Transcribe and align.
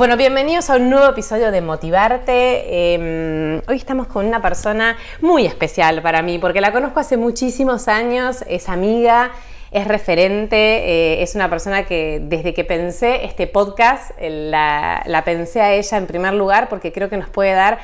Bueno, 0.00 0.16
bienvenidos 0.16 0.70
a 0.70 0.76
un 0.76 0.88
nuevo 0.88 1.10
episodio 1.10 1.50
de 1.50 1.60
Motivarte. 1.60 2.94
Em, 2.94 3.60
hoy 3.68 3.76
estamos 3.76 4.06
con 4.06 4.24
una 4.24 4.40
persona 4.40 4.96
muy 5.20 5.44
especial 5.44 6.00
para 6.00 6.22
mí 6.22 6.38
porque 6.38 6.62
la 6.62 6.72
conozco 6.72 7.00
hace 7.00 7.18
muchísimos 7.18 7.86
años, 7.86 8.42
es 8.48 8.70
amiga, 8.70 9.32
es 9.70 9.86
referente, 9.86 10.56
eh, 10.56 11.22
es 11.22 11.34
una 11.34 11.50
persona 11.50 11.84
que 11.84 12.18
desde 12.22 12.54
que 12.54 12.64
pensé 12.64 13.26
este 13.26 13.46
podcast 13.46 14.12
la, 14.18 15.02
la 15.04 15.22
pensé 15.22 15.60
a 15.60 15.74
ella 15.74 15.98
en 15.98 16.06
primer 16.06 16.32
lugar 16.32 16.70
porque 16.70 16.92
creo 16.92 17.10
que 17.10 17.18
nos 17.18 17.28
puede 17.28 17.52
dar 17.52 17.78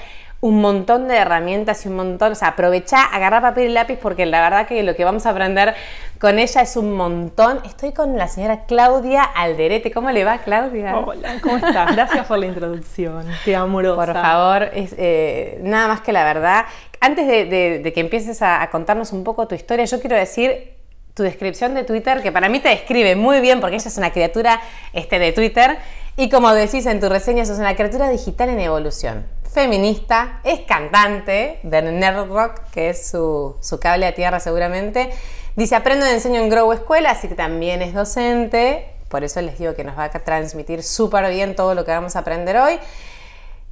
un 0.46 0.60
montón 0.60 1.08
de 1.08 1.16
herramientas 1.16 1.84
y 1.84 1.88
un 1.88 1.96
montón, 1.96 2.32
o 2.32 2.34
sea, 2.36 2.48
aprovechá, 2.48 3.02
agarrar 3.04 3.42
papel 3.42 3.70
y 3.70 3.72
lápiz 3.72 3.98
porque 4.00 4.26
la 4.26 4.40
verdad 4.40 4.68
que 4.68 4.82
lo 4.84 4.94
que 4.94 5.04
vamos 5.04 5.26
a 5.26 5.30
aprender 5.30 5.74
con 6.20 6.38
ella 6.38 6.60
es 6.60 6.76
un 6.76 6.92
montón. 6.92 7.60
Estoy 7.64 7.92
con 7.92 8.16
la 8.16 8.28
señora 8.28 8.64
Claudia 8.66 9.24
Alderete. 9.24 9.90
¿Cómo 9.90 10.10
le 10.12 10.24
va, 10.24 10.38
Claudia? 10.38 10.98
Hola, 10.98 11.40
¿cómo 11.42 11.56
estás? 11.56 11.96
Gracias 11.96 12.26
por 12.26 12.38
la 12.38 12.46
introducción. 12.46 13.26
Qué 13.44 13.56
amorosa. 13.56 13.96
Por 13.96 14.14
favor, 14.14 14.70
es, 14.72 14.94
eh, 14.96 15.58
nada 15.62 15.88
más 15.88 16.00
que 16.00 16.12
la 16.12 16.22
verdad. 16.22 16.66
Antes 17.00 17.26
de, 17.26 17.92
que 17.92 18.00
empieces 18.00 18.40
a, 18.40 18.68
contarnos 18.70 19.12
un 19.12 19.24
poco 19.24 19.48
tu 19.48 19.56
historia, 19.56 19.84
yo 19.84 20.00
quiero 20.00 20.14
decir 20.14 20.74
tu 21.14 21.24
descripción 21.24 21.74
de 21.74 21.82
Twitter, 21.82 22.22
que 22.22 22.30
para 22.30 22.48
mí 22.48 22.60
te 22.60 22.68
describe 22.68 23.16
muy 23.16 23.40
bien 23.40 23.60
porque 23.60 23.76
ella 23.76 23.88
es 23.88 23.98
una 23.98 24.12
criatura 24.12 24.60
este, 24.92 25.18
de 25.18 25.32
Twitter. 25.32 25.78
Y 26.16 26.30
como 26.30 26.54
decís 26.54 26.86
en 26.86 27.00
tu 27.00 27.08
reseña, 27.08 27.44
sos 27.44 27.58
una 27.58 27.74
criatura 27.74 28.08
digital 28.10 28.48
en 28.50 28.60
evolución 28.60 29.26
feminista, 29.56 30.40
es 30.44 30.60
cantante 30.60 31.60
de 31.62 31.80
Nerd 31.80 32.28
Rock, 32.28 32.60
que 32.72 32.90
es 32.90 33.08
su, 33.08 33.56
cable 33.80 34.04
a 34.04 34.14
tierra 34.14 34.38
seguramente. 34.38 35.08
Dice, 35.56 35.74
aprendo 35.74 36.04
enseño 36.04 36.42
en 36.42 36.50
Grow 36.50 36.70
Escuela, 36.74 37.12
así 37.12 37.26
que 37.26 37.36
también 37.36 37.80
es 37.80 37.94
docente. 37.94 38.90
Por 39.08 39.24
eso 39.24 39.40
les 39.40 39.58
digo 39.58 39.74
que 39.74 39.82
nos 39.82 39.96
va 39.96 40.04
a 40.04 40.10
transmitir 40.10 40.82
súper 40.82 41.30
bien 41.30 41.56
todo 41.56 41.74
lo 41.74 41.86
que 41.86 41.90
vamos 41.90 42.16
a 42.16 42.18
aprender 42.18 42.58
hoy. 42.58 42.78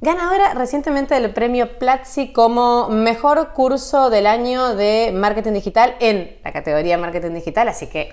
Ganadora 0.01 0.55
recientemente 0.55 1.13
del 1.13 1.31
premio 1.31 1.77
Platzi 1.77 2.33
como 2.33 2.89
mejor 2.89 3.53
curso 3.53 4.09
del 4.09 4.25
año 4.25 4.73
de 4.73 5.11
marketing 5.13 5.53
digital 5.53 5.97
en 5.99 6.35
la 6.43 6.51
categoría 6.51 6.97
marketing 6.97 7.35
digital, 7.35 7.67
así 7.67 7.85
que 7.85 8.11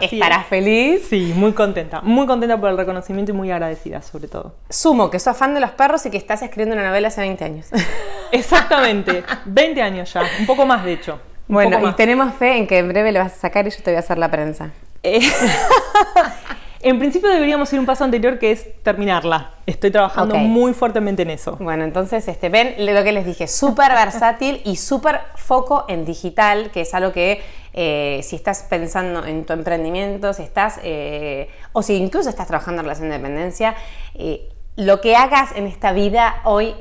¿Estarás 0.00 0.46
feliz? 0.46 1.06
Sí, 1.08 1.32
muy 1.34 1.52
contenta. 1.52 2.00
Muy 2.02 2.26
contenta 2.26 2.60
por 2.60 2.70
el 2.70 2.76
reconocimiento 2.76 3.32
y 3.32 3.34
muy 3.34 3.50
agradecida, 3.50 4.02
sobre 4.02 4.28
todo. 4.28 4.54
Sumo 4.68 5.10
que 5.10 5.18
sos 5.18 5.36
fan 5.36 5.54
de 5.54 5.60
los 5.60 5.70
perros 5.70 6.04
y 6.06 6.10
que 6.10 6.18
estás 6.18 6.42
escribiendo 6.42 6.74
una 6.74 6.86
novela 6.86 7.08
hace 7.08 7.22
20 7.22 7.44
años. 7.44 7.66
Exactamente, 8.32 9.24
20 9.46 9.82
años 9.82 10.12
ya, 10.12 10.22
un 10.38 10.46
poco 10.46 10.66
más 10.66 10.84
de 10.84 10.92
hecho. 10.92 11.18
Bueno, 11.46 11.88
y 11.88 11.92
tenemos 11.92 12.34
fe 12.34 12.58
en 12.58 12.66
que 12.66 12.78
en 12.78 12.88
breve 12.88 13.10
le 13.10 13.18
vas 13.18 13.32
a 13.32 13.36
sacar 13.36 13.66
y 13.66 13.70
yo 13.70 13.78
te 13.82 13.90
voy 13.90 13.96
a 13.96 14.00
hacer 14.00 14.18
la 14.18 14.30
prensa. 14.30 14.70
Eh, 15.02 15.20
en 16.88 16.98
principio 16.98 17.28
deberíamos 17.28 17.72
ir 17.72 17.80
un 17.80 17.86
paso 17.86 18.04
anterior 18.04 18.38
que 18.38 18.52
es 18.52 18.82
terminarla. 18.82 19.52
Estoy 19.66 19.90
trabajando 19.90 20.36
muy 20.36 20.72
fuertemente 20.72 21.22
en 21.22 21.30
eso. 21.30 21.56
Bueno, 21.60 21.84
entonces 21.84 22.26
este, 22.28 22.48
ven 22.48 22.74
lo 22.78 23.04
que 23.04 23.12
les 23.12 23.26
dije, 23.26 23.46
súper 23.46 23.92
versátil 23.92 24.60
y 24.64 24.76
súper 24.76 25.20
foco 25.36 25.84
en 25.88 26.04
digital, 26.04 26.70
que 26.70 26.82
es 26.82 26.94
algo 26.94 27.12
que 27.12 27.42
eh, 27.74 28.20
si 28.22 28.36
estás 28.36 28.64
pensando 28.68 29.24
en 29.24 29.44
tu 29.44 29.52
emprendimiento, 29.52 30.32
si 30.32 30.42
estás, 30.42 30.80
eh, 30.82 31.50
o 31.72 31.82
si 31.82 31.94
incluso 31.96 32.28
estás 32.28 32.46
trabajando 32.46 32.80
en 32.80 32.86
relación 32.86 33.08
de 33.08 33.18
dependencia, 33.18 33.74
eh, 34.14 34.48
lo 34.76 35.00
que 35.00 35.16
hagas 35.16 35.54
en 35.56 35.66
esta 35.66 35.92
vida 35.92 36.40
hoy, 36.44 36.74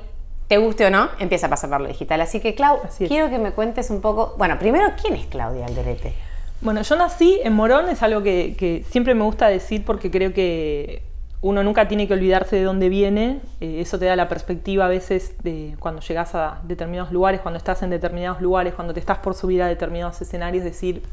te 0.48 0.58
guste 0.58 0.86
o 0.86 0.90
no, 0.90 1.10
empieza 1.20 1.48
a 1.48 1.50
pasar 1.50 1.70
por 1.70 1.82
lo 1.82 1.88
digital. 1.88 2.22
Así 2.22 2.40
que, 2.40 2.56
Clau, 2.56 2.80
quiero 3.00 3.30
que 3.30 3.40
me 3.40 3.52
cuentes 3.52 3.90
un 3.90 4.02
poco, 4.02 4.36
bueno, 4.38 4.58
primero, 4.58 4.94
¿quién 5.02 5.16
es 5.16 5.26
Claudia 5.26 5.66
Alderete? 5.66 6.14
Bueno, 6.62 6.82
yo 6.82 6.96
nací 6.96 7.40
en 7.44 7.54
Morón, 7.54 7.90
es 7.90 8.02
algo 8.04 8.24
que 8.24 8.84
siempre 8.90 9.14
me 9.16 9.24
gusta 9.24 9.48
decir 9.48 9.86
porque 9.86 10.10
creo 10.10 10.34
que 10.34 11.04
uno 11.42 11.64
nunca 11.64 11.88
tiene 11.88 12.08
que 12.08 12.14
olvidarse 12.14 12.56
de 12.56 12.64
dónde 12.64 12.90
viene, 12.90 13.42
eh, 13.62 13.78
eso 13.80 14.00
te 14.00 14.06
da 14.06 14.16
la 14.16 14.28
perspectiva 14.28 14.86
a 14.86 14.88
veces 14.88 15.36
de 15.44 15.76
cuando 15.80 16.02
llegas 16.02 16.34
a 16.34 16.62
determinados 16.64 17.12
lugares, 17.12 17.42
cuando 17.42 17.58
estás 17.58 17.84
en 17.84 17.92
determinados 17.92 18.42
lugares, 18.42 18.74
cuando 18.74 18.94
te 18.94 19.00
estás 19.00 19.20
por 19.20 19.36
subir 19.36 19.62
a 19.62 19.68
determinados 19.68 20.20
escenarios, 20.20 20.64
decir, 20.64 21.04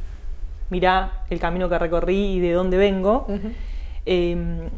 mira 0.70 1.24
el 1.28 1.38
camino 1.40 1.68
que 1.68 1.78
recorrí 1.78 2.36
y 2.36 2.40
de 2.40 2.52
dónde 2.52 2.78
vengo. 2.78 3.26
Em, 4.06 4.70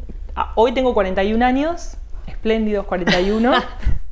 hoy 0.57 0.73
tengo 0.73 0.93
41 0.95 1.45
años, 1.45 1.97
espléndidos 2.27 2.87
41, 2.87 3.53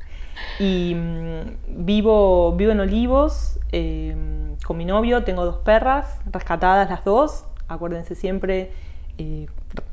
y 0.59 0.95
mm, 0.95 1.85
vivo, 1.85 2.55
vivo 2.55 2.71
en 2.71 2.79
Olivos 2.79 3.59
em, 3.71 4.55
con 4.65 4.77
mi 4.77 4.85
novio, 4.85 5.23
tengo 5.23 5.45
dos 5.45 5.57
perras, 5.57 6.19
rescatadas 6.31 6.89
las 6.89 7.03
dos, 7.03 7.45
acuérdense 7.67 8.15
siempre 8.15 8.71
eh, 9.17 9.47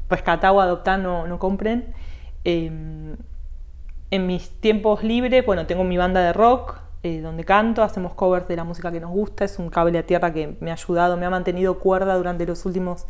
rescatar 0.09 0.53
o 0.53 0.61
adoptar, 0.61 0.99
no, 0.99 1.27
no 1.27 1.39
compren. 1.39 1.95
Em, 2.45 3.17
en 4.11 4.27
mis 4.27 4.51
tiempos 4.61 5.03
libres, 5.03 5.45
bueno, 5.47 5.67
tengo 5.67 5.85
mi 5.85 5.97
banda 5.97 6.21
de 6.21 6.33
rock, 6.33 6.79
eh, 7.03 7.21
donde 7.21 7.45
canto, 7.45 7.83
hacemos 7.83 8.15
covers 8.15 8.47
de 8.47 8.57
la 8.57 8.65
música 8.65 8.93
que 8.93 9.01
nos 9.01 9.11
gusta, 9.11 9.45
es 9.45 9.59
un 9.59 9.71
cable 9.71 9.99
a 9.99 10.05
tierra 10.05 10.33
que 10.33 10.57
me 10.61 10.71
ha 10.71 10.75
ayudado, 10.75 11.17
me 11.17 11.27
ha 11.27 11.31
mantenido 11.31 11.79
cuerda 11.79 12.15
durante 12.17 12.47
los 12.47 12.65
últimos 12.67 13.07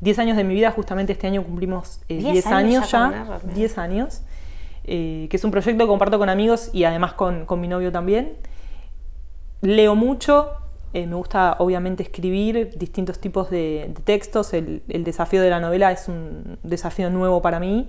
10 0.00 0.18
años 0.18 0.36
de 0.36 0.44
mi 0.44 0.54
vida, 0.54 0.70
justamente 0.70 1.12
este 1.12 1.26
año 1.26 1.42
cumplimos 1.42 2.00
10 2.08 2.46
eh, 2.46 2.48
años 2.50 2.90
ya, 2.90 3.40
10 3.54 3.78
años, 3.78 4.22
que 4.84 5.28
es 5.30 5.44
un 5.44 5.50
proyecto 5.50 5.84
que 5.84 5.88
comparto 5.88 6.18
con 6.18 6.28
amigos 6.28 6.70
y 6.72 6.84
además 6.84 7.12
con, 7.14 7.46
con 7.46 7.60
mi 7.60 7.68
novio 7.68 7.92
también. 7.92 8.36
Leo 9.60 9.94
mucho, 9.94 10.62
eh, 10.94 11.06
me 11.06 11.14
gusta 11.14 11.56
obviamente 11.58 12.02
escribir 12.02 12.76
distintos 12.76 13.18
tipos 13.18 13.50
de, 13.50 13.94
textos. 14.04 14.52
El, 14.52 14.82
desafío 14.86 15.40
de 15.40 15.48
la 15.48 15.58
novela 15.58 15.90
es 15.90 16.08
un 16.08 16.58
desafío 16.62 17.08
nuevo 17.10 17.40
para 17.40 17.58
mí. 17.58 17.88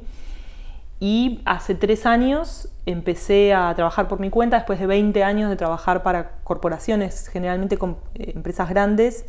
Y 0.99 1.41
hace 1.43 1.75
tres 1.75 2.05
años 2.05 2.69
empecé 2.85 3.53
a 3.53 3.73
trabajar 3.75 4.07
por 4.07 4.21
mi 4.21 4.29
cuenta, 4.29 4.57
después 4.57 4.79
de 4.79 4.87
20 4.87 5.21
años 5.23 5.49
de 5.49 5.57
trabajar 5.57 6.01
para 6.01 6.37
corporaciones, 6.45 7.27
generalmente 7.27 7.77
con 7.77 7.97
eh, 8.15 8.31
empresas 8.35 8.69
grandes. 8.69 9.25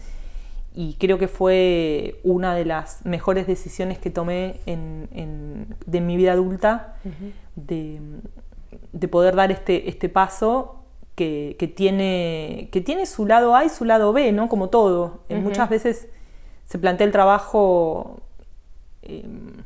Y 0.77 0.95
creo 0.95 1.19
que 1.19 1.27
fue 1.29 2.21
una 2.23 2.55
de 2.55 2.65
las 2.65 3.05
mejores 3.05 3.47
decisiones 3.47 3.99
que 3.99 4.11
tomé 4.11 4.61
en, 4.67 5.67
de 5.87 6.01
mi 6.01 6.17
vida 6.17 6.33
adulta, 6.33 6.97
de, 7.57 8.01
de, 8.93 9.09
poder 9.09 9.37
dar 9.37 9.51
este, 9.53 9.89
este 9.89 10.09
paso 10.09 10.85
que, 11.15 11.73
tiene, 11.77 12.69
que 12.73 12.81
tiene 12.81 13.07
su 13.07 13.27
lado 13.27 13.55
A 13.55 13.65
y 13.65 13.69
su 13.69 13.85
lado 13.85 14.13
B, 14.13 14.33
¿no? 14.33 14.49
Como 14.49 14.69
todo. 14.69 15.21
Muchas 15.29 15.69
veces 15.69 16.09
se 16.65 16.79
plantea 16.79 17.07
el 17.07 17.13
trabajo 17.13 18.21
em, 19.03 19.63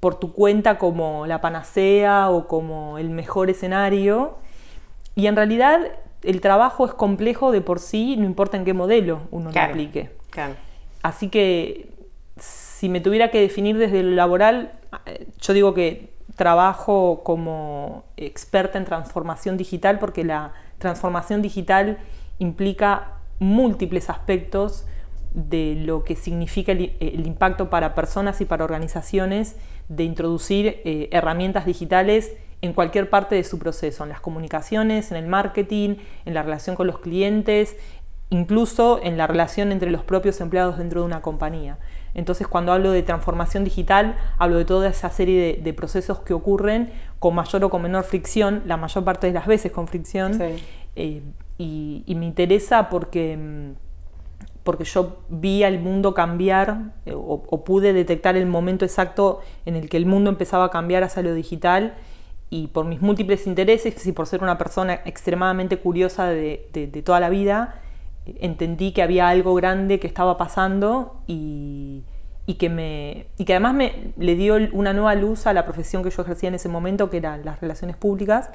por 0.00 0.18
tu 0.18 0.32
cuenta 0.32 0.78
como 0.78 1.26
la 1.26 1.40
panacea 1.40 2.30
o 2.30 2.46
como 2.48 2.98
el 2.98 3.10
mejor 3.10 3.50
escenario. 3.50 4.38
Y 5.14 5.26
en 5.26 5.36
realidad 5.36 5.80
el 6.22 6.40
trabajo 6.40 6.86
es 6.86 6.92
complejo 6.92 7.52
de 7.52 7.60
por 7.60 7.78
sí, 7.78 8.16
no 8.16 8.24
importa 8.24 8.56
en 8.56 8.64
qué 8.64 8.74
modelo 8.74 9.22
uno 9.30 9.50
lo 9.50 9.60
aplique. 9.60 10.10
Así 11.02 11.28
que 11.28 11.88
si 12.38 12.88
me 12.88 13.00
tuviera 13.00 13.30
que 13.30 13.40
definir 13.40 13.78
desde 13.78 14.02
lo 14.02 14.10
laboral, 14.10 14.72
eh, 15.06 15.28
yo 15.40 15.54
digo 15.54 15.72
que 15.72 16.15
trabajo 16.36 17.22
como 17.24 18.04
experta 18.16 18.78
en 18.78 18.84
transformación 18.84 19.56
digital 19.56 19.98
porque 19.98 20.22
la 20.22 20.52
transformación 20.78 21.42
digital 21.42 21.98
implica 22.38 23.14
múltiples 23.38 24.10
aspectos 24.10 24.86
de 25.32 25.74
lo 25.84 26.04
que 26.04 26.16
significa 26.16 26.72
el, 26.72 27.26
impacto 27.26 27.68
para 27.68 27.94
personas 27.94 28.40
y 28.40 28.44
para 28.44 28.64
organizaciones 28.64 29.56
de 29.88 30.04
introducir 30.04 30.80
eh, 30.84 31.08
herramientas 31.12 31.66
digitales 31.66 32.32
en 32.62 32.72
cualquier 32.72 33.10
parte 33.10 33.34
de 33.34 33.44
su 33.44 33.58
proceso, 33.58 34.02
en 34.02 34.08
las 34.08 34.20
comunicaciones, 34.20 35.10
en 35.10 35.18
el 35.18 35.26
marketing, 35.26 35.96
en 36.24 36.34
la 36.34 36.42
relación 36.42 36.74
con 36.74 36.86
los 36.86 37.00
clientes, 37.00 37.76
incluso 38.30 39.00
en 39.02 39.18
la 39.18 39.26
relación 39.26 39.72
entre 39.72 39.90
los 39.90 40.04
propios 40.04 40.40
empleados 40.40 40.78
dentro 40.78 41.00
de 41.00 41.06
una 41.06 41.20
compañía. 41.20 41.78
Entonces, 42.16 42.48
cuando 42.48 42.72
hablo 42.72 42.92
de 42.92 43.02
transformación 43.02 43.62
digital, 43.62 44.16
hablo 44.38 44.56
de 44.56 44.64
toda 44.64 44.88
esa 44.88 45.10
serie 45.10 45.60
de, 45.62 45.72
procesos 45.74 46.20
que 46.20 46.32
ocurren 46.32 46.90
con 47.18 47.34
mayor 47.34 47.62
o 47.64 47.68
con 47.68 47.82
menor 47.82 48.04
fricción, 48.04 48.62
la 48.64 48.78
mayor 48.78 49.04
parte 49.04 49.26
de 49.26 49.34
las 49.34 49.46
veces 49.46 49.70
con 49.70 49.86
fricción. 49.86 50.40
Eh, 50.96 51.22
y, 51.58 52.14
me 52.16 52.24
interesa 52.24 52.88
porque, 52.88 53.74
porque 54.64 54.84
yo 54.84 55.18
vi 55.28 55.62
al 55.62 55.78
mundo 55.78 56.14
cambiar 56.14 56.94
eh, 57.04 57.12
o, 57.12 57.42
o, 57.46 57.64
pude 57.64 57.92
detectar 57.92 58.34
el 58.34 58.46
momento 58.46 58.86
exacto 58.86 59.40
en 59.66 59.76
el 59.76 59.90
que 59.90 59.98
el 59.98 60.06
mundo 60.06 60.30
empezaba 60.30 60.64
a 60.64 60.70
cambiar 60.70 61.02
hacia 61.02 61.22
lo 61.22 61.34
digital 61.34 61.96
y 62.48 62.68
por 62.68 62.86
mis 62.86 63.02
múltiples 63.02 63.46
intereses 63.46 64.06
y 64.06 64.12
por 64.12 64.26
ser 64.26 64.42
una 64.42 64.56
persona 64.56 65.02
extremadamente 65.04 65.76
curiosa 65.76 66.28
de, 66.28 66.66
de, 66.72 66.86
de 66.86 67.02
toda 67.02 67.20
la 67.20 67.28
vida, 67.28 67.82
entendí 68.40 68.92
que 68.92 69.02
había 69.02 69.28
algo 69.28 69.54
grande 69.54 70.00
que 70.00 70.06
estaba 70.06 70.36
pasando 70.36 71.20
y, 71.26 72.02
y 72.46 72.54
que, 72.54 72.68
me, 72.68 73.26
y 73.36 73.44
que 73.44 73.54
además 73.54 73.74
me, 73.74 74.12
le 74.16 74.34
dio 74.34 74.56
una 74.72 74.92
nueva 74.92 75.14
luz 75.14 75.46
a 75.46 75.52
la 75.52 75.64
profesión 75.64 76.02
que 76.02 76.10
yo 76.10 76.22
ejercía 76.22 76.48
en 76.48 76.54
ese 76.54 76.68
momento, 76.68 77.10
que 77.10 77.18
eran 77.18 77.44
las 77.44 77.60
relaciones 77.60 77.96
públicas. 77.96 78.50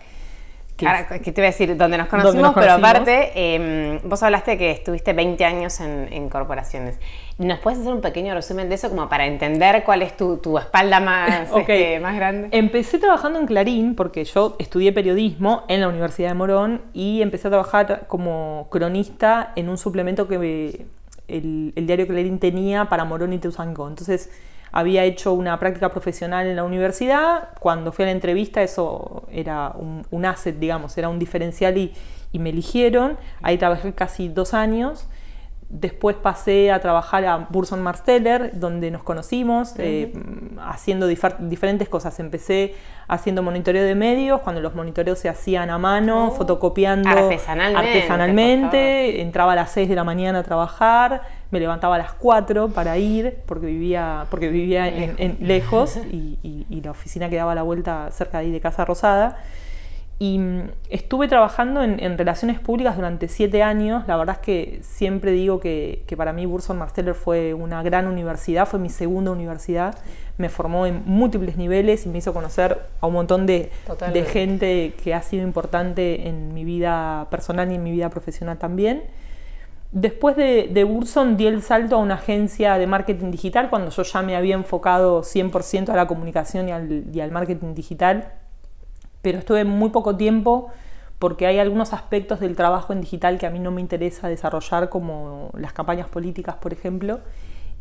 Que, 0.81 0.87
Ahora, 0.87 1.07
¿qué 1.07 1.31
te 1.31 1.41
voy 1.41 1.43
a 1.43 1.51
decir? 1.51 1.77
Donde 1.77 1.95
nos 1.95 2.07
conocimos, 2.07 2.41
nos 2.41 2.53
conocimos. 2.53 2.79
pero 2.79 2.87
aparte, 2.87 3.31
eh, 3.35 3.99
vos 4.03 4.23
hablaste 4.23 4.57
que 4.57 4.71
estuviste 4.71 5.13
20 5.13 5.45
años 5.45 5.79
en, 5.79 6.11
en, 6.11 6.27
corporaciones. 6.27 6.97
¿Nos 7.37 7.59
puedes 7.59 7.79
hacer 7.79 7.93
un 7.93 8.01
pequeño 8.01 8.33
resumen 8.33 8.67
de 8.67 8.75
eso 8.75 8.89
como 8.89 9.07
para 9.07 9.27
entender 9.27 9.83
cuál 9.83 10.01
es 10.01 10.17
tu, 10.17 10.37
tu 10.37 10.57
espalda 10.57 10.99
más, 10.99 11.51
okay. 11.51 11.83
este, 11.83 11.99
más 11.99 12.15
grande? 12.15 12.47
Empecé 12.51 12.97
trabajando 12.97 13.39
en 13.39 13.45
Clarín 13.45 13.93
porque 13.93 14.25
yo 14.25 14.55
estudié 14.57 14.91
periodismo 14.91 15.65
en 15.67 15.81
la 15.81 15.87
Universidad 15.87 16.29
de 16.29 16.33
Morón 16.33 16.81
y 16.93 17.21
empecé 17.21 17.47
a 17.49 17.51
trabajar 17.51 18.07
como 18.07 18.67
cronista 18.71 19.53
en 19.55 19.69
un 19.69 19.77
suplemento 19.77 20.27
que 20.27 20.39
me, 20.39 20.65
el, 21.27 21.73
el, 21.75 21.85
diario 21.85 22.07
Clarín 22.07 22.39
tenía 22.39 22.85
para 22.85 23.05
Morón 23.05 23.33
y 23.33 23.37
Teusango. 23.37 23.87
Entonces 23.87 24.31
había 24.71 25.03
hecho 25.03 25.33
una 25.33 25.59
práctica 25.59 25.89
profesional 25.89 26.47
en 26.47 26.55
la 26.55 26.63
universidad, 26.63 27.49
cuando 27.59 27.91
fui 27.91 28.03
a 28.03 28.05
la 28.07 28.11
entrevista 28.13 28.61
eso 28.61 29.23
era 29.31 29.73
un, 29.75 30.05
un 30.11 30.25
asset, 30.25 30.57
digamos, 30.57 30.97
era 30.97 31.09
un 31.09 31.19
diferencial 31.19 31.77
y, 31.77 31.93
y, 32.31 32.39
me 32.39 32.49
eligieron, 32.49 33.17
ahí 33.41 33.57
trabajé 33.57 33.93
casi 33.93 34.29
dos 34.29 34.53
años. 34.53 35.07
Después 35.73 36.17
pasé 36.17 36.69
a 36.69 36.81
trabajar 36.81 37.23
a 37.23 37.47
Burson 37.49 37.81
Marsteller, 37.81 38.51
donde 38.59 38.91
nos 38.91 39.03
conocimos, 39.03 39.71
uh 39.71 39.75
-huh. 39.75 39.83
eh, 39.83 40.13
haciendo 40.61 41.07
dif 41.07 41.23
diferentes 41.39 41.87
cosas. 41.87 42.19
Empecé 42.19 42.73
haciendo 43.07 43.41
monitoreo 43.41 43.83
de 43.85 43.95
medios, 43.95 44.41
cuando 44.41 44.59
los 44.61 44.75
monitoreos 44.75 45.17
se 45.19 45.29
hacían 45.29 45.69
a 45.69 45.77
mano, 45.77 46.27
Oh. 46.27 46.31
fotocopiando 46.31 47.07
Artesanalmente, 47.09 47.87
artesanalmente. 47.87 49.21
Entraba 49.21 49.53
a 49.53 49.55
las 49.55 49.71
6 49.71 49.87
de 49.87 49.95
la 49.95 50.03
mañana 50.03 50.39
a 50.39 50.43
trabajar, 50.43 51.21
me 51.51 51.59
levantaba 51.59 51.95
a 51.95 51.97
las 51.99 52.13
4 52.13 52.69
para 52.69 52.97
ir, 52.97 53.37
porque 53.45 53.67
vivía, 53.67 54.25
porque 54.29 54.47
vivía 54.47 54.87
en, 54.87 55.15
en 55.17 55.37
lejos 55.41 55.97
y, 56.11 56.39
y, 56.41 56.65
y, 56.69 56.81
la 56.81 56.91
oficina 56.91 57.29
quedaba 57.29 57.51
a 57.51 57.55
la 57.55 57.63
vuelta 57.63 58.09
cerca 58.11 58.39
de 58.39 58.45
ahí 58.45 58.51
de 58.51 58.61
Casa 58.61 58.85
Rosada. 58.85 59.37
Y 60.17 60.37
mm, 60.37 60.69
estuve 60.89 61.27
trabajando 61.27 61.81
en, 61.83 62.01
en, 62.01 62.17
relaciones 62.17 62.59
públicas 62.59 62.95
durante 62.95 63.27
siete 63.27 63.63
años. 63.63 64.07
La 64.07 64.15
verdad 64.15 64.37
es 64.39 64.45
que 64.45 64.79
siempre 64.81 65.31
digo 65.31 65.59
que, 65.59 66.03
que, 66.07 66.15
para 66.15 66.31
mí 66.31 66.45
Burson 66.45 66.77
Marsteller 66.77 67.15
fue 67.15 67.53
una 67.53 67.83
gran 67.83 68.07
universidad, 68.07 68.65
fue 68.65 68.79
mi 68.79 68.89
segunda 68.89 69.31
universidad. 69.31 69.97
Me 70.37 70.47
formó 70.47 70.85
en 70.85 71.03
múltiples 71.05 71.57
niveles 71.57 72.05
y 72.05 72.09
me 72.09 72.19
hizo 72.19 72.33
conocer 72.33 72.79
a 73.01 73.07
un 73.07 73.13
montón 73.13 73.45
de, 73.45 73.71
de 74.13 74.23
gente 74.23 74.93
que 75.03 75.13
ha 75.13 75.21
sido 75.21 75.43
importante 75.43 76.29
en 76.29 76.53
mi 76.53 76.63
vida 76.63 77.27
personal 77.29 77.69
y 77.71 77.75
en 77.75 77.83
mi 77.83 77.91
vida 77.91 78.09
profesional 78.09 78.57
también. 78.57 79.03
Después 79.91 80.37
de, 80.37 80.69
de, 80.71 80.83
Burson 80.85 81.35
di 81.35 81.47
el 81.47 81.61
salto 81.61 81.97
a 81.97 81.99
una 81.99 82.13
agencia 82.15 82.77
de 82.77 82.87
marketing 82.87 83.31
digital 83.31 83.69
cuando 83.69 83.91
yo 83.91 84.03
ya 84.03 84.21
me 84.21 84.37
había 84.37 84.55
enfocado 84.55 85.21
100% 85.21 85.89
a 85.89 85.95
la 85.95 86.07
comunicación 86.07 86.69
y 86.69 86.71
al, 86.71 87.03
y 87.13 87.19
al 87.19 87.31
marketing 87.31 87.73
digital 87.73 88.31
pero 89.21 89.37
estuve 89.37 89.63
muy 89.63 89.89
poco 89.89 90.15
tiempo 90.17 90.69
porque 91.19 91.45
hay 91.45 91.59
algunos 91.59 91.93
aspectos 91.93 92.39
del 92.39 92.55
trabajo 92.55 92.93
en 92.93 93.01
digital 93.01 93.37
que 93.37 93.45
a 93.45 93.51
mí 93.51 93.59
no 93.59 93.69
me 93.71 93.81
interesa 93.81 94.27
desarrollar, 94.27 94.89
como 94.89 95.51
las 95.55 95.71
campañas 95.71 96.09
políticas, 96.09 96.55
por 96.55 96.73
ejemplo. 96.73 97.19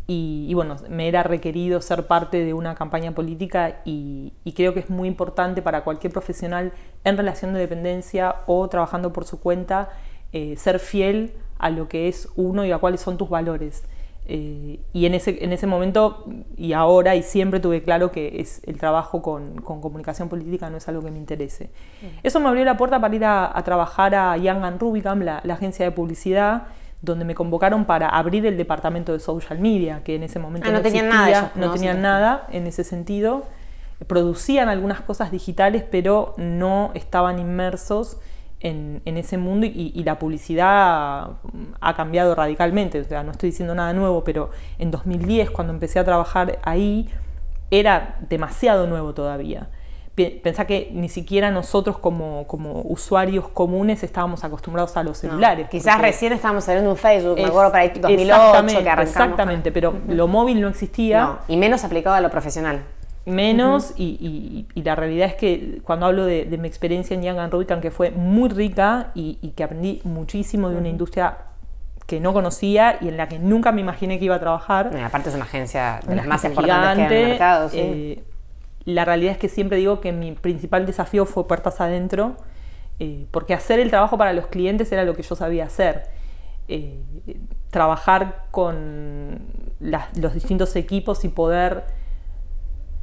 Y, 0.06 0.52
bueno, 0.54 0.76
me 0.88 1.08
era 1.08 1.22
requerido 1.22 1.80
ser 1.80 2.06
parte 2.06 2.44
de 2.44 2.52
una 2.52 2.74
campaña 2.74 3.12
política 3.12 3.80
y, 3.84 4.34
y, 4.44 4.52
creo 4.52 4.74
que 4.74 4.80
es 4.80 4.90
muy 4.90 5.06
importante 5.06 5.62
para 5.62 5.84
cualquier 5.84 6.12
profesional 6.12 6.72
en 7.04 7.16
relación 7.16 7.54
de 7.54 7.60
dependencia 7.60 8.36
o 8.46 8.68
trabajando 8.68 9.12
por 9.12 9.24
su 9.24 9.40
cuenta, 9.40 9.88
eh, 10.32 10.56
ser 10.56 10.80
fiel 10.80 11.32
a 11.60 11.70
lo 11.70 11.88
que 11.88 12.08
es 12.08 12.28
uno 12.36 12.64
y 12.64 12.72
a 12.72 12.78
cuáles 12.78 13.00
son 13.00 13.16
tus 13.18 13.28
valores. 13.28 13.84
Eh, 14.32 14.78
y 14.92 15.06
en 15.06 15.14
ese, 15.14 15.42
en 15.42 15.52
ese 15.52 15.66
momento 15.66 16.24
y 16.56 16.72
ahora 16.72 17.16
y 17.16 17.22
siempre 17.24 17.58
tuve 17.58 17.82
claro 17.82 18.12
que 18.12 18.40
es 18.40 18.60
el 18.64 18.78
trabajo 18.78 19.22
con, 19.22 19.56
con 19.60 19.80
comunicación 19.80 20.28
política 20.28 20.70
no 20.70 20.76
es 20.76 20.86
algo 20.88 21.02
que 21.02 21.10
me 21.10 21.18
interese. 21.18 21.70
Eso 22.22 22.38
me 22.38 22.48
abrió 22.48 22.64
la 22.64 22.76
puerta 22.76 23.00
para 23.00 23.16
ir 23.16 23.24
a, 23.24 23.58
a 23.58 23.64
trabajar 23.64 24.14
a 24.14 24.36
Young 24.36 24.78
Rubicam, 24.78 25.22
la, 25.22 25.40
la, 25.42 25.54
agencia 25.54 25.84
de 25.84 25.90
publicidad, 25.90 26.68
donde 27.02 27.24
me 27.24 27.34
convocaron 27.34 27.86
para 27.86 28.08
abrir 28.08 28.46
el 28.46 28.56
departamento 28.56 29.12
de 29.12 29.18
social 29.18 29.58
media, 29.58 30.02
que 30.04 30.14
en 30.14 30.22
ese 30.22 30.38
momento 30.38 30.68
ah, 30.68 30.72
no, 30.72 30.78
no, 30.78 30.82
tenían 30.84 31.06
existía, 31.06 31.32
nada, 31.32 31.52
no, 31.56 31.66
no 31.66 31.72
tenían 31.72 32.00
nada 32.00 32.46
en 32.52 32.68
ese 32.68 32.84
sentido. 32.84 33.46
Producían 34.06 34.68
algunas 34.68 35.00
cosas 35.00 35.32
digitales, 35.32 35.82
pero 35.90 36.34
no 36.36 36.92
estaban 36.94 37.40
inmersos 37.40 38.18
en, 38.60 39.02
en, 39.04 39.16
ese 39.16 39.38
mundo 39.38 39.66
y, 39.66 39.92
y, 39.94 40.04
la 40.04 40.18
publicidad 40.18 41.30
ha 41.80 41.94
cambiado 41.96 42.34
radicalmente. 42.34 43.00
O 43.00 43.04
sea, 43.04 43.22
no 43.22 43.32
estoy 43.32 43.50
diciendo 43.50 43.74
nada 43.74 43.92
nuevo, 43.92 44.22
pero 44.22 44.50
en 44.78 44.90
2010, 44.90 45.50
cuando 45.50 45.72
empecé 45.72 45.98
a 45.98 46.04
trabajar 46.04 46.58
ahí, 46.62 47.08
era 47.70 48.16
demasiado 48.28 48.86
nuevo 48.86 49.14
todavía. 49.14 49.68
Pensá 50.42 50.66
que 50.66 50.90
ni 50.92 51.08
siquiera 51.08 51.50
nosotros 51.50 51.96
como, 51.96 52.46
como 52.46 52.82
usuarios 52.82 53.48
comunes 53.48 54.02
estábamos 54.02 54.44
acostumbrados 54.44 54.94
a 54.98 55.02
los 55.02 55.16
celulares. 55.16 55.64
No, 55.64 55.70
quizás 55.70 55.98
recién 55.98 56.34
estábamos 56.34 56.64
saliendo 56.64 56.90
un 56.90 56.96
Facebook, 56.98 57.38
es, 57.38 57.44
me 57.44 57.48
acuerdo 57.48 57.72
para 57.72 57.88
2008 57.88 58.20
exactamente, 58.20 58.82
que 58.82 58.90
arrancamos. 58.90 59.08
Exactamente, 59.08 59.72
pero 59.72 59.94
lo 60.08 60.28
móvil 60.28 60.60
no 60.60 60.68
existía. 60.68 61.24
No, 61.24 61.38
y 61.48 61.56
menos 61.56 61.84
aplicado 61.84 62.16
a 62.16 62.20
lo 62.20 62.28
profesional 62.28 62.82
menos 63.26 63.90
uh 63.90 63.94
-huh. 63.94 63.98
y, 63.98 64.66
y, 64.74 64.80
y, 64.80 64.82
la 64.82 64.94
realidad 64.94 65.28
es 65.28 65.34
que 65.34 65.80
cuando 65.84 66.06
hablo 66.06 66.24
de, 66.24 66.46
de 66.46 66.58
mi 66.58 66.68
experiencia 66.68 67.14
en 67.14 67.50
Rubicam 67.50 67.80
que 67.80 67.90
fue 67.90 68.10
muy 68.10 68.48
rica 68.48 69.10
y, 69.14 69.38
y, 69.42 69.50
que 69.50 69.64
aprendí 69.64 70.00
muchísimo 70.04 70.70
de 70.70 70.76
una 70.76 70.88
industria 70.88 71.38
que 72.06 72.18
no 72.18 72.32
conocía 72.32 72.98
y 73.00 73.08
en 73.08 73.16
la 73.16 73.28
que 73.28 73.38
nunca 73.38 73.70
me 73.70 73.80
imaginé 73.80 74.18
que 74.18 74.24
iba 74.24 74.34
a 74.34 74.40
trabajar. 74.40 74.90
Y 74.92 75.00
aparte 75.00 75.28
es 75.28 75.34
una 75.34 75.44
agencia 75.44 76.00
de 76.06 76.16
las 76.16 76.26
más 76.26 76.44
importantes 76.44 77.06
que 77.08 77.14
hay 77.14 77.18
en 77.20 77.24
el 77.24 77.28
mercado. 77.28 77.68
¿sí? 77.68 77.78
Eh, 77.78 78.24
la 78.84 79.04
realidad 79.04 79.32
es 79.32 79.38
que 79.38 79.48
siempre 79.48 79.78
digo 79.78 80.00
que 80.00 80.10
mi 80.10 80.32
principal 80.32 80.86
desafío 80.86 81.24
fue 81.24 81.46
puertas 81.46 81.80
adentro, 81.80 82.36
eh, 82.98 83.26
porque 83.30 83.54
hacer 83.54 83.78
el 83.78 83.90
trabajo 83.90 84.18
para 84.18 84.32
los 84.32 84.48
clientes 84.48 84.90
era 84.90 85.04
lo 85.04 85.14
que 85.14 85.22
yo 85.22 85.36
sabía 85.36 85.66
hacer. 85.66 86.08
Eh, 86.66 87.00
trabajar 87.70 88.46
con 88.50 89.46
las, 89.78 90.16
los 90.18 90.34
distintos 90.34 90.74
equipos 90.74 91.24
y 91.24 91.28
poder 91.28 91.84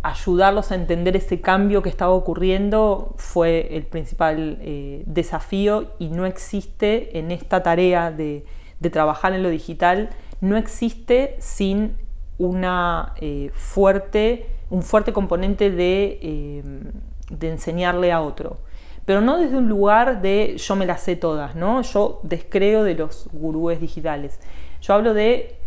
ayudarlos 0.07 0.71
a 0.71 0.75
entender 0.75 1.17
ese 1.17 1.41
cambio 1.41 1.81
que 1.81 1.89
estaba 1.89 2.13
ocurriendo 2.13 3.13
fue 3.17 3.75
el 3.75 3.83
principal 3.83 4.57
eh, 4.61 5.03
desafío 5.05 5.91
y 5.99 6.07
no 6.07 6.25
existe 6.25 7.19
en 7.19 7.31
esta 7.31 7.61
tarea 7.61 8.11
de, 8.11 8.45
trabajar 8.91 9.33
en 9.33 9.43
lo 9.43 9.49
digital, 9.49 10.09
no 10.39 10.55
existe 10.55 11.35
sin 11.39 11.97
una 12.37 13.15
eh, 13.19 13.51
fuerte, 13.53 14.47
un 14.69 14.81
fuerte 14.81 15.11
componente 15.11 15.71
de, 15.71 16.19
eh, 16.21 16.63
de, 17.29 17.49
enseñarle 17.49 18.13
a 18.13 18.21
otro. 18.21 18.59
Pero 19.03 19.19
no 19.19 19.37
desde 19.37 19.57
un 19.57 19.67
lugar 19.67 20.21
de 20.21 20.55
yo 20.57 20.77
me 20.77 20.85
las 20.85 21.01
sé 21.01 21.17
todas, 21.17 21.55
¿no? 21.55 21.81
Yo 21.81 22.21
descreo 22.23 22.83
de 22.83 22.95
los 22.95 23.27
gurúes 23.33 23.81
digitales. 23.81 24.39
Yo 24.81 24.93
hablo 24.93 25.13
de 25.13 25.57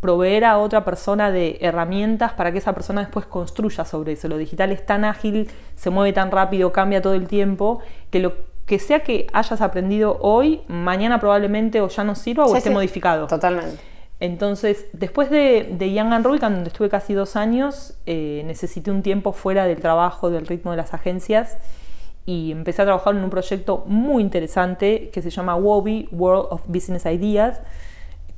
proveer 0.00 0.44
a 0.44 0.58
otra 0.58 0.84
persona 0.84 1.30
de 1.30 1.58
herramientas 1.60 2.32
para 2.32 2.52
que 2.52 2.58
esa 2.58 2.72
persona 2.72 3.00
después 3.02 3.26
construya 3.26 3.84
sobre 3.84 4.12
eso. 4.12 4.28
Lo 4.28 4.36
digital 4.36 4.72
es 4.72 4.84
tan 4.86 5.04
ágil, 5.04 5.50
se 5.74 5.90
mueve 5.90 6.12
tan 6.12 6.30
rápido, 6.30 6.72
cambia 6.72 7.02
todo 7.02 7.14
el 7.14 7.26
tiempo, 7.26 7.80
que 8.10 8.20
lo 8.20 8.34
que 8.66 8.78
sea 8.78 9.00
que 9.00 9.26
hayas 9.32 9.60
aprendido 9.60 10.18
hoy, 10.20 10.62
mañana 10.68 11.18
probablemente 11.18 11.80
o 11.80 11.88
ya 11.88 12.04
no 12.04 12.14
sirva 12.14 12.44
o 12.44 12.50
sí, 12.50 12.58
esté 12.58 12.70
sí. 12.70 12.74
modificado. 12.74 13.26
Totalmente. 13.26 13.82
Entonces, 14.20 14.86
después 14.92 15.30
de, 15.30 15.74
de 15.76 15.92
Young 15.92 16.12
and 16.12 16.24
Rubicam, 16.24 16.54
donde 16.54 16.68
estuve 16.68 16.88
casi 16.88 17.12
dos 17.12 17.34
años, 17.34 17.94
eh, 18.06 18.42
necesité 18.46 18.92
un 18.92 19.02
tiempo 19.02 19.32
fuera 19.32 19.66
del 19.66 19.80
trabajo, 19.80 20.30
del 20.30 20.46
ritmo 20.46 20.70
de 20.70 20.76
las 20.76 20.94
agencias, 20.94 21.58
y 22.24 22.52
empecé 22.52 22.82
a 22.82 22.84
trabajar 22.84 23.16
en 23.16 23.24
un 23.24 23.30
proyecto 23.30 23.82
muy 23.86 24.22
interesante 24.22 25.10
que 25.12 25.22
se 25.22 25.30
llama 25.30 25.56
WOBI, 25.56 26.10
World 26.12 26.46
of 26.50 26.62
Business 26.68 27.04
Ideas, 27.04 27.62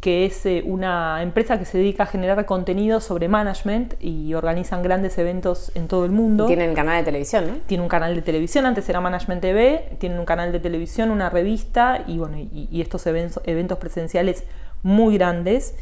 que 0.04 0.26
es 0.26 0.44
eh, 0.44 0.62
una 0.66 1.22
empresa 1.22 1.58
que 1.58 1.64
se 1.64 1.78
dedica 1.78 2.02
a 2.02 2.06
generar 2.06 2.44
contenido 2.44 3.00
sobre 3.00 3.26
management 3.26 3.94
y 4.00 4.34
organizan 4.34 4.82
grandes 4.82 5.16
eventos 5.16 5.72
en 5.74 5.88
todo 5.88 6.04
el 6.04 6.10
mundo. 6.10 6.44
Tienen 6.44 6.74
canal 6.74 6.98
de 6.98 7.04
televisión, 7.04 7.46
¿no? 7.46 7.54
Tiene 7.66 7.82
un 7.82 7.88
canal 7.88 8.14
de 8.14 8.20
televisión, 8.20 8.66
antes 8.66 8.86
era 8.86 9.00
Management 9.00 9.40
TV, 9.40 9.96
tienen 9.98 10.18
un 10.18 10.26
canal 10.26 10.52
de 10.52 10.60
televisión, 10.60 11.10
una 11.10 11.30
revista 11.30 12.04
y, 12.06 12.18
bueno, 12.18 12.36
y, 12.36 12.68
y 12.70 12.82
estos 12.82 13.06
eventos, 13.06 13.42
eventos, 13.46 13.78
presenciales 13.78 14.44
muy 14.82 15.16
grandes. 15.16 15.74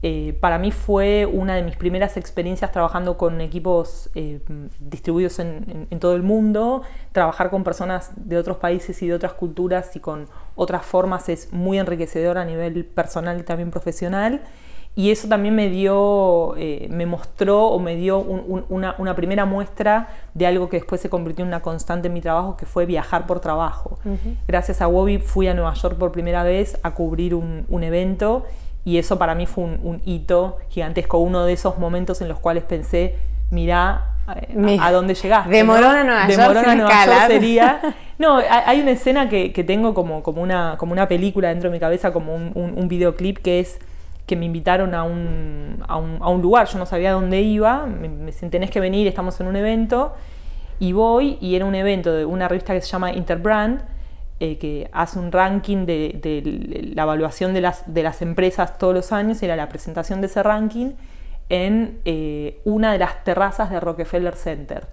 Eh, 0.00 0.36
para 0.40 0.58
mí 0.58 0.70
fue 0.70 1.26
una 1.26 1.56
de 1.56 1.62
mis 1.62 1.76
primeras 1.76 2.16
experiencias 2.16 2.70
trabajando 2.70 3.16
con 3.16 3.40
equipos 3.40 4.10
eh, 4.14 4.40
distribuidos 4.78 5.40
en, 5.40 5.86
todo 5.98 6.14
el 6.14 6.22
mundo. 6.22 6.82
Trabajar 7.12 7.50
con 7.50 7.64
personas 7.64 8.12
de 8.16 8.36
otros 8.36 8.58
países 8.58 9.02
y 9.02 9.08
de 9.08 9.14
otras 9.14 9.32
culturas 9.32 9.96
y 9.96 10.00
con 10.00 10.28
otras 10.54 10.86
formas 10.86 11.28
es 11.28 11.52
muy 11.52 11.78
enriquecedor 11.78 12.38
a 12.38 12.44
nivel 12.44 12.84
personal 12.84 13.40
y 13.40 13.42
también 13.42 13.70
profesional. 13.70 14.42
Y 14.94 15.12
eso 15.12 15.28
también 15.28 15.54
me 15.54 15.68
dio, 15.68 16.56
eh, 16.56 16.88
me 16.90 17.06
mostró 17.06 17.68
o 17.68 17.78
me 17.78 17.94
dio 17.94 18.18
una, 18.18 19.14
primera 19.14 19.44
muestra 19.44 20.08
de 20.34 20.44
algo 20.44 20.68
que 20.68 20.78
después 20.78 21.00
se 21.00 21.08
convirtió 21.08 21.44
en 21.44 21.48
una 21.48 21.60
constante 21.60 22.08
en 22.08 22.14
mi 22.14 22.20
trabajo, 22.20 22.56
que 22.56 22.66
fue 22.66 22.84
viajar 22.84 23.24
por 23.26 23.38
trabajo. 23.38 24.00
Gracias 24.48 24.82
a 24.82 24.88
Wobby 24.88 25.18
fui 25.18 25.46
a 25.46 25.54
Nueva 25.54 25.72
York 25.74 25.96
por 25.98 26.10
primera 26.10 26.42
vez 26.42 26.80
a 26.82 26.94
cubrir 26.94 27.36
un, 27.36 27.82
evento 27.84 28.44
y 28.84 28.98
eso 28.98 29.18
para 29.18 29.34
mí 29.34 29.46
fue 29.46 29.64
un, 29.64 30.00
hito 30.04 30.58
gigantesco, 30.68 31.18
uno 31.18 31.44
de 31.44 31.52
esos 31.52 31.78
momentos 31.78 32.20
en 32.20 32.28
los 32.28 32.38
cuales 32.38 32.64
pensé, 32.64 33.16
mirá 33.50 34.12
a, 34.26 34.92
dónde 34.92 35.14
llegaste. 35.14 35.50
De 35.50 35.64
Morón 35.64 35.96
a 35.96 36.04
Nueva 36.04 36.28
York. 36.28 36.56
a 36.56 36.74
Nueva 36.74 37.06
York 37.06 37.26
sería. 37.26 37.80
No, 38.18 38.38
hay 38.38 38.80
una 38.80 38.90
escena 38.90 39.28
que, 39.28 39.50
tengo 39.64 39.94
como, 39.94 40.24
como, 40.24 40.42
una, 40.42 40.74
como 40.76 40.90
una 40.90 41.06
película 41.06 41.50
dentro 41.50 41.70
de 41.70 41.76
mi 41.76 41.78
cabeza, 41.78 42.12
como 42.12 42.34
un, 42.34 42.52
un 42.56 42.88
videoclip 42.88 43.38
que 43.38 43.60
es 43.60 43.78
que 44.28 44.36
me 44.36 44.44
invitaron 44.44 44.94
a 44.94 45.02
un, 45.02 45.82
a 45.88 45.96
un, 45.96 46.18
a 46.20 46.28
un 46.28 46.42
lugar, 46.42 46.68
yo 46.68 46.78
no 46.78 46.86
sabía 46.86 47.12
dónde 47.12 47.40
iba, 47.40 47.86
me, 47.86 48.08
me 48.08 48.26
dicen, 48.26 48.50
tenés 48.50 48.70
que 48.70 48.78
venir, 48.78 49.06
estamos 49.08 49.40
en 49.40 49.46
un 49.46 49.56
evento, 49.56 50.14
y 50.78 50.92
voy, 50.92 51.38
y 51.40 51.56
era 51.56 51.64
un 51.64 51.74
evento 51.74 52.12
de 52.12 52.26
una 52.26 52.46
revista 52.46 52.74
que 52.74 52.82
se 52.82 52.88
llama 52.88 53.10
Interbrand, 53.10 53.82
eh, 54.40 54.58
que 54.58 54.88
hace 54.92 55.18
un 55.18 55.32
ranking 55.32 55.84
de, 55.86 56.18
de, 56.22 56.92
la 56.94 57.02
evaluación 57.02 57.54
de 57.54 57.60
las, 57.60 57.92
de 57.92 58.02
las 58.02 58.22
empresas 58.22 58.78
todos 58.78 58.94
los 58.94 59.12
años, 59.12 59.42
era 59.42 59.56
la 59.56 59.68
presentación 59.68 60.20
de 60.20 60.28
ese 60.28 60.42
ranking 60.42 60.92
en 61.48 62.00
eh, 62.04 62.60
una 62.64 62.92
de 62.92 62.98
las 62.98 63.24
terrazas 63.24 63.70
de 63.70 63.80
Rockefeller 63.80 64.34
Center. 64.34 64.86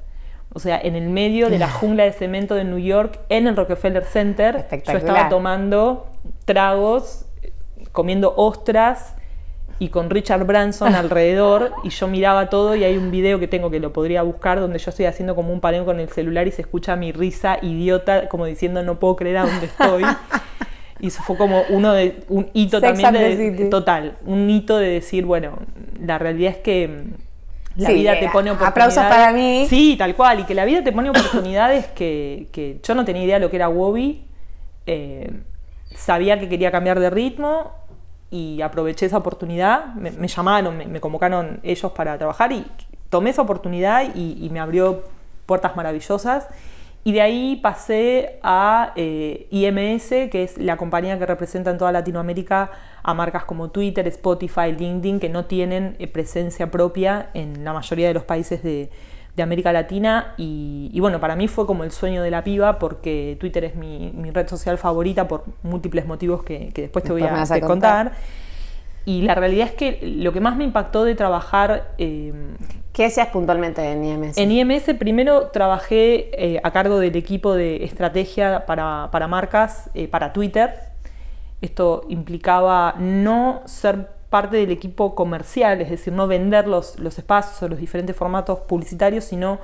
O 0.54 0.60
sea, 0.60 0.80
en 0.82 0.96
el 0.96 1.10
medio 1.10 1.50
de 1.50 1.60
la 1.60 1.70
jungla 1.72 2.06
de 2.06 2.14
cemento 2.14 2.56
de 2.56 2.64
New 2.64 2.80
York, 2.80 3.20
en 3.30 3.48
el 3.48 3.56
Rockefeller 3.56 4.06
Center, 4.06 4.68
yo 4.86 4.98
estaba 4.98 5.30
tomando 5.30 6.08
tragos, 6.46 7.26
comiendo 7.92 8.34
ostras 8.38 9.15
y 9.80 9.90
con 9.90 10.10
Richard 10.10 10.46
Branson 10.46 10.96
alrededor 10.96 11.74
y 11.84 11.90
yo 11.90 12.08
miraba 12.08 12.50
todo 12.50 12.76
y 12.76 12.84
hay 12.84 12.98
un 12.98 13.12
video 13.12 13.40
que 13.40 13.48
tengo 13.48 13.70
que 13.70 13.80
lo 13.80 13.94
podría 13.94 14.24
buscar 14.24 14.60
donde 14.60 14.80
yo 14.80 14.90
estoy 14.90 15.06
haciendo 15.06 15.36
como 15.36 15.52
un 15.52 15.60
paneo 15.60 15.86
con 15.86 16.00
el 16.00 16.10
celular 16.10 16.48
y 16.48 16.52
se 16.52 16.62
escucha 16.62 16.96
mi 16.96 17.12
risa 17.12 17.58
idiota 17.62 18.30
como 18.30 18.46
diciendo 18.46 18.84
no 18.84 19.00
puedo 19.00 19.16
creer 19.16 19.38
a 19.38 19.46
dónde 19.46 19.66
estoy. 19.66 20.04
y 21.00 21.08
eso 21.08 21.22
fue 21.24 21.38
como 21.38 21.64
uno 21.70 21.94
de 21.94 22.24
un 22.30 22.50
hito 22.54 22.80
también 22.80 23.14
de, 23.14 23.68
total, 23.70 24.18
un 24.26 24.50
hito 24.50 24.78
de 24.78 24.90
decir, 24.90 25.26
bueno, 25.26 25.60
la 26.00 26.18
realidad 26.18 26.52
es 26.52 26.58
que 26.58 27.04
la 27.76 27.90
vida 27.90 28.20
te 28.20 28.30
pone 28.30 28.52
oportunidades. 28.52 28.98
Aplausos 28.98 29.04
para 29.04 29.34
mí. 29.34 29.66
Sí, 29.70 29.96
tal 29.98 30.16
cual, 30.16 30.40
y 30.40 30.44
que 30.44 30.56
la 30.56 30.64
vida 30.64 30.84
te 30.84 30.94
pone 30.94 31.10
oportunidades 31.10 31.88
que, 31.88 32.48
que 32.54 32.80
yo 32.82 32.96
no 32.96 33.04
tenía 33.04 33.24
idea 33.24 33.36
de 33.36 33.42
lo 33.42 33.50
que 33.50 33.58
era 33.58 33.68
Wobby. 33.68 34.24
Eh, 34.88 35.32
sabía 35.96 36.40
que 36.40 36.48
quería 36.48 36.72
cambiar 36.72 37.00
de 37.00 37.10
ritmo, 37.10 37.74
y 38.32 38.62
aproveché 38.62 39.06
esa 39.06 39.18
oportunidad, 39.18 39.94
me, 39.96 40.28
llamaron, 40.28 40.78
me, 40.78 41.00
convocaron 41.00 41.60
ellos 41.64 41.92
para 41.92 42.18
trabajar 42.18 42.52
y 42.52 42.66
tomé 43.10 43.30
esa 43.30 43.42
oportunidad 43.42 44.16
y, 44.16 44.50
me 44.52 44.60
abrió 44.60 45.04
puertas 45.46 45.76
maravillosas. 45.76 46.48
Y 47.04 47.12
de 47.12 47.22
ahí 47.22 47.58
pasé 47.58 48.40
a 48.42 48.92
eh, 48.96 49.48
IMS, 49.52 50.30
que 50.32 50.42
es 50.42 50.58
la 50.58 50.76
compañía 50.76 51.20
que 51.20 51.26
representa 51.28 51.70
en 51.70 51.78
toda 51.78 51.92
Latinoamérica 51.92 52.72
a 53.04 53.14
marcas 53.14 53.44
como 53.44 53.70
Twitter, 53.70 54.08
Spotify, 54.08 54.72
LinkedIn, 54.72 55.20
que 55.20 55.30
no 55.30 55.46
tienen 55.46 55.96
eh, 56.00 56.08
presencia 56.08 56.72
propia 56.72 57.30
en 57.36 57.64
la 57.64 57.74
mayoría 57.74 58.08
de 58.08 58.16
los 58.16 58.24
países 58.24 58.64
de, 58.64 58.90
de 59.36 59.44
América 59.44 59.74
Latina 59.74 60.34
y, 60.38 60.98
bueno, 61.00 61.20
para 61.20 61.36
mí 61.36 61.48
fue 61.48 61.66
como 61.66 61.84
el 61.84 61.92
sueño 61.92 62.24
de 62.24 62.32
la 62.32 62.44
piba 62.44 62.80
porque 62.80 63.36
Twitter 63.40 63.66
es 63.66 63.76
mi, 63.76 64.12
red 64.34 64.48
social 64.48 64.78
favorita 64.78 65.28
por 65.28 65.44
múltiples 65.64 66.06
motivos 66.06 66.44
que, 66.44 66.72
después 66.74 67.04
te 67.04 67.12
voy 67.12 67.24
a, 67.24 67.46
contar. 67.62 68.14
Y 69.06 69.22
la 69.22 69.36
realidad 69.36 69.68
es 69.68 69.74
que 69.74 70.00
lo 70.02 70.34
que 70.34 70.42
más 70.42 70.56
me 70.56 70.64
impactó 70.64 71.04
de 71.04 71.16
trabajar... 71.16 71.92
Eh, 71.98 72.34
¿Qué 72.92 73.06
hacías 73.06 73.28
puntualmente 73.28 73.84
en 73.92 74.04
IMS? 74.06 74.38
En 74.38 74.52
IMS 74.52 74.94
primero 74.98 75.48
trabajé 75.48 76.30
eh, 76.34 76.62
a 76.64 76.72
cargo 76.72 76.98
del 76.98 77.16
equipo 77.18 77.54
de 77.54 77.84
estrategia 77.84 78.66
para, 78.66 79.28
marcas, 79.28 79.90
eh, 79.94 80.08
para 80.08 80.32
Twitter. 80.32 80.74
Esto 81.62 82.06
implicaba 82.08 82.96
no 82.98 83.62
ser 83.66 84.15
parte 84.36 84.58
del 84.58 84.72
equipo 84.72 85.16
comercial, 85.16 85.80
es 85.80 85.90
decir, 85.90 86.12
no 86.12 86.28
vender 86.28 86.68
los, 86.68 87.00
los 87.00 87.18
espacios 87.18 87.64
o 87.64 87.70
los 87.70 87.80
diferentes 87.80 88.14
formatos 88.14 88.60
publicitarios, 88.60 89.24
sino 89.24 89.60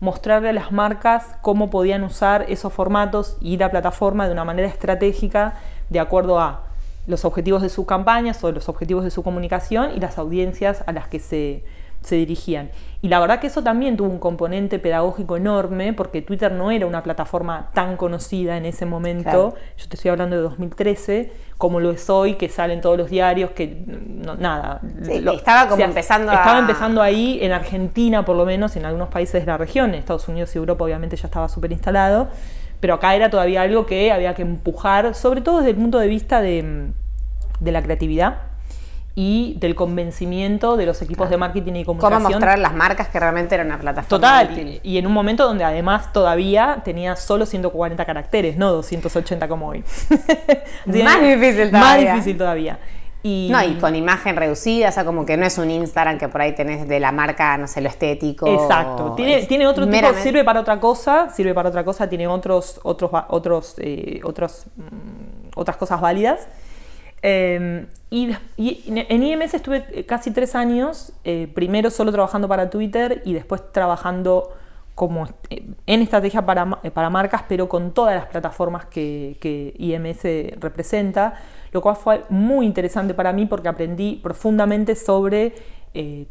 mostrarle 0.00 0.48
a 0.48 0.52
las 0.52 0.72
marcas 0.72 1.36
cómo 1.42 1.70
podían 1.70 2.02
usar 2.02 2.44
esos 2.48 2.72
formatos 2.72 3.36
y 3.40 3.56
la 3.56 3.70
plataforma 3.70 4.26
de 4.26 4.32
una 4.32 4.44
manera 4.44 4.66
estratégica 4.66 5.54
de 5.90 6.00
acuerdo 6.00 6.40
a 6.40 6.62
los 7.06 7.24
objetivos 7.24 7.62
de 7.62 7.68
sus 7.68 7.86
campañas 7.86 8.42
o 8.42 8.50
los 8.50 8.68
objetivos 8.68 9.04
de 9.04 9.12
su 9.12 9.22
comunicación 9.22 9.92
y 9.94 10.00
las 10.00 10.18
audiencias 10.18 10.82
a 10.88 10.92
las 10.92 11.06
que 11.06 11.20
se, 11.20 11.62
se 12.06 12.16
dirigían. 12.16 12.70
Y 13.02 13.08
la 13.08 13.20
verdad 13.20 13.40
que 13.40 13.48
eso 13.48 13.62
también 13.62 13.96
tuvo 13.96 14.08
un 14.08 14.18
componente 14.18 14.78
pedagógico 14.78 15.36
enorme, 15.36 15.92
porque 15.92 16.22
Twitter 16.22 16.52
no 16.52 16.70
era 16.70 16.86
una 16.86 17.02
plataforma 17.02 17.70
tan 17.74 17.96
conocida 17.96 18.56
en 18.56 18.64
ese 18.64 18.86
momento, 18.86 19.54
yo 19.76 19.88
te 19.88 19.96
estoy 19.96 20.10
hablando 20.10 20.36
de 20.36 20.42
2013, 20.42 21.32
como 21.58 21.80
lo 21.80 21.90
es 21.90 22.08
hoy, 22.08 22.34
que 22.34 22.48
salen 22.48 22.80
todos 22.80 22.96
los 22.96 23.10
diarios, 23.10 23.50
que 23.50 23.84
nada. 24.38 24.80
estaba 25.32 25.68
como 25.68 25.82
empezando 25.84 26.32
Estaba 26.32 26.58
empezando 26.58 27.02
ahí, 27.02 27.38
en 27.42 27.52
Argentina 27.52 28.24
por 28.24 28.36
lo 28.36 28.44
menos, 28.44 28.76
en 28.76 28.86
algunos 28.86 29.08
países 29.08 29.42
de 29.42 29.46
la 29.46 29.58
región, 29.58 29.90
en 29.90 29.96
Estados 29.96 30.28
Unidos 30.28 30.54
y 30.54 30.58
Europa 30.58 30.84
obviamente 30.84 31.16
ya 31.16 31.26
estaba 31.26 31.48
súper 31.48 31.72
instalado, 31.72 32.28
pero 32.80 32.94
acá 32.94 33.14
era 33.14 33.30
todavía 33.30 33.62
algo 33.62 33.84
que 33.86 34.12
había 34.12 34.34
que 34.34 34.42
empujar, 34.42 35.14
sobre 35.14 35.40
todo 35.40 35.58
desde 35.58 35.70
el 35.70 35.76
punto 35.76 35.98
de 35.98 36.06
vista 36.06 36.40
de, 36.40 36.92
de 37.60 37.72
la 37.72 37.82
creatividad 37.82 38.45
y 39.18 39.54
del 39.58 39.74
convencimiento 39.74 40.76
de 40.76 40.84
los 40.84 41.00
equipos 41.00 41.30
de 41.30 41.38
marketing 41.38 41.72
y 41.76 41.84
comunicación. 41.86 42.22
Cómo 42.22 42.28
mostrar 42.28 42.58
las 42.58 42.74
marcas 42.74 43.08
que 43.08 43.18
realmente 43.18 43.54
eran 43.54 43.68
una 43.68 43.78
plataforma. 43.78 44.08
Total, 44.08 44.80
y, 44.82 44.98
en 44.98 45.06
un 45.06 45.12
momento 45.14 45.44
donde 45.44 45.64
además 45.64 46.12
todavía 46.12 46.82
tenía 46.84 47.16
solo 47.16 47.46
140 47.46 48.04
caracteres, 48.04 48.58
no 48.58 48.70
280 48.72 49.48
como 49.48 49.68
hoy. 49.68 49.82
más 51.02 51.22
difícil 51.22 51.70
todavía. 51.70 51.80
Más 51.80 51.98
difícil 51.98 52.36
todavía. 52.36 52.78
Y, 53.22 53.48
no, 53.50 53.62
y 53.64 53.76
con 53.76 53.96
imagen 53.96 54.36
reducida, 54.36 54.90
o 54.90 54.92
sea, 54.92 55.06
como 55.06 55.24
que 55.24 55.38
no 55.38 55.46
es 55.46 55.56
un 55.56 55.70
Instagram 55.70 56.18
que 56.18 56.28
por 56.28 56.42
ahí 56.42 56.54
tenés 56.54 56.86
de 56.86 57.00
la 57.00 57.10
marca, 57.10 57.56
no 57.56 57.66
sé, 57.66 57.80
lo 57.80 57.88
estético. 57.88 58.46
Exacto. 58.46 59.14
Tiene, 59.16 59.46
tiene 59.46 59.66
otro 59.66 59.88
tipo, 59.88 60.12
sirve 60.22 60.44
para 60.44 60.60
otra 60.60 60.78
cosa, 60.78 61.30
sirve 61.30 61.54
para 61.54 61.70
otra 61.70 61.84
cosa, 61.84 62.06
tiene 62.06 62.26
otros, 62.26 62.78
otros, 62.82 63.10
otros, 63.28 63.76
eh, 63.78 64.20
otros, 64.24 64.66
mm, 64.76 65.58
otras 65.58 65.78
cosas 65.78 66.02
válidas. 66.02 66.46
Em, 67.22 67.86
y, 68.10 68.36
en 68.56 69.22
IMS 69.22 69.54
estuve 69.54 70.04
casi 70.06 70.30
tres 70.30 70.54
años, 70.54 71.12
eh, 71.24 71.50
primero 71.54 71.90
solo 71.90 72.12
trabajando 72.12 72.46
para 72.46 72.70
Twitter 72.70 73.22
y 73.24 73.32
después 73.32 73.72
trabajando 73.72 74.52
como 74.94 75.26
eh, 75.50 75.66
en 75.86 76.02
estrategia 76.02 76.44
para, 76.44 76.78
eh, 76.82 76.90
para 76.90 77.10
marcas, 77.10 77.42
pero 77.48 77.68
con 77.68 77.92
todas 77.92 78.14
las 78.14 78.26
plataformas 78.26 78.86
que, 78.86 79.36
que, 79.40 79.74
IMS 79.78 80.60
representa, 80.60 81.34
lo 81.72 81.82
cual 81.82 81.96
fue 81.96 82.24
muy 82.28 82.66
interesante 82.66 83.12
para 83.12 83.32
mí 83.32 83.46
porque 83.46 83.68
aprendí 83.68 84.20
profundamente 84.22 84.94
sobre 84.94 85.76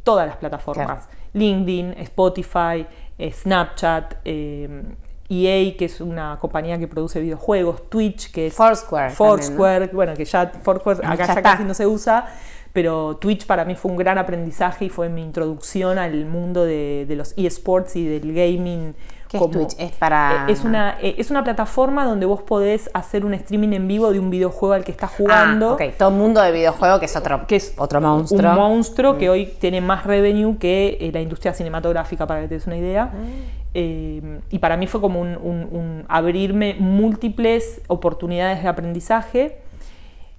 todas 0.03 0.27
las 0.27 0.37
plataformas. 0.37 1.09
LinkedIn, 1.33 1.95
Spotify, 1.97 2.85
Snapchat, 3.19 4.17
em, 4.23 4.95
EA, 5.29 5.75
que 5.75 5.85
es 5.85 6.01
una 6.01 6.37
compañía 6.39 6.77
que 6.77 6.87
produce 6.87 7.19
videojuegos, 7.19 7.89
Twitch, 7.89 8.31
que 8.31 8.47
es 8.47 8.53
Foursquare, 8.53 9.11
Foursquare 9.11 9.87
bueno, 9.87 10.13
que 10.13 10.25
ya 10.25 10.51
Foursquare 10.61 10.99
acá 11.03 11.33
ya, 11.33 11.41
casi 11.41 11.63
no 11.63 11.73
se 11.73 11.87
usa, 11.87 12.27
pero 12.73 13.17
Twitch 13.17 13.47
para 13.47 13.65
mí 13.65 13.75
fue 13.75 13.89
un 13.89 13.97
gran 13.97 14.17
aprendizaje 14.17 14.85
y 14.85 14.89
fue 14.89 15.09
mi 15.09 15.23
introducción 15.23 15.97
al 15.97 16.25
mundo 16.25 16.63
de, 16.63 17.07
los 17.09 17.33
eSports 17.37 17.95
y 17.95 18.05
del 18.05 18.33
gaming. 18.33 18.93
¿Qué 19.27 19.37
es 19.37 19.49
Twitch? 19.49 19.75
Es 19.79 19.91
para... 19.93 20.45
Eh, 20.47 20.51
es 20.51 20.63
una, 20.63 20.97
eh, 21.01 21.15
es 21.17 21.31
una 21.31 21.43
plataforma 21.43 22.05
donde 22.05 22.27
vos 22.27 22.43
podés 22.43 22.91
hacer 22.93 23.25
un 23.25 23.33
streaming 23.33 23.73
en 23.73 23.87
vivo 23.87 24.11
de 24.11 24.19
un 24.19 24.29
videojuego 24.29 24.73
al 24.73 24.83
que 24.83 24.91
estás 24.91 25.09
jugando. 25.09 25.69
Ah, 25.69 25.73
ok, 25.73 25.97
todo 25.97 26.11
mundo 26.11 26.41
de 26.41 26.51
videojuego 26.51 26.99
que 26.99 27.05
es 27.05 27.15
otro, 27.15 27.47
que 27.47 27.55
es 27.55 27.73
otro 27.77 27.99
monstruo. 27.99 28.51
Un 28.51 28.57
monstruo 28.57 29.17
que 29.17 29.27
mm. 29.27 29.31
hoy 29.31 29.45
tiene 29.57 29.81
más 29.81 30.03
revenue 30.05 30.57
que 30.59 30.97
eh, 30.99 31.11
la 31.11 31.21
industria 31.21 31.53
cinematográfica, 31.53 32.27
para 32.27 32.41
que 32.41 32.49
te 32.49 32.55
des 32.55 32.67
una 32.67 32.77
idea. 32.77 33.05
Mm. 33.05 33.64
Eh, 33.77 34.39
y 34.49 34.59
para 34.59 34.77
mí 34.77 34.87
fue 34.87 35.01
como 35.01 35.19
un, 35.19 36.05
abrirme 36.07 36.77
múltiples 36.79 37.81
oportunidades 37.87 38.63
de 38.63 38.69
aprendizaje. 38.69 39.57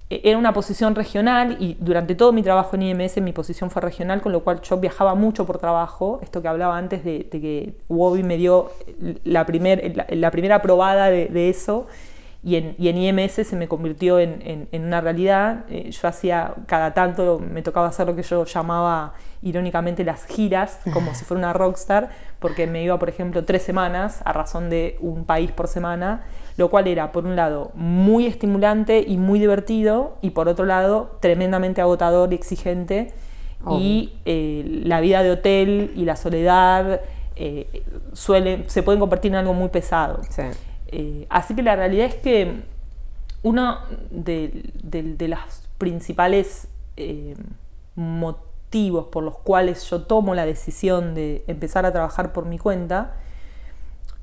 E, 0.09 0.21
era 0.23 0.39
una 0.39 0.53
posición 0.53 0.95
regional 0.95 1.55
y 1.59 1.77
durante 1.79 2.15
todo 2.15 2.33
mi 2.33 2.41
trabajo 2.41 2.75
en 2.75 2.81
IMS 2.81 3.21
mi 3.21 3.33
posición 3.33 3.69
fue 3.69 3.83
regional, 3.83 4.21
con 4.21 4.31
lo 4.31 4.39
cual 4.43 4.61
yo 4.63 4.77
viajaba 4.77 5.13
mucho 5.13 5.45
por 5.45 5.59
trabajo. 5.59 6.19
Esto 6.23 6.41
que 6.41 6.47
hablaba 6.47 6.79
antes 6.79 7.03
de, 7.03 7.27
que 7.29 7.75
Wobby 7.89 8.23
me 8.23 8.37
dio 8.37 8.71
la, 9.23 9.45
primer, 9.45 10.07
la, 10.09 10.31
primera 10.31 10.63
probada 10.63 11.11
de, 11.11 11.49
eso. 11.49 11.85
Y 12.47 12.55
en, 12.55 12.75
y 12.77 12.87
en 12.87 12.97
IMS 12.97 13.33
se 13.45 13.55
me 13.57 13.67
convirtió 13.67 14.19
en, 14.19 14.41
en- 14.45 14.67
en 14.71 14.85
una 14.85 15.01
realidad. 15.01 15.65
Eh, 15.69 15.91
yo 15.91 16.07
hacía, 16.07 16.53
cada 16.65 16.93
tanto 16.93 17.39
me 17.39 17.61
tocaba 17.61 17.87
hacer 17.87 18.07
lo 18.07 18.15
que 18.15 18.23
yo 18.23 18.45
llamaba 18.45 19.13
irónicamente 19.41 20.03
las 20.05 20.25
giras, 20.25 20.79
como 20.93 21.13
si 21.13 21.25
fuera 21.25 21.39
una 21.39 21.53
rockstar, 21.53 22.09
porque 22.39 22.65
me 22.65 22.83
iba, 22.83 22.97
por 22.97 23.09
ejemplo, 23.09 23.43
tres 23.43 23.63
semanas 23.63 24.21
a 24.23 24.31
razón 24.31 24.69
de 24.69 24.97
un 25.01 25.25
país 25.25 25.51
por 25.51 25.67
semana, 25.67 26.23
lo 26.55 26.69
cual 26.69 26.87
era, 26.87 27.11
por 27.11 27.25
un 27.25 27.35
lado, 27.35 27.71
muy 27.75 28.25
estimulante 28.27 29.03
y 29.05 29.17
muy 29.17 29.39
divertido, 29.39 30.17
y 30.21 30.29
por 30.29 30.47
otro 30.47 30.65
lado, 30.65 31.17
tremendamente 31.19 31.81
agotador 31.81 32.31
y 32.31 32.35
exigente. 32.35 33.11
Y 33.71 34.13
eh, 34.25 34.63
la 34.85 35.01
vida 35.01 35.21
de 35.23 35.31
hotel 35.31 35.91
y 35.95 36.05
la 36.05 36.15
soledad 36.15 37.01
eh, 37.35 37.83
suele, 38.13 38.63
se 38.67 38.83
pueden 38.83 38.99
convertir 38.99 39.31
en 39.31 39.37
algo 39.39 39.53
muy 39.53 39.69
pesado. 39.69 40.21
Sí. 40.29 40.43
Eh, 40.87 41.25
así 41.29 41.55
que 41.55 41.63
la 41.63 41.75
realidad 41.75 42.07
es 42.07 42.15
que 42.15 42.63
uno 43.43 43.79
de, 44.09 44.71
los 45.27 45.39
principales 45.77 46.67
eh, 46.95 47.35
motivos 47.95 49.07
por 49.07 49.23
los 49.23 49.37
cuales 49.37 49.89
yo 49.89 50.03
tomo 50.03 50.35
la 50.35 50.45
decisión 50.45 51.15
de 51.15 51.43
empezar 51.47 51.85
a 51.85 51.91
trabajar 51.91 52.33
por 52.33 52.45
mi 52.45 52.57
cuenta 52.57 53.15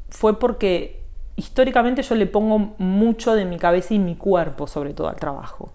fue 0.09 0.39
porque 0.39 1.03
históricamente 1.37 2.03
yo 2.03 2.15
le 2.15 2.27
pongo 2.27 2.75
mucho 2.79 3.35
de 3.35 3.45
mi 3.45 3.59
cabeza 3.59 3.95
y 3.95 3.99
mi 3.99 4.17
cuerpo 4.17 4.67
sobre 4.67 4.95
todo 4.95 5.09
al 5.09 5.17
trabajo. 5.17 5.71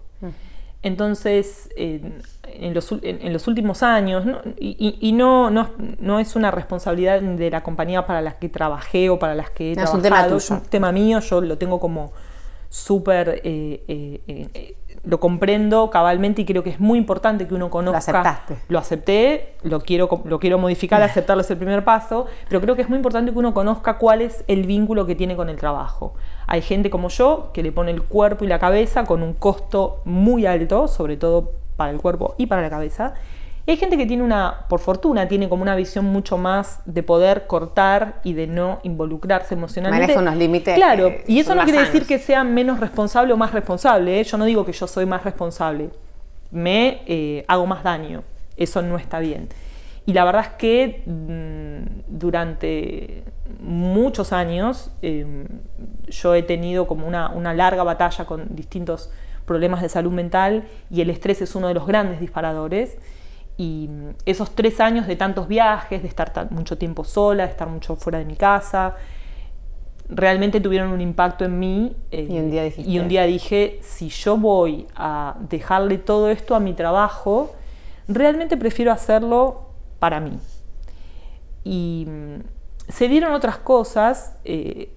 Entonces, 0.82 1.68
en, 1.76 2.22
en 2.44 2.72
los, 2.74 2.90
en- 2.92 3.20
en 3.20 3.32
los 3.32 3.46
últimos 3.48 3.82
años, 3.82 4.24
¿no? 4.24 4.40
y, 4.58 4.76
y- 4.78 5.08
y 5.08 5.12
no, 5.12 5.50
no, 5.50 5.70
no 5.98 6.18
es 6.18 6.36
una 6.36 6.50
responsabilidad 6.50 7.20
de 7.20 7.50
la 7.50 7.62
compañía 7.62 8.06
para 8.06 8.22
las 8.22 8.34
que 8.36 8.48
trabajé 8.48 9.10
o 9.10 9.18
para 9.18 9.34
las 9.34 9.50
que 9.50 9.72
he 9.72 9.76
No, 9.76 9.82
es 9.82 9.94
un 9.94 10.02
trabajado, 10.02 10.36
es 10.38 10.50
un 10.50 10.60
tema 10.62 10.90
mío, 10.92 11.20
yo 11.20 11.40
lo 11.42 11.58
tengo 11.58 11.78
como 11.80 12.12
súper, 12.70 13.40
eh, 13.44 13.82
eh, 13.88 14.20
eh, 14.26 14.76
lo 15.02 15.18
comprendo 15.18 15.88
cabalmente 15.90 16.42
y 16.42 16.44
creo 16.44 16.62
que 16.62 16.70
es 16.70 16.80
muy 16.80 16.98
importante 16.98 17.46
que 17.48 17.54
uno 17.54 17.70
conozca. 17.70 17.98
aceptaste. 17.98 18.58
Lo 18.68 18.78
acepté, 18.78 19.54
lo 19.62 19.80
quiero, 19.80 20.22
lo 20.24 20.38
quiero 20.38 20.58
modificar, 20.58 21.02
aceptarlo 21.02 21.42
es 21.42 21.50
el 21.50 21.56
primer 21.56 21.84
paso, 21.84 22.26
pero 22.48 22.60
creo 22.60 22.76
que 22.76 22.82
es 22.82 22.88
muy 22.88 22.96
importante 22.96 23.32
que 23.32 23.38
uno 23.38 23.54
conozca 23.54 23.98
cuál 23.98 24.20
es 24.20 24.44
el 24.46 24.66
vínculo 24.66 25.06
que 25.06 25.14
tiene 25.14 25.36
con 25.36 25.48
el 25.48 25.56
trabajo. 25.56 26.14
Hay 26.46 26.62
gente 26.62 26.90
como 26.90 27.08
yo 27.08 27.50
que 27.54 27.62
le 27.62 27.72
pone 27.72 27.90
el 27.92 28.02
cuerpo 28.02 28.44
y 28.44 28.48
la 28.48 28.58
cabeza 28.58 29.04
con 29.04 29.22
un 29.22 29.34
costo 29.34 30.02
muy 30.04 30.46
alto, 30.46 30.88
sobre 30.88 31.16
todo 31.16 31.52
para 31.76 31.90
el 31.90 31.98
cuerpo 31.98 32.34
y 32.36 32.46
para 32.46 32.60
la 32.60 32.70
cabeza. 32.70 33.14
Hay 33.66 33.76
gente 33.76 33.96
que 33.96 34.06
tiene 34.06 34.22
una, 34.22 34.66
por 34.68 34.80
fortuna, 34.80 35.28
tiene 35.28 35.48
como 35.48 35.62
una 35.62 35.76
visión 35.76 36.04
mucho 36.04 36.38
más 36.38 36.80
de 36.86 37.02
poder 37.02 37.46
cortar 37.46 38.20
y 38.24 38.32
de 38.32 38.46
no 38.46 38.80
involucrarse 38.82 39.54
emocionalmente. 39.54 40.14
Maneja 40.14 40.20
unos 40.20 40.36
límites 40.36 40.74
Claro, 40.74 41.08
que 41.08 41.24
y 41.28 41.38
eso 41.40 41.54
no 41.54 41.62
quiere 41.64 41.80
decir 41.80 41.92
sanos. 42.02 42.08
que 42.08 42.18
sea 42.18 42.42
menos 42.42 42.80
responsable 42.80 43.32
o 43.32 43.36
más 43.36 43.52
responsable. 43.52 44.20
¿eh? 44.20 44.24
Yo 44.24 44.38
no 44.38 44.44
digo 44.44 44.64
que 44.64 44.72
yo 44.72 44.86
soy 44.86 45.06
más 45.06 45.22
responsable. 45.24 45.90
Me 46.50 47.02
eh, 47.06 47.44
hago 47.46 47.66
más 47.66 47.84
daño. 47.84 48.24
Eso 48.56 48.82
no 48.82 48.96
está 48.96 49.20
bien. 49.20 49.48
Y 50.06 50.12
la 50.12 50.24
verdad 50.24 50.42
es 50.42 50.52
que 50.54 51.02
mm, 51.06 52.18
durante 52.18 53.22
muchos 53.60 54.32
años 54.32 54.90
eh, 55.02 55.46
yo 56.08 56.34
he 56.34 56.42
tenido 56.42 56.86
como 56.86 57.06
una, 57.06 57.28
una 57.30 57.54
larga 57.54 57.84
batalla 57.84 58.24
con 58.24 58.56
distintos 58.56 59.10
problemas 59.44 59.82
de 59.82 59.88
salud 59.88 60.12
mental 60.12 60.64
y 60.90 61.00
el 61.00 61.10
estrés 61.10 61.42
es 61.42 61.54
uno 61.54 61.68
de 61.68 61.74
los 61.74 61.86
grandes 61.86 62.20
disparadores. 62.20 62.98
Y 63.62 63.90
esos 64.24 64.54
tres 64.54 64.80
años 64.80 65.06
de 65.06 65.16
tantos 65.16 65.46
viajes, 65.46 66.00
de 66.00 66.08
estar 66.08 66.32
tan- 66.32 66.48
mucho 66.50 66.78
tiempo 66.78 67.04
sola, 67.04 67.44
de 67.44 67.50
estar 67.50 67.68
mucho 67.68 67.94
fuera 67.94 68.18
de 68.18 68.24
mi 68.24 68.34
casa, 68.34 68.94
realmente 70.08 70.62
tuvieron 70.62 70.90
un 70.92 71.00
impacto 71.02 71.44
en 71.44 71.58
mí. 71.58 71.94
eh, 72.10 72.26
Y 72.30 72.38
un 72.38 72.50
día 72.50 72.62
dijiste- 72.64 72.90
y 72.90 72.98
un 72.98 73.08
día 73.08 73.24
dije, 73.24 73.78
si 73.82 74.08
yo 74.08 74.38
voy 74.38 74.86
a 74.96 75.36
dejarle 75.50 75.98
todo 75.98 76.30
esto 76.30 76.54
a 76.54 76.60
mi 76.60 76.72
trabajo, 76.72 77.52
realmente 78.08 78.56
prefiero 78.56 78.92
hacerlo 78.92 79.66
para 79.98 80.20
mí. 80.20 80.38
Y 81.62 82.06
mm, 82.08 82.40
se 82.88 83.08
dieron 83.08 83.34
otras 83.34 83.58
cosas. 83.58 84.36
eh, 84.44 84.90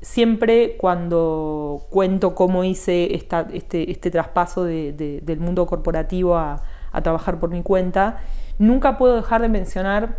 siempre 0.00 0.76
cuando 0.78 1.86
cuento 1.90 2.34
cómo 2.34 2.64
hice 2.64 3.14
esta- 3.14 3.46
este, 3.52 3.88
este 3.92 4.10
traspaso 4.10 4.64
de- 4.64 4.92
de- 4.92 5.20
del 5.20 5.38
mundo 5.38 5.64
corporativo 5.66 6.36
a, 6.36 6.60
a 6.92 7.02
trabajar 7.02 7.38
por 7.38 7.50
mi 7.50 7.62
cuenta, 7.62 8.20
nunca 8.58 8.98
puedo 8.98 9.16
dejar 9.16 9.42
de 9.42 9.48
mencionar 9.48 10.18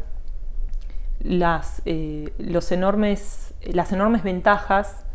las, 1.21 1.81
eh, 1.85 2.33
los 2.37 2.71
enormes, 2.71 3.53
las 3.63 3.91
enormes 3.91 4.23
ventajas 4.23 5.05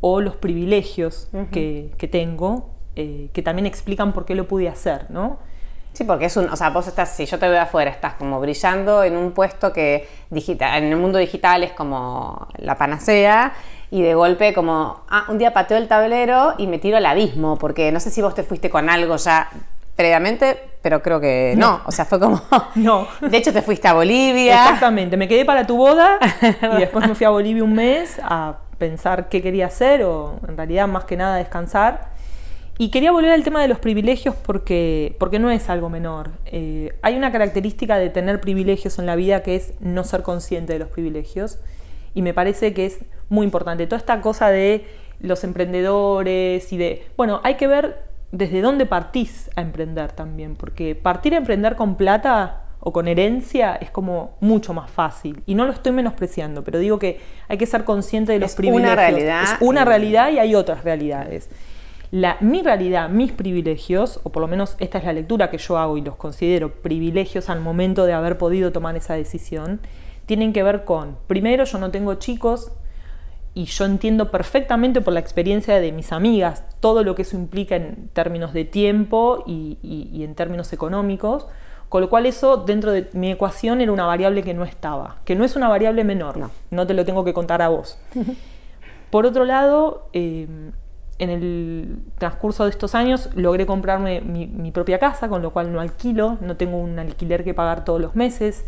o 0.00 0.20
los 0.20 0.36
privilegios 0.36 1.28
que, 1.50 1.92
que 1.96 2.08
tengo, 2.08 2.70
eh, 2.96 3.30
que 3.32 3.42
también 3.42 3.66
explican 3.66 4.12
por 4.12 4.24
qué 4.24 4.34
lo 4.34 4.46
pude 4.46 4.68
hacer, 4.68 5.10
¿no? 5.10 5.38
Sí, 5.94 6.02
porque 6.02 6.24
es 6.24 6.36
un, 6.36 6.50
o 6.50 6.56
sea, 6.56 6.70
vos 6.70 6.88
estás, 6.88 7.14
si 7.14 7.24
yo 7.24 7.38
te 7.38 7.48
veo 7.48 7.60
afuera, 7.60 7.88
estás 7.88 8.14
como 8.14 8.40
brillando 8.40 9.04
en 9.04 9.16
un 9.16 9.30
puesto 9.30 9.72
que 9.72 10.08
digital, 10.28 10.82
en 10.82 10.90
el 10.90 10.96
mundo 10.96 11.18
digital 11.18 11.62
es 11.62 11.70
como 11.70 12.48
la 12.56 12.76
panacea 12.76 13.52
y 13.92 14.02
de 14.02 14.14
golpe 14.14 14.52
como, 14.52 15.04
ah, 15.08 15.26
un 15.28 15.38
día 15.38 15.52
pateo 15.52 15.78
el 15.78 15.86
tablero 15.86 16.54
y 16.58 16.66
me 16.66 16.80
tiro 16.80 16.96
al 16.96 17.06
abismo, 17.06 17.56
porque 17.58 17.92
no 17.92 18.00
sé 18.00 18.10
si 18.10 18.20
vos 18.22 18.34
te 18.34 18.42
fuiste 18.42 18.70
con 18.70 18.90
algo 18.90 19.14
ya 19.16 19.48
previamente, 19.96 20.58
pero 20.82 21.02
creo 21.02 21.20
que 21.20 21.54
no, 21.56 21.80
o 21.86 21.92
sea, 21.92 22.04
fue 22.04 22.18
como, 22.20 22.40
No. 22.74 23.06
de 23.20 23.36
hecho 23.36 23.52
te 23.52 23.62
fuiste 23.62 23.88
a 23.88 23.94
Bolivia, 23.94 24.64
Exactamente, 24.64 25.16
me 25.16 25.28
quedé 25.28 25.44
para 25.44 25.66
tu 25.66 25.76
boda 25.76 26.18
y 26.42 26.76
después 26.80 27.06
me 27.08 27.14
fui 27.14 27.26
a 27.26 27.30
Bolivia 27.30 27.62
un 27.62 27.74
mes 27.74 28.18
a 28.22 28.58
pensar 28.78 29.28
qué 29.28 29.40
quería 29.40 29.66
hacer 29.66 30.02
o 30.02 30.40
en 30.46 30.56
realidad 30.56 30.88
más 30.88 31.04
que 31.04 31.16
nada 31.16 31.36
descansar. 31.36 32.12
Y 32.76 32.90
quería 32.90 33.12
volver 33.12 33.30
al 33.30 33.44
tema 33.44 33.62
de 33.62 33.68
los 33.68 33.78
privilegios 33.78 34.34
porque, 34.34 35.14
porque 35.20 35.38
no 35.38 35.48
es 35.48 35.70
algo 35.70 35.88
menor. 35.88 36.32
Eh, 36.46 36.98
hay 37.02 37.16
una 37.16 37.30
característica 37.30 37.98
de 37.98 38.10
tener 38.10 38.40
privilegios 38.40 38.98
en 38.98 39.06
la 39.06 39.14
vida 39.14 39.44
que 39.44 39.54
es 39.54 39.74
no 39.78 40.02
ser 40.02 40.22
consciente 40.22 40.72
de 40.72 40.80
los 40.80 40.88
privilegios 40.88 41.60
y 42.14 42.22
me 42.22 42.34
parece 42.34 42.74
que 42.74 42.86
es 42.86 42.98
muy 43.28 43.44
importante. 43.44 43.86
Toda 43.86 43.98
esta 43.98 44.20
cosa 44.20 44.50
de 44.50 44.86
los 45.20 45.44
emprendedores 45.44 46.72
y 46.72 46.76
de, 46.76 47.06
bueno, 47.16 47.40
hay 47.44 47.54
que 47.54 47.68
ver 47.68 48.13
desde 48.32 48.60
dónde 48.60 48.86
partís 48.86 49.50
a 49.56 49.60
emprender 49.60 50.12
también, 50.12 50.56
porque 50.56 50.94
partir 50.94 51.34
a 51.34 51.38
emprender 51.38 51.76
con 51.76 51.96
plata 51.96 52.64
o 52.80 52.92
con 52.92 53.08
herencia 53.08 53.76
es 53.76 53.90
como 53.90 54.36
mucho 54.40 54.74
más 54.74 54.90
fácil. 54.90 55.42
Y 55.46 55.54
no 55.54 55.64
lo 55.64 55.72
estoy 55.72 55.92
menospreciando, 55.92 56.62
pero 56.62 56.78
digo 56.78 56.98
que 56.98 57.20
hay 57.48 57.56
que 57.56 57.66
ser 57.66 57.84
consciente 57.84 58.32
de 58.32 58.38
los 58.38 58.52
Es 58.52 58.58
una 58.58 58.68
privilegios. 58.70 58.96
realidad 58.96 59.42
Es 59.42 59.56
una 59.60 59.84
realidad 59.84 60.30
y 60.30 60.38
hay 60.38 60.54
otras 60.54 60.84
realidades. 60.84 61.48
La, 62.10 62.36
mi 62.40 62.62
realidad, 62.62 63.08
mis 63.08 63.32
privilegios, 63.32 64.20
o 64.22 64.30
por 64.30 64.42
lo 64.42 64.48
menos 64.48 64.76
esta 64.78 64.98
es 64.98 65.04
la 65.04 65.14
lectura 65.14 65.50
que 65.50 65.58
yo 65.58 65.78
hago 65.78 65.96
y 65.96 66.02
los 66.02 66.16
considero 66.16 66.74
privilegios 66.82 67.48
al 67.48 67.60
momento 67.60 68.04
de 68.04 68.12
haber 68.12 68.36
podido 68.36 68.70
tomar 68.70 68.94
esa 68.96 69.14
decisión, 69.14 69.80
tienen 70.26 70.52
que 70.52 70.62
ver 70.62 70.84
con, 70.84 71.16
primero, 71.26 71.64
yo 71.64 71.78
no 71.78 71.90
tengo 71.90 72.14
chicos 72.14 72.70
y 73.54 73.64
yo 73.66 73.84
entiendo 73.84 74.30
perfectamente 74.30 75.00
por 75.00 75.12
la 75.14 75.20
experiencia 75.20 75.78
de 75.80 75.92
mis 75.92 76.10
amigas 76.12 76.64
todo 76.80 77.04
lo 77.04 77.14
que 77.14 77.22
eso 77.22 77.36
implica 77.36 77.76
en 77.76 78.08
términos 78.12 78.52
de 78.52 78.64
tiempo 78.64 79.44
y, 79.46 79.78
y- 79.82 80.10
y 80.12 80.24
en 80.24 80.34
términos 80.34 80.72
económicos, 80.72 81.46
con 81.88 82.00
lo 82.00 82.10
cual 82.10 82.26
eso 82.26 82.56
dentro 82.56 82.90
de 82.90 83.08
mi 83.12 83.30
ecuación 83.30 83.80
era 83.80 83.92
una 83.92 84.06
variable 84.06 84.42
que 84.42 84.54
no 84.54 84.64
estaba, 84.64 85.18
que 85.24 85.36
no 85.36 85.44
es 85.44 85.54
una 85.54 85.68
variable 85.68 86.02
menor, 86.02 86.36
No. 86.36 86.50
no 86.72 86.86
te 86.86 86.94
lo 86.94 87.04
tengo 87.04 87.24
que 87.24 87.32
contar 87.32 87.62
a 87.62 87.68
vos. 87.68 87.96
Por 89.10 89.26
otro 89.26 89.44
lado, 89.44 90.08
eh, 90.12 90.48
en 91.20 91.30
el 91.30 91.98
transcurso 92.18 92.64
de 92.64 92.70
estos 92.70 92.96
años 92.96 93.30
logré 93.36 93.66
comprarme 93.66 94.20
mi, 94.20 94.48
mi 94.48 94.72
propia 94.72 94.98
casa, 94.98 95.28
con 95.28 95.42
lo 95.42 95.52
cual 95.52 95.72
no 95.72 95.80
alquilo, 95.80 96.38
no 96.40 96.56
tengo 96.56 96.76
un 96.78 96.98
alquiler 96.98 97.44
que 97.44 97.54
pagar 97.54 97.84
todos 97.84 98.00
los 98.00 98.16
meses. 98.16 98.64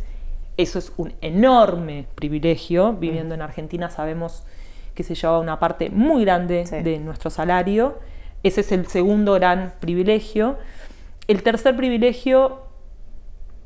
Eso 0.57 0.79
es 0.79 0.93
un 0.97 1.13
enorme 1.21 2.07
privilegio. 2.15 2.93
Viviendo 2.93 3.35
en 3.35 3.43
Argentina 3.43 3.91
sabemos 3.91 4.45
que 4.97 5.05
se 5.05 5.15
lleva 5.15 5.39
una 5.39 5.61
parte 5.61 5.91
muy 5.91 6.25
grande 6.25 6.67
Sí. 6.67 6.83
de 6.83 6.99
nuestro 6.99 7.31
salario. 7.31 8.01
Ese 8.43 8.63
es 8.63 8.73
el 8.73 8.87
segundo 8.87 9.35
gran 9.35 9.75
privilegio. 9.79 10.57
El 11.29 11.43
tercer 11.45 11.77
privilegio 11.77 12.63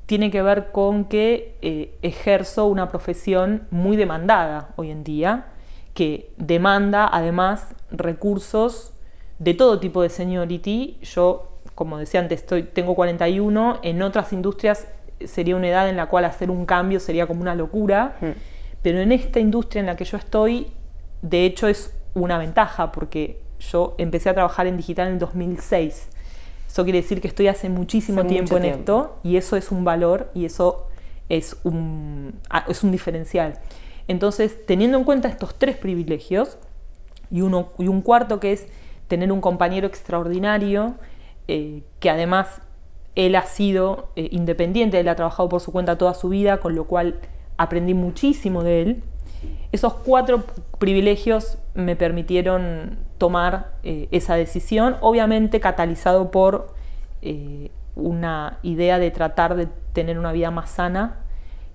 tiene 0.06 0.30
que 0.30 0.42
ver 0.42 0.72
con 0.72 1.04
que 1.04 1.56
eh, 1.62 1.94
ejerzo 2.02 2.66
una 2.66 2.88
profesión 2.88 3.66
muy 3.70 3.96
demandada 3.96 4.70
hoy 4.76 4.90
en 4.90 5.04
día, 5.04 5.46
que 5.94 6.32
demanda 6.36 7.08
además 7.10 7.74
recursos 7.90 8.92
de 9.38 9.54
todo 9.54 9.78
tipo 9.78 10.02
de 10.02 10.08
seniority. 10.08 10.98
Yo, 11.02 11.58
como 11.74 11.98
decía 11.98 12.20
antes, 12.20 12.40
estoy, 12.40 12.64
tengo 12.64 12.94
41, 12.94 13.78
en 13.82 14.02
otras 14.02 14.32
industrias 14.32 14.88
sería 15.24 15.54
una 15.54 15.68
edad 15.68 15.88
en 15.88 15.96
la 15.96 16.06
cual 16.06 16.24
hacer 16.24 16.50
un 16.50 16.64
cambio 16.66 16.98
sería 16.98 17.26
como 17.26 17.42
una 17.42 17.54
locura, 17.54 18.16
pero 18.82 18.98
en 19.00 19.12
esta 19.12 19.38
industria 19.38 19.80
en 19.80 19.86
la 19.86 19.94
que 19.96 20.04
yo 20.06 20.16
estoy, 20.16 20.72
de 21.22 21.44
hecho 21.44 21.68
es 21.68 21.94
una 22.14 22.38
ventaja, 22.38 22.92
porque 22.92 23.40
yo 23.60 23.94
empecé 23.98 24.30
a 24.30 24.34
trabajar 24.34 24.66
en 24.66 24.76
digital 24.76 25.08
en 25.08 25.14
el 25.14 25.18
2006. 25.18 26.08
Eso 26.66 26.84
quiere 26.84 27.02
decir 27.02 27.20
que 27.20 27.28
estoy 27.28 27.48
hace 27.48 27.68
muchísimo 27.68 28.20
Hace 28.20 28.28
tiempo 28.28 28.56
en 28.56 28.62
tiempo. 28.62 28.78
esto 28.78 29.18
y 29.22 29.36
eso 29.36 29.56
es 29.56 29.70
un 29.70 29.84
valor 29.84 30.30
y 30.34 30.44
eso 30.44 30.86
es 31.28 31.56
un, 31.64 32.34
es 32.68 32.82
un 32.82 32.92
diferencial. 32.92 33.58
Entonces, 34.08 34.66
teniendo 34.66 34.98
en 34.98 35.04
cuenta 35.04 35.28
estos 35.28 35.56
tres 35.58 35.76
privilegios, 35.76 36.58
y, 37.30 37.42
uno, 37.42 37.70
y 37.78 37.88
un 37.88 38.02
cuarto 38.02 38.40
que 38.40 38.52
es 38.52 38.66
tener 39.08 39.30
un 39.32 39.40
compañero 39.40 39.86
extraordinario, 39.86 40.94
eh, 41.48 41.82
que 42.00 42.10
además 42.10 42.60
él 43.14 43.34
ha 43.36 43.42
sido 43.42 44.08
eh, 44.16 44.28
independiente, 44.32 45.00
él 45.00 45.08
ha 45.08 45.16
trabajado 45.16 45.48
por 45.48 45.60
su 45.60 45.72
cuenta 45.72 45.98
toda 45.98 46.14
su 46.14 46.28
vida, 46.28 46.58
con 46.58 46.74
lo 46.74 46.84
cual 46.84 47.20
aprendí 47.56 47.94
muchísimo 47.94 48.62
de 48.62 48.82
él. 48.82 49.02
Esos 49.72 49.94
cuatro 49.94 50.44
privilegios 50.78 51.58
me 51.74 51.96
permitieron 51.96 52.98
tomar 53.18 53.72
eh, 53.82 54.08
esa 54.10 54.34
decisión, 54.34 54.96
obviamente 55.00 55.60
catalizado 55.60 56.30
por 56.30 56.74
una 57.96 58.58
idea 58.62 58.98
de 58.98 59.10
tratar 59.10 59.54
de 59.54 59.68
tener 59.92 60.18
una 60.18 60.32
vida 60.32 60.50
más 60.50 60.70
sana 60.70 61.16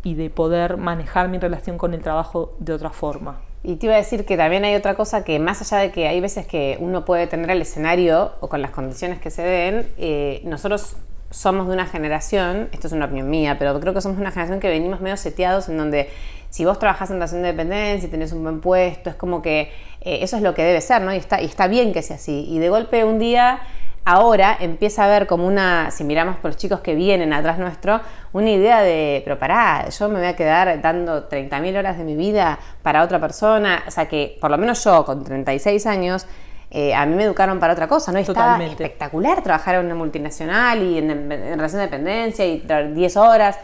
y 0.03 0.13
de 0.13 0.29
poder 0.29 0.77
manejar 0.77 1.29
mi 1.29 1.39
relación 1.39 1.77
con 1.77 1.93
el 1.93 2.01
trabajo 2.01 2.55
de 2.59 2.73
otra 2.73 2.91
forma. 2.91 3.41
Y 3.63 3.77
te 3.77 3.87
iba 3.87 3.95
a 3.95 3.97
decir 3.97 4.25
que 4.25 4.37
también 4.37 4.63
hay 4.63 4.75
otra 4.75 4.93
cosa 4.93 5.23
que 5.23 5.39
más 5.39 5.59
allá 5.61 5.81
de 5.81 5.91
que 5.91 6.07
hay 6.07 6.21
veces 6.21 6.45
que 6.45 6.77
uno 6.79 7.03
puede 7.03 7.25
tener 7.25 7.49
el 7.49 7.61
escenario 7.61 8.33
o 8.39 8.47
con 8.47 8.61
las 8.61 8.69
condiciones 8.69 9.19
que 9.19 9.31
se 9.31 9.41
den, 9.41 9.89
eh, 9.97 10.41
nosotros 10.45 10.97
somos 11.35 11.67
de 11.67 11.73
una 11.73 11.85
generación, 11.85 12.69
esto 12.71 12.87
es 12.87 12.93
una 12.93 13.05
opinión 13.05 13.29
mía, 13.29 13.57
pero 13.59 13.77
creo 13.81 13.93
que 13.93 13.99
somos 13.99 14.17
una 14.17 14.31
generación 14.31 14.61
que 14.61 14.69
venimos 14.69 15.01
medio 15.01 15.17
seteados 15.17 15.67
en 15.67 15.77
donde 15.77 16.09
si 16.49 16.63
vos 16.63 16.79
trabajás 16.79 17.09
en 17.09 17.17
relación 17.17 17.41
de 17.41 17.49
dependencia 17.49 18.07
y 18.07 18.09
tenés 18.09 18.31
un 18.31 18.41
buen 18.41 18.61
puesto, 18.61 19.09
es 19.09 19.17
como 19.17 19.41
que 19.41 19.73
eh, 19.99 20.19
eso 20.21 20.37
es 20.37 20.41
lo 20.41 20.55
que 20.55 20.63
debe 20.63 20.79
ser, 20.79 21.01
¿no? 21.01 21.13
Y 21.13 21.17
está, 21.17 21.41
y 21.41 21.45
está 21.45 21.67
bien 21.67 21.91
que 21.91 22.01
sea 22.01 22.15
así. 22.15 22.45
Y 22.49 22.59
de 22.59 22.69
golpe 22.69 23.03
un 23.03 23.19
día 23.19 23.59
ahora 24.05 24.55
empieza 24.61 25.03
a 25.03 25.07
haber 25.07 25.27
como 25.27 25.45
una, 25.45 25.91
si 25.91 26.05
miramos 26.05 26.37
por 26.37 26.51
los 26.51 26.57
chicos 26.57 26.79
que 26.79 26.95
vienen 26.95 27.33
atrás 27.33 27.59
nuestro, 27.59 27.99
una 28.31 28.51
idea 28.51 28.81
de, 28.81 29.21
pero 29.25 29.37
pará, 29.37 29.89
yo 29.89 30.07
me 30.07 30.19
voy 30.19 30.27
a 30.27 30.37
quedar 30.37 30.81
dando 30.81 31.27
30.000 31.27 31.77
horas 31.77 31.97
de 31.97 32.05
mi 32.05 32.15
vida 32.15 32.59
para 32.81 33.03
otra 33.03 33.19
persona, 33.19 33.83
o 33.85 33.91
sea 33.91 34.07
que 34.07 34.37
por 34.39 34.51
lo 34.51 34.57
menos 34.57 34.81
yo 34.85 35.03
con 35.03 35.25
36 35.25 35.85
años, 35.85 36.27
eh, 36.71 36.93
a 36.93 37.05
mí 37.05 37.15
me 37.15 37.23
educaron 37.23 37.59
para 37.59 37.73
otra 37.73 37.87
cosa, 37.87 38.11
¿no? 38.11 38.19
Estaba 38.19 38.63
espectacular 38.63 39.41
trabajar 39.43 39.75
en 39.75 39.85
una 39.85 39.95
multinacional 39.95 40.81
y 40.83 40.97
en, 40.97 41.09
en 41.09 41.57
relación 41.57 41.79
de 41.79 41.87
dependencia 41.87 42.45
y 42.45 42.65
10 42.93 43.17
horas. 43.17 43.57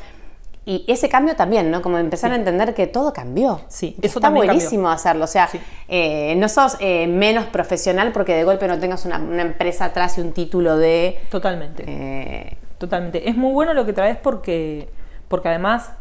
Y 0.63 0.85
ese 0.87 1.09
cambio 1.09 1.35
también, 1.35 1.71
¿no? 1.71 1.81
Como 1.81 1.97
empezar 1.97 2.31
a 2.31 2.35
entender 2.35 2.75
que 2.75 2.85
todo 2.85 3.13
cambió. 3.13 3.61
Sí, 3.67 3.97
eso 4.01 4.19
está 4.19 4.29
buenísimo 4.29 4.89
hacerlo. 4.89 5.23
O 5.23 5.27
sea, 5.27 5.49
eh, 5.87 6.35
no 6.37 6.47
sos 6.49 6.77
eh, 6.79 7.07
menos 7.07 7.45
profesional 7.47 8.11
porque 8.11 8.35
de 8.35 8.43
golpe 8.43 8.67
no 8.67 8.77
tengas 8.77 9.05
una, 9.05 9.17
empresa 9.41 9.85
atrás 9.85 10.19
y 10.19 10.21
un 10.21 10.33
título 10.33 10.77
de. 10.77 11.19
Totalmente. 11.31 11.83
Eh, 11.87 12.57
Totalmente. 12.77 13.27
Es 13.27 13.35
muy 13.35 13.53
bueno 13.53 13.73
lo 13.73 13.85
que 13.85 13.93
traes 13.93 14.17
porque, 14.17 14.89
porque 15.27 15.49
además 15.49 15.93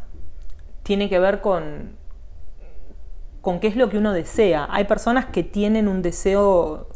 tiene 0.82 1.08
que 1.08 1.18
ver 1.18 1.40
con, 1.40 1.96
con 3.40 3.60
qué 3.60 3.66
es 3.66 3.76
lo 3.76 3.88
que 3.88 3.96
uno 3.96 4.12
desea. 4.12 4.66
Hay 4.70 4.84
personas 4.84 5.26
que 5.26 5.42
tienen 5.42 5.88
un 5.88 6.02
deseo 6.02 6.88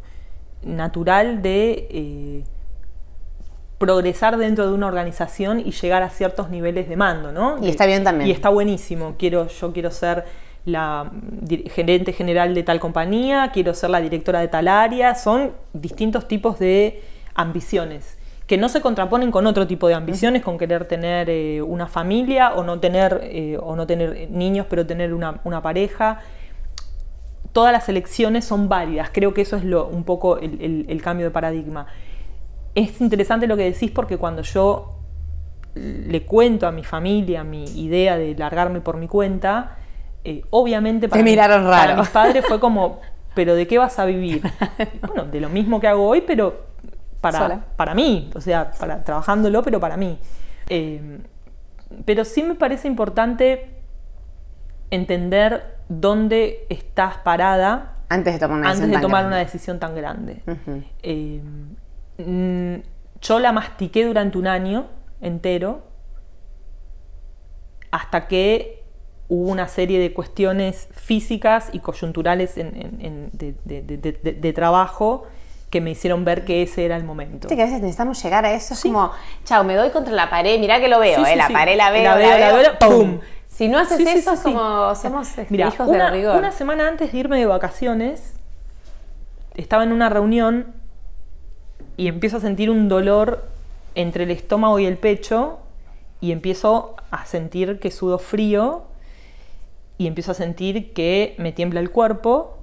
natural 0.67 1.43
de 1.43 2.45
progresar 3.79 4.37
dentro 4.39 4.67
de 4.67 4.73
una 4.73 4.87
organización 4.87 5.61
y 5.61 5.73
llegar 5.73 6.03
a 6.03 6.11
ciertos 6.11 6.49
niveles 6.49 6.89
de 6.89 6.97
mando, 6.97 7.33
¿no? 7.33 7.59
Y 7.63 7.69
está 7.69 7.87
bien 7.87 8.05
también. 8.05 8.29
Y 8.29 8.33
está 8.33 8.49
buenísimo. 8.49 9.17
Quiero, 9.19 9.49
yo 9.49 9.73
quiero 9.73 9.91
ser 9.91 10.25
la 10.65 11.11
gerente 11.71 12.13
general 12.13 12.55
de 12.55 12.63
tal 12.63 12.81
compañía, 12.81 13.51
quiero 13.53 13.75
ser 13.75 13.91
la 13.91 14.01
directora 14.01 14.41
de 14.41 14.49
tal 14.49 14.69
área. 14.69 15.15
Son 15.15 15.53
distintos 15.73 16.27
tipos 16.29 16.59
de 16.59 17.03
ambiciones 17.35 18.17
que 18.47 18.59
no 18.59 18.69
se 18.69 18.81
contraponen 18.81 19.31
con 19.31 19.47
otro 19.47 19.67
tipo 19.67 19.89
de 19.89 19.95
ambiciones, 19.95 20.43
con 20.43 20.59
querer 20.59 20.87
tener 20.87 21.31
eh, 21.31 21.63
una 21.63 21.87
familia 21.87 22.55
o 22.55 22.63
no 22.63 22.79
tener, 22.79 23.21
eh, 23.25 23.59
o 23.61 23.75
no 23.75 23.87
tener 23.87 24.31
niños, 24.31 24.67
pero 24.69 24.87
tener 24.87 25.15
una, 25.15 25.63
pareja. 25.63 26.21
Todas 27.55 27.73
las 27.73 27.89
elecciones 27.89 28.45
son 28.45 28.69
válidas. 28.69 29.09
Creo 29.11 29.33
que 29.33 29.41
eso 29.41 29.57
es 29.57 29.65
lo, 29.65 29.87
un 29.87 30.05
poco 30.05 30.39
el 30.39 31.01
cambio 31.03 31.25
de 31.25 31.31
paradigma 31.31 31.87
es 32.75 33.01
interesante 33.01 33.47
lo 33.47 33.57
que 33.57 33.65
decís 33.65 33.91
porque 33.91 34.17
cuando 34.17 34.43
yo 34.43 34.97
le 35.75 36.25
cuento 36.25 36.67
a 36.67 36.73
mi 36.73 36.85
familia 36.85 37.45
mi 37.45 37.65
idea 37.65 38.17
de 38.17 38.35
largarme 38.37 38.81
por 38.81 38.97
mi 38.97 39.09
cuenta, 39.09 39.77
eh, 40.25 40.43
obviamente 40.51 41.09
para, 41.09 41.23
miraron 41.23 41.65
raro. 41.65 42.01
mis 42.01 42.09
padres 42.11 42.45
fue 42.47 42.61
como, 42.61 43.01
pero 43.35 43.55
¿de 43.55 43.67
qué 43.67 43.79
vas 43.79 43.99
a 43.99 44.05
vivir? 44.05 44.43
bueno, 45.07 45.25
de 45.25 45.41
lo 45.41 45.49
mismo 45.49 45.81
que 45.81 45.89
hago 45.89 46.07
hoy, 46.07 46.21
pero 46.21 46.67
para, 47.21 47.65
para 47.77 47.95
mí, 47.95 48.31
o 48.35 48.41
sea, 48.41 48.71
para, 48.73 49.03
trabajándolo, 49.03 49.63
pero 49.63 49.81
para 49.81 49.97
mí. 49.97 50.19
Eh, 50.69 51.21
pero 52.05 52.25
sí 52.25 52.43
me 52.43 52.55
parece 52.55 52.89
importante 52.89 53.71
entender 54.91 55.74
dónde 55.89 56.67
estás 56.69 57.19
parada 57.19 57.95
antes 58.09 58.35
de 58.35 58.39
tomar 58.39 58.59
una, 58.59 58.69
antes 58.69 58.81
decisión, 58.81 59.01
de 59.01 59.07
tomar 59.07 59.27
una 59.27 59.39
decisión 59.39 59.81
tan 59.81 59.95
grande. 59.95 60.43
Mm, 62.19 62.77
yo 63.21 63.41
la 63.41 63.53
mastiqué 63.53 64.05
durante 64.07 64.39
un 64.39 64.47
año 64.47 64.87
entero 65.21 65.83
hasta 67.91 68.29
que 68.29 68.85
hubo 69.29 69.51
una 69.51 69.69
serie 69.69 69.99
de 69.99 70.13
cuestiones 70.13 70.89
físicas 70.93 71.71
y 71.73 71.81
coyunturales 71.81 72.55
de, 72.55 74.53
trabajo 74.55 75.27
que 75.71 75.81
me 75.81 75.91
hicieron 75.91 76.25
ver 76.25 76.45
que 76.45 76.63
ese 76.63 76.85
era 76.85 76.97
el 76.97 77.05
momento. 77.05 77.49
que 77.49 77.55
a 77.55 77.65
veces 77.65 77.81
necesitamos 77.81 78.23
llegar 78.23 78.45
a 78.45 78.53
eso, 78.53 78.75
es 78.75 78.83
como, 78.83 79.11
chao, 79.45 79.65
me 79.65 79.75
doy 79.75 79.91
contra 79.91 80.13
la 80.13 80.31
pared, 80.31 80.61
mirá 80.61 80.79
que 80.81 80.89
lo 80.89 81.01
veo, 81.01 81.25
eh, 81.27 81.35
la 81.35 81.49
pared 81.49 81.77
la 81.77 81.91
veo, 81.91 82.05
la 82.05 82.15
veo, 82.15 82.39
la 82.39 82.53
veo, 82.53 82.79
¡pum! 82.79 83.19
Si 83.55 83.69
no 83.69 83.79
haces 83.79 84.01
eso, 84.01 84.33
es 84.33 84.41
como 84.41 84.95
somos 84.97 85.29
hijos 85.39 85.89
una, 85.89 86.07
de 86.07 86.11
rigor. 86.11 86.37
Una 86.37 86.51
semana 86.51 86.89
antes 86.89 87.13
de 87.13 87.19
irme 87.19 87.39
de 87.39 87.47
vacaciones, 87.47 88.35
estaba 89.55 89.85
en 89.85 89.93
una 89.93 90.09
reunión 90.09 90.75
y 91.97 92.09
empiezo 92.09 92.39
a 92.39 92.41
sentir 92.41 92.69
un 92.69 92.89
dolor 92.89 93.45
entre 93.95 94.25
el 94.25 94.33
estómago 94.33 94.81
y 94.81 94.87
el 94.87 94.97
pecho 94.97 95.61
y 96.21 96.33
empiezo 96.33 96.97
a 97.13 97.27
sentir 97.27 97.79
que 97.79 97.93
sudo 97.93 98.19
frío 98.19 98.83
y 99.99 100.09
empiezo 100.09 100.33
a 100.33 100.35
sentir 100.35 100.93
que 100.93 101.37
me 101.39 101.53
tiembla 101.53 101.79
el 101.79 101.93
cuerpo 101.93 102.59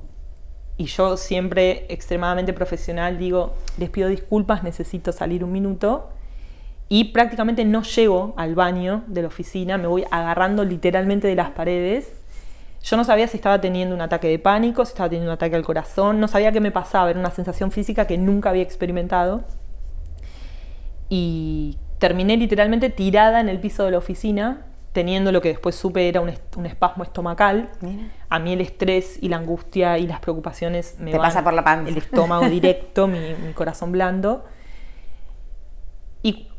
y 0.76 0.88
yo 0.88 1.16
siempre 1.16 1.86
extremadamente 1.88 2.52
profesional 2.52 3.18
digo, 3.18 3.54
les 3.78 3.90
pido 3.90 4.10
disculpas, 4.10 4.62
necesito 4.62 5.14
salir 5.14 5.46
un 5.46 5.54
minuto 5.54 6.10
y 6.92 7.06
prácticamente 7.06 7.64
no 7.64 7.84
llego 7.84 8.34
al 8.36 8.54
baño 8.54 9.04
de 9.08 9.22
la 9.22 9.30
oficina, 9.30 9.78
me 9.78 9.88
voy 9.88 10.04
agarrando 10.12 10.66
literalmente 10.66 11.28
de 11.28 11.36
las 11.36 11.52
paredes 11.52 12.12
yo 12.84 12.98
no 12.98 13.04
sabía 13.04 13.28
si 13.28 13.38
estaba 13.38 13.62
teniendo 13.62 13.94
un 13.94 14.02
ataque 14.02 14.28
de 14.28 14.40
pánico, 14.40 14.86
si 14.86 14.90
estaba 14.90 15.08
teniendo 15.08 15.30
un 15.30 15.36
ataque 15.36 15.56
al 15.56 15.64
corazón, 15.64 16.20
no 16.20 16.28
sabía 16.28 16.52
qué 16.52 16.60
me 16.60 16.72
pasaba, 16.72 17.10
era 17.10 17.20
una 17.20 17.30
sensación 17.30 17.72
física 17.72 18.08
que 18.08 18.18
nunca 18.18 18.50
había 18.50 18.64
experimentado. 18.64 19.44
Y 21.08 21.78
terminé 22.00 22.38
literalmente 22.38 22.90
tirada 22.90 23.40
en 23.40 23.50
el 23.50 23.60
piso 23.60 23.86
de 23.86 23.92
la 23.92 24.00
oficina, 24.00 24.66
teniendo 24.94 25.32
lo 25.32 25.42
que 25.42 25.50
después 25.50 25.76
supe 25.76 26.08
era 26.08 26.22
un, 26.22 26.30
espasmo 26.66 27.04
estomacal. 27.04 27.70
A 28.30 28.40
mí 28.40 28.54
el 28.54 28.62
estrés 28.62 29.20
y 29.22 29.30
la 29.30 29.38
angustia 29.38 30.00
y 30.00 30.08
las 30.08 30.20
preocupaciones 30.20 30.96
me 31.00 31.12
Te 31.12 31.18
pasa 31.18 31.44
por 31.44 31.54
la 31.54 31.64
panza. 31.64 31.90
El 31.90 31.98
estómago 31.98 32.50
directo, 32.50 33.08
mi, 33.08 33.20
corazón 33.54 33.92
blando. 33.92 34.44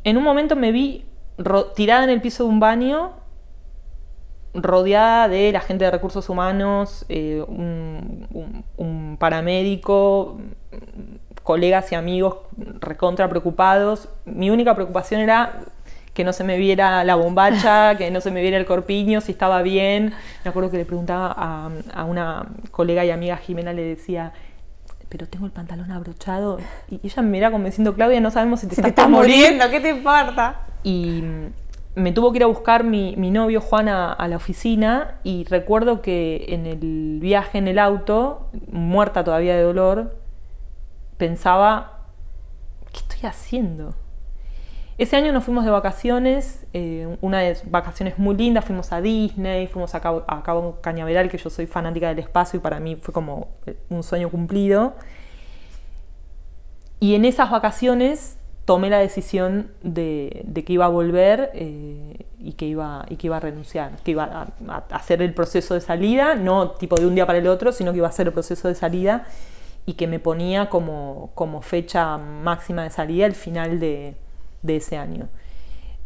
En 0.03 0.17
un 0.17 0.23
momento 0.23 0.55
me 0.55 0.71
vi 0.71 1.05
tirada 1.75 2.03
en 2.03 2.09
el 2.09 2.21
piso 2.21 2.43
de 2.43 2.49
un 2.49 2.59
baño 2.59 3.11
rodeada 4.53 5.27
de 5.27 5.51
la 5.51 5.61
gente 5.61 5.85
de 5.85 5.91
recursos 5.91 6.29
humanos, 6.29 7.05
eh, 7.09 7.43
un, 7.47 9.17
paramédico, 9.19 10.37
colegas 11.43 11.91
y 11.91 11.95
amigos 11.95 12.37
recontra 12.79 13.29
preocupados. 13.29 14.09
Mi 14.25 14.49
única 14.49 14.75
preocupación 14.75 15.21
era 15.21 15.61
que 16.13 16.23
no 16.23 16.33
se 16.33 16.43
me 16.43 16.57
viera 16.57 17.03
la 17.03 17.15
bombacha, 17.15 17.95
que 17.97 18.11
no 18.11 18.21
se 18.21 18.31
me 18.31 18.41
viera 18.41 18.57
el 18.57 18.65
corpiño, 18.65 19.21
si 19.21 19.31
estaba 19.31 19.61
bien. 19.61 20.13
Me 20.43 20.49
acuerdo 20.49 20.69
que 20.71 20.77
le 20.77 20.85
preguntaba 20.85 21.33
a, 21.93 22.03
una 22.05 22.47
colega 22.71 23.05
y 23.05 23.11
amiga 23.11 23.37
Jimena, 23.37 23.73
le 23.73 23.83
decía, 23.83 24.33
pero 25.13 25.27
tengo 25.27 25.45
el 25.45 25.51
pantalón 25.51 25.91
abrochado. 25.91 26.57
Y 26.89 26.99
ella 27.03 27.21
me 27.21 27.29
mira 27.29 27.51
como 27.51 27.65
diciendo, 27.65 27.93
Claudia, 27.93 28.19
no 28.19 28.31
sabemos 28.31 28.61
si 28.61 28.67
te, 28.67 28.81
estás, 28.81 29.07
muriendo, 29.07 29.69
¿qué 29.69 29.79
te 29.79 29.89
importa? 29.89 30.61
Y 30.83 31.23
me 31.93 32.11
tuvo 32.13 32.31
que 32.31 32.37
ir 32.39 32.43
a 32.43 32.47
buscar 32.47 32.83
mi, 32.83 33.13
novio 33.15 33.61
Juan 33.61 33.89
a, 33.89 34.27
la 34.27 34.35
oficina 34.35 35.19
y 35.23 35.43
recuerdo 35.43 36.01
que 36.01 36.45
en 36.49 36.65
el 36.65 37.19
viaje 37.21 37.59
en 37.59 37.67
el 37.67 37.77
auto, 37.77 38.49
muerta 38.71 39.23
todavía 39.23 39.55
de 39.55 39.61
dolor, 39.61 40.17
pensaba, 41.17 41.99
¿qué 42.91 42.97
estoy 42.97 43.29
haciendo? 43.29 43.93
Ese 44.97 45.15
año 45.15 45.31
nos 45.31 45.43
fuimos 45.43 45.65
de 45.65 45.71
vacaciones, 45.71 46.65
eh, 46.71 47.17
una 47.21 47.39
de 47.39 47.57
vacaciones 47.65 48.19
muy 48.19 48.35
lindas, 48.35 48.63
fuimos 48.63 48.91
a 48.91 49.01
Disney, 49.01 49.65
fuimos 49.65 49.95
a 49.95 50.01
Cabo, 50.01 50.23
a 50.27 50.43
Cabo 50.43 50.81
Cañaveral, 50.81 51.29
que 51.29 51.37
yo 51.39 51.49
soy 51.49 51.65
fanática 51.65 52.09
del 52.09 52.19
espacio 52.19 52.57
y 52.57 52.61
para 52.61 52.79
mí 52.79 52.95
fue 52.95 53.11
como 53.11 53.47
eh, 53.65 53.75
un 53.89 54.03
sueño 54.03 54.29
cumplido. 54.29 54.93
Y 56.99 57.15
en 57.15 57.25
esas 57.25 57.49
vacaciones 57.49 58.37
tomé 58.65 58.89
la 58.91 58.99
decisión 58.99 59.71
de, 59.81 60.45
que 60.65 60.73
iba 60.73 60.85
a 60.85 60.89
volver 60.89 61.49
eh, 61.55 62.27
y, 62.37 62.53
que 62.53 62.65
iba, 62.65 63.05
y 63.09 63.15
que 63.15 63.27
iba 63.27 63.37
a 63.37 63.39
renunciar, 63.39 63.97
que 64.03 64.11
iba 64.11 64.47
a, 64.67 64.77
hacer 64.91 65.23
el 65.23 65.33
proceso 65.33 65.73
de 65.73 65.81
salida, 65.81 66.35
no 66.35 66.71
tipo 66.71 66.95
de 66.97 67.07
un 67.07 67.15
día 67.15 67.25
para 67.25 67.39
el 67.39 67.47
otro, 67.47 67.71
sino 67.71 67.91
que 67.91 67.97
iba 67.97 68.07
a 68.07 68.11
hacer 68.11 68.27
el 68.27 68.33
proceso 68.33 68.67
de 68.67 68.75
salida. 68.75 69.25
y 69.85 69.93
que 69.95 70.07
me 70.07 70.19
ponía 70.19 70.69
como, 70.69 71.31
como 71.35 71.61
fecha 71.61 72.17
máxima 72.17 72.83
de 72.83 72.89
salida 72.89 73.25
el 73.25 73.35
final 73.35 73.81
de, 73.81 74.15
de 74.63 74.77
ese 74.77 74.97
año. 74.97 75.29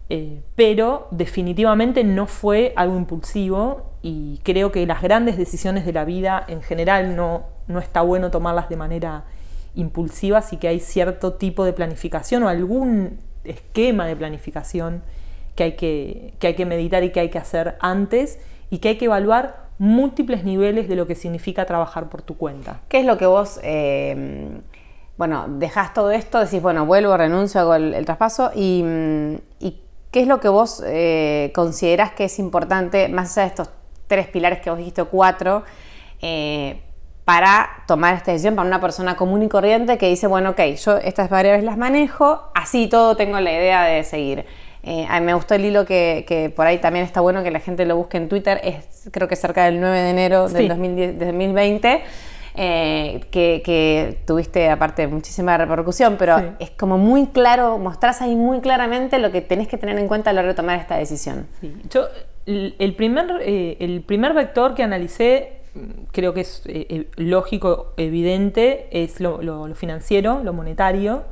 Eh, 0.10 0.42
pero 0.56 1.08
definitivamente 1.12 2.04
no 2.04 2.28
fue 2.28 2.74
algo 2.76 2.98
impulsivo 2.98 3.92
y 4.02 4.40
creo 4.44 4.72
que 4.72 4.86
las 4.86 5.02
grandes 5.02 5.38
decisiones 5.38 5.86
de 5.86 5.92
la 5.92 6.06
vida 6.06 6.44
en 6.48 6.62
general 6.62 7.16
no, 7.16 7.44
no 7.68 7.80
está 7.80 8.02
bueno 8.02 8.32
tomarlas 8.32 8.70
de 8.70 8.78
manera 8.78 9.26
impulsiva, 9.76 10.38
así 10.40 10.58
que 10.58 10.70
hay 10.70 10.80
cierto 10.80 11.34
tipo 11.34 11.66
de 11.66 11.74
planificación 11.74 12.44
o 12.44 12.50
algún 12.50 13.20
esquema 13.44 14.06
de 14.06 14.16
planificación 14.16 15.04
que 15.56 15.64
hay 15.64 15.72
que, 15.74 16.34
que 16.40 16.48
hay 16.48 16.54
que 16.54 16.66
meditar 16.66 17.04
y 17.04 17.12
que 17.12 17.20
hay 17.20 17.30
que 17.30 17.38
hacer 17.38 17.76
antes 17.82 18.40
y 18.70 18.78
que 18.80 18.90
hay 18.90 18.98
que 18.98 19.06
evaluar 19.06 19.68
múltiples 19.78 20.44
niveles 20.44 20.88
de 20.88 20.96
lo 20.96 21.06
que 21.06 21.16
significa 21.16 21.66
trabajar 21.66 22.10
por 22.10 22.22
tu 22.22 22.38
cuenta. 22.38 22.82
¿Qué 22.88 23.00
es 23.00 23.06
lo 23.06 23.18
que 23.18 23.26
vos, 23.26 23.60
eh, 23.62 24.60
bueno, 25.18 25.46
dejás 25.48 25.94
todo 25.94 26.12
esto, 26.12 26.40
decís, 26.40 26.62
bueno, 26.62 26.86
vuelvo, 26.86 27.18
renuncio, 27.18 27.62
hago 27.62 27.76
el, 27.76 28.06
traspaso 28.06 28.52
y, 28.56 28.84
y, 29.60 29.82
qué 30.12 30.22
es 30.22 30.28
lo 30.28 30.40
que 30.40 30.48
vos 30.48 30.84
eh, 30.86 31.52
considerás 31.54 32.12
que 32.12 32.26
es 32.26 32.40
importante, 32.40 33.10
más 33.10 33.38
allá 33.38 33.44
de 33.44 33.50
estos 33.50 33.70
tres 34.08 34.28
pilares 34.28 34.60
que 34.62 34.70
vos 34.70 34.80
dijiste, 34.80 35.04
cuatro, 35.04 35.64
eh, 36.22 36.82
para 37.26 37.84
tomar 37.88 38.16
esta 38.16 38.32
decisión 38.32 38.56
para 38.56 38.68
una 38.68 38.80
persona 38.80 39.18
común 39.18 39.44
y 39.44 39.50
corriente 39.50 39.98
que 39.98 40.08
dice, 40.08 40.28
bueno, 40.28 40.52
ok, 40.52 40.62
yo 40.82 40.98
estas 40.98 41.30
variables 41.30 41.66
las 41.66 41.78
manejo, 41.78 42.44
así 42.56 42.88
todo 42.88 43.18
tengo 43.18 43.40
la 43.40 43.52
idea 43.52 43.84
de 43.84 44.04
seguir. 44.04 44.46
Eh, 44.84 45.06
a 45.10 45.20
mí 45.20 45.26
me 45.26 45.34
gustó 45.34 45.56
el 45.56 45.66
hilo 45.66 45.86
que, 45.86 46.54
por 46.56 46.66
ahí 46.66 46.78
también 46.78 47.04
está 47.04 47.20
bueno 47.20 47.44
que 47.44 47.52
la 47.52 47.60
gente 47.60 47.86
lo 47.86 47.98
busque 47.98 48.16
en 48.16 48.30
Twitter, 48.30 48.62
es 48.64 49.10
creo 49.12 49.28
que 49.28 49.36
cerca 49.36 49.66
del 49.66 49.82
9 49.82 50.00
de 50.00 50.10
enero 50.10 50.48
del 50.48 50.70
2020. 50.70 52.04
Eh, 52.60 53.22
que, 53.30 54.20
tuviste 54.26 54.70
aparte 54.70 55.08
muchísima 55.08 55.58
repercusión, 55.58 56.16
pero 56.18 56.56
es 56.60 56.72
como 56.72 56.98
muy 56.98 57.28
claro, 57.28 57.78
mostrás 57.78 58.22
ahí 58.22 58.36
muy 58.36 58.62
claramente 58.62 59.20
lo 59.20 59.32
que 59.32 59.42
tenés 59.42 59.68
que 59.68 59.78
tener 59.78 59.98
en 60.00 60.08
cuenta 60.08 60.32
a 60.32 60.34
la 60.34 60.42
hora 60.42 60.50
de 60.50 60.56
tomar 60.56 60.80
esta 60.80 60.98
decisión. 60.98 61.48
Yo, 61.90 62.08
el 62.46 62.96
primer, 62.96 63.42
eh, 63.42 63.78
el 63.80 64.02
primer 64.02 64.34
vector 64.34 64.74
que 64.74 64.84
analicé, 64.84 65.62
creo 66.12 66.34
que 66.34 66.42
es 66.42 66.64
lógico, 67.16 67.94
evidente, 67.98 68.88
es 68.92 69.20
lo 69.20 69.76
financiero, 69.76 70.42
lo 70.44 70.54
monetario 70.54 71.24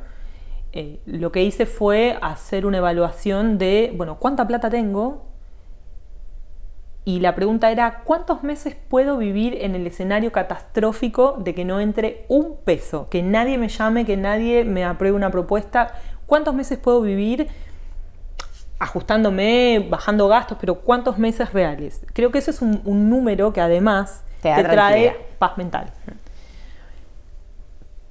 eh, 0.78 1.00
lo 1.06 1.32
que 1.32 1.42
hice 1.42 1.64
fue 1.64 2.18
hacer 2.20 2.66
una 2.66 2.76
evaluación 2.76 3.56
de, 3.56 3.94
bueno, 3.96 4.18
¿cuánta 4.18 4.46
plata 4.46 4.68
tengo? 4.68 5.25
Y 7.08 7.20
la 7.20 7.36
pregunta 7.36 7.70
era, 7.70 8.02
¿cuántos 8.02 8.42
meses 8.42 8.74
puedo 8.74 9.16
vivir 9.16 9.56
en 9.60 9.76
el 9.76 9.86
escenario 9.86 10.32
catastrófico 10.32 11.36
de 11.38 11.54
que 11.54 11.64
no 11.64 11.78
entre 11.78 12.24
un 12.26 12.56
peso? 12.56 13.06
Que 13.08 13.22
nadie 13.22 13.58
me 13.58 13.68
llame, 13.68 14.04
que 14.04 14.16
nadie 14.16 14.64
me 14.64 14.84
apruebe 14.84 15.14
una 15.14 15.30
propuesta. 15.30 15.94
¿Cuántos 16.26 16.52
meses 16.52 16.78
puedo 16.80 17.00
vivir 17.02 17.46
ajustándome, 18.80 19.86
bajando 19.88 20.26
gastos, 20.26 20.58
pero 20.60 20.80
cuántos 20.80 21.16
meses 21.16 21.52
reales? 21.52 22.04
Creo 22.12 22.32
que 22.32 22.38
eso 22.38 22.50
es 22.50 22.60
un, 22.60 22.82
número 22.84 23.52
que 23.52 23.60
además 23.60 24.24
te, 24.42 24.52
te 24.52 24.64
trae 24.64 25.16
paz 25.38 25.56
mental. 25.56 25.92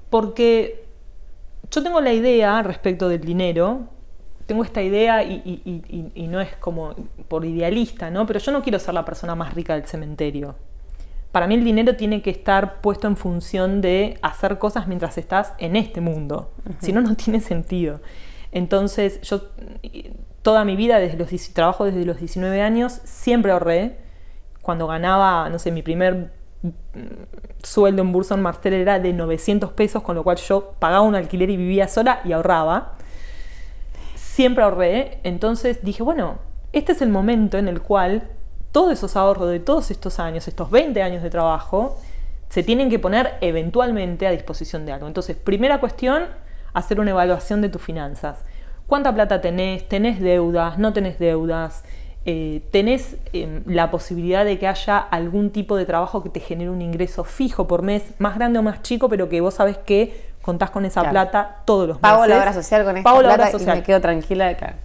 Porque 0.10 0.86
yo 1.70 1.84
tengo 1.84 2.00
la 2.00 2.14
idea 2.14 2.64
respecto 2.64 3.10
del 3.10 3.20
dinero, 3.20 3.90
tengo 4.46 4.64
esta 4.64 4.82
idea 4.82 5.24
y, 5.24 6.28
no 6.30 6.42
es 6.42 6.56
como 6.58 6.96
por 7.28 7.46
idealista, 7.46 8.10
¿no? 8.10 8.26
Pero 8.26 8.40
yo 8.40 8.52
no 8.52 8.62
quiero 8.62 8.80
ser 8.80 8.94
la 8.94 9.06
persona 9.06 9.36
más 9.36 9.54
rica 9.54 9.74
del 9.74 9.86
cementerio. 9.86 10.56
Para 11.32 11.48
mí 11.48 11.56
el 11.56 11.64
dinero 11.64 11.96
tiene 11.96 12.22
que 12.22 12.30
estar 12.30 12.80
puesto 12.82 13.08
en 13.08 13.18
función 13.18 13.82
de 13.82 14.18
hacer 14.22 14.58
cosas 14.58 14.88
mientras 14.88 15.18
estás 15.18 15.54
en 15.58 15.76
este 15.76 16.00
mundo. 16.00 16.52
Si 16.80 16.94
no, 16.94 17.02
no 17.02 17.16
tiene 17.16 17.42
sentido. 17.42 18.00
Entonces, 18.52 19.20
yo 19.22 19.50
toda 20.42 20.64
mi 20.64 20.76
vida, 20.76 21.00
desde 21.00 21.18
los, 21.18 21.54
trabajo 21.54 21.86
desde 21.86 22.06
los 22.06 22.20
19 22.20 22.62
años, 22.62 23.02
siempre 23.04 23.52
ahorré. 23.52 23.98
Cuando 24.62 24.88
ganaba, 24.88 25.50
no 25.50 25.60
sé, 25.60 25.72
mi 25.72 25.82
primer 25.82 26.32
sueldo 27.62 28.02
en 28.02 28.12
Burson 28.12 28.42
Martel 28.42 28.74
era 28.74 29.00
de 29.00 29.12
900 29.12 29.72
pesos, 29.72 30.04
con 30.04 30.16
lo 30.16 30.24
cual 30.24 30.38
yo 30.38 30.76
pagaba 30.80 31.02
un 31.02 31.16
alquiler 31.16 31.50
y 31.50 31.58
vivía 31.58 31.88
sola 31.88 32.22
y 32.24 32.32
ahorraba. 32.32 32.96
Siempre 34.36 34.66
ahorré, 34.66 35.20
entonces 35.24 35.80
dije, 35.82 36.04
bueno, 36.04 36.40
este 36.74 36.92
es 36.92 37.02
el 37.02 37.08
momento 37.08 37.58
en 37.58 37.70
el 37.70 37.82
cual 37.82 38.24
todos 38.74 38.92
esos 38.92 39.16
ahorros 39.16 39.50
de 39.50 39.62
todos 39.62 39.92
estos 39.92 40.20
años, 40.20 40.50
estos 40.50 40.70
20 40.70 41.02
años 41.02 41.24
de 41.24 41.30
trabajo, 41.30 41.98
se 42.50 42.62
tienen 42.62 42.90
que 42.90 43.00
poner 43.00 43.36
eventualmente 43.40 44.28
a 44.28 44.32
disposición 44.32 44.86
de 44.86 44.92
algo. 44.92 45.08
Entonces, 45.08 45.38
primera 45.38 45.80
cuestión, 45.80 46.26
hacer 46.74 47.00
una 47.00 47.12
evaluación 47.12 47.62
de 47.62 47.70
tus 47.70 47.82
finanzas. 47.82 48.44
¿Cuánta 48.88 49.16
plata 49.16 49.40
tenés? 49.40 49.88
¿Tenés 49.88 50.20
deudas? 50.20 50.78
¿No 50.78 50.92
tenés 50.92 51.18
deudas? 51.18 51.86
Eh, 52.26 52.62
tenés 52.72 53.16
em, 53.32 53.64
la 53.66 53.90
posibilidad 53.90 54.44
de 54.44 54.60
que 54.60 54.68
haya 54.68 54.98
algún 54.98 55.52
tipo 55.52 55.78
de 55.78 55.86
trabajo 55.86 56.22
que 56.22 56.30
te 56.30 56.42
genere 56.42 56.72
un 56.72 56.82
ingreso 56.82 57.24
fijo 57.24 57.68
por 57.68 57.84
mes, 57.84 58.04
más 58.20 58.36
grande 58.36 58.60
o 58.60 58.64
más 58.64 58.82
chico, 58.82 59.08
pero 59.08 59.30
que 59.30 59.40
vos 59.40 59.54
sabés 59.54 59.78
que 59.78 60.35
contás 60.46 60.70
con 60.70 60.86
esa 60.86 61.10
plata 61.10 61.64
todos 61.66 61.88
los 61.88 61.98
meses. 61.98 62.12
Pago 62.12 62.28
la 62.28 62.38
obra 62.38 62.54
social 62.54 62.86
con 62.86 62.98
esta 62.98 63.10
Pago 63.10 63.24
la 63.24 63.34
obra 63.34 63.52
social. 63.52 63.78
y 63.78 63.80
me 63.80 63.84
quedo 63.84 64.00
tranquila 64.00 64.46
de 64.46 64.52
acá. 64.52 64.76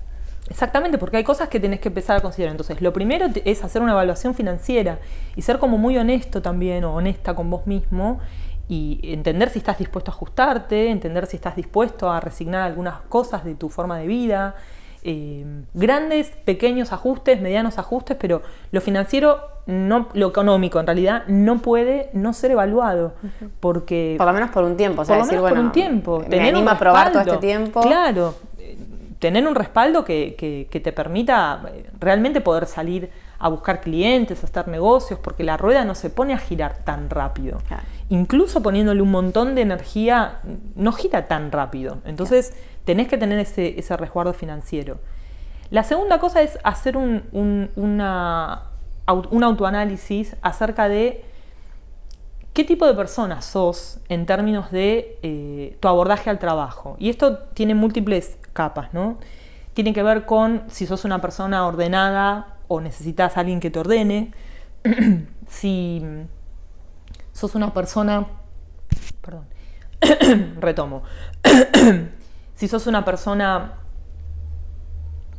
Exactamente, 0.48 0.96
porque 0.96 1.18
hay 1.18 1.22
cosas 1.22 1.50
que 1.50 1.60
tenés 1.60 1.80
que 1.80 1.88
empezar 1.88 2.16
a 2.16 2.20
considerar. 2.20 2.52
Entonces, 2.52 2.80
lo 2.80 2.94
primero 2.94 3.26
es 3.44 3.62
hacer 3.62 3.82
una 3.82 3.92
evaluación 3.92 4.34
financiera 4.34 5.00
y 5.36 5.42
ser 5.42 5.58
como 5.58 5.76
muy 5.76 5.98
honesto 5.98 6.40
también 6.40 6.84
o 6.84 6.94
honesta 6.94 7.34
con 7.34 7.50
vos 7.50 7.66
mismo 7.66 8.20
y 8.68 9.00
entender 9.02 9.50
si 9.50 9.58
estás 9.58 9.76
dispuesto 9.76 10.10
a 10.10 10.14
ajustarte, 10.14 10.90
entender 10.90 11.26
si 11.26 11.36
estás 11.36 11.56
dispuesto 11.56 12.10
a 12.10 12.20
resignar 12.20 12.62
algunas 12.62 13.02
cosas 13.02 13.44
de 13.44 13.54
tu 13.54 13.68
forma 13.68 13.98
de 13.98 14.06
vida, 14.06 14.54
eh, 15.02 15.44
grandes, 15.72 16.30
pequeños 16.44 16.92
ajustes, 16.92 17.40
medianos 17.40 17.78
ajustes, 17.78 18.16
pero 18.20 18.42
lo 18.70 18.80
financiero, 18.80 19.40
no, 19.66 20.08
lo 20.12 20.28
económico 20.28 20.78
en 20.78 20.86
realidad, 20.86 21.22
no 21.26 21.58
puede 21.58 22.10
no 22.12 22.32
ser 22.32 22.50
evaluado. 22.50 23.14
Porque. 23.60 24.16
Por 24.18 24.26
lo 24.26 24.32
menos 24.32 24.50
por 24.50 24.64
un 24.64 24.76
tiempo, 24.76 25.02
por 25.04 25.16
lo 25.16 25.24
menos 25.24 25.50
por 25.50 25.58
un 25.58 25.72
tiempo. 25.72 26.24
Tener 26.28 26.54
un 26.54 26.68
a 26.68 26.78
probar 26.78 27.12
todo 27.12 27.22
este 27.22 27.36
tiempo. 27.38 27.80
Claro. 27.80 28.34
Tener 29.18 29.46
un 29.46 29.54
respaldo 29.54 30.04
que, 30.04 30.68
te 30.70 30.92
permita 30.92 31.62
eh, 31.74 31.86
realmente 31.98 32.40
poder 32.40 32.66
salir 32.66 33.10
a 33.40 33.48
buscar 33.48 33.80
clientes, 33.80 34.44
a 34.44 34.46
hacer 34.46 34.68
negocios, 34.68 35.18
porque 35.18 35.42
la 35.42 35.56
rueda 35.56 35.86
no 35.86 35.94
se 35.94 36.10
pone 36.10 36.34
a 36.34 36.38
girar 36.38 36.84
tan 36.84 37.08
rápido. 37.08 37.58
Incluso 38.10 38.62
poniéndole 38.62 39.00
un 39.00 39.10
montón 39.10 39.54
de 39.54 39.62
energía, 39.62 40.40
no 40.74 40.92
gira 40.92 41.26
tan 41.26 41.50
rápido. 41.50 41.98
Entonces, 42.04 42.52
tenés 42.84 43.08
que 43.08 43.16
tener 43.16 43.38
ese, 43.38 43.96
resguardo 43.96 44.34
financiero. 44.34 44.98
La 45.70 45.84
segunda 45.84 46.18
cosa 46.18 46.42
es 46.42 46.58
hacer 46.64 46.98
un, 46.98 47.70
una, 47.76 48.64
un 49.30 49.42
autoanálisis 49.42 50.36
acerca 50.42 50.90
de 50.90 51.24
qué 52.52 52.64
tipo 52.64 52.86
de 52.86 52.92
persona 52.92 53.40
sos 53.40 54.00
en 54.10 54.26
términos 54.26 54.70
de 54.70 55.18
eh, 55.22 55.78
tu 55.80 55.88
abordaje 55.88 56.28
al 56.28 56.38
trabajo. 56.38 56.96
Y 56.98 57.08
esto 57.08 57.38
tiene 57.54 57.74
múltiples 57.74 58.36
capas, 58.52 58.92
¿no? 58.92 59.16
Tiene 59.72 59.94
que 59.94 60.02
ver 60.02 60.26
con 60.26 60.64
si 60.68 60.86
sos 60.86 61.06
una 61.06 61.22
persona 61.22 61.66
ordenada 61.66 62.56
o 62.72 62.80
necesitas 62.80 63.36
a 63.36 63.40
alguien 63.40 63.58
que 63.58 63.68
te 63.68 63.80
ordene, 63.80 64.32
si 65.48 66.00
sos 67.32 67.56
una 67.56 67.74
persona, 67.74 68.28
perdón, 69.20 69.46
retomo, 70.60 71.02
si 72.54 72.68
sos 72.68 72.86
una 72.86 73.04
persona 73.04 73.74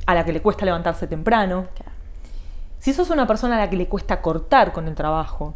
a 0.05 0.13
la 0.13 0.25
que 0.25 0.33
le 0.33 0.41
cuesta 0.41 0.65
levantarse 0.65 1.07
temprano, 1.07 1.67
si 2.79 2.91
sos 2.91 3.09
una 3.11 3.25
persona 3.27 3.55
a 3.55 3.59
la 3.59 3.69
que 3.69 3.77
le 3.77 3.87
cuesta 3.87 4.21
cortar 4.21 4.73
con 4.73 4.89
el 4.89 4.95
trabajo, 4.95 5.55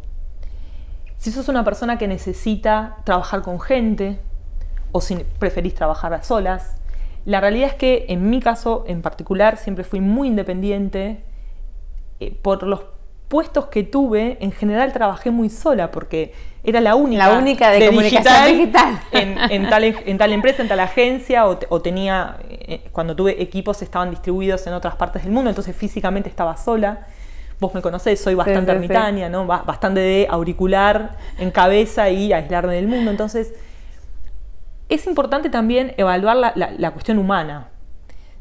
si 1.18 1.30
sos 1.30 1.50
una 1.50 1.62
persona 1.62 1.98
que 1.98 2.08
necesita 2.08 2.96
trabajar 3.04 3.42
con 3.42 3.60
gente 3.60 4.18
o 4.92 5.02
si 5.02 5.16
preferís 5.38 5.74
trabajar 5.74 6.14
a 6.14 6.22
solas, 6.22 6.78
la 7.26 7.42
realidad 7.42 7.68
es 7.68 7.74
que 7.74 8.06
en 8.08 8.30
mi 8.30 8.40
caso 8.40 8.84
en 8.86 9.02
particular 9.02 9.58
siempre 9.58 9.84
fui 9.84 10.00
muy 10.00 10.28
independiente 10.28 11.22
eh, 12.20 12.36
por 12.42 12.62
los 12.62 12.80
puestos 13.28 13.66
que 13.66 13.82
tuve, 13.82 14.38
en 14.40 14.52
general 14.52 14.92
trabajé 14.92 15.30
muy 15.30 15.50
sola 15.50 15.90
porque 15.90 16.32
era 16.62 16.80
la 16.80 16.94
única, 16.94 17.28
la 17.28 17.38
única 17.38 17.70
de, 17.70 17.86
comunicación 17.86 18.46
digital, 18.46 19.00
En, 19.12 19.68
tal, 19.68 19.84
en, 19.84 20.18
tal, 20.18 20.32
empresa, 20.32 20.62
en 20.62 20.68
tal 20.68 20.80
agencia, 20.80 21.46
o, 21.46 21.80
tenía, 21.80 22.38
eh, 22.48 22.88
cuando 22.92 23.14
tuve 23.14 23.40
equipos 23.40 23.82
estaban 23.82 24.10
distribuidos 24.10 24.66
en 24.66 24.72
otras 24.72 24.96
partes 24.96 25.22
del 25.22 25.32
mundo, 25.32 25.50
entonces 25.50 25.76
físicamente 25.76 26.28
estaba 26.28 26.56
sola. 26.56 27.06
Vos 27.58 27.72
me 27.72 27.80
conocés, 27.80 28.20
soy 28.20 28.34
bastante 28.34 28.70
ermitaña, 28.70 29.28
¿no? 29.28 29.46
bastante 29.46 30.00
de 30.00 30.26
auricular 30.28 31.16
en 31.38 31.50
cabeza 31.50 32.10
y 32.10 32.32
aislarme 32.32 32.74
del 32.74 32.86
mundo. 32.86 33.10
Entonces, 33.10 33.54
es 34.88 35.06
importante 35.06 35.48
también 35.48 35.94
evaluar 35.96 36.36
la, 36.36 36.52
la 36.54 36.90
cuestión 36.90 37.18
humana. 37.18 37.68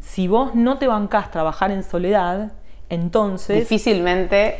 Si 0.01 0.27
vos 0.27 0.53
no 0.53 0.79
te 0.79 0.87
bancás 0.87 1.31
trabajar 1.31 1.71
en 1.71 1.83
soledad, 1.83 2.51
entonces... 2.89 3.59
Difícilmente... 3.59 4.59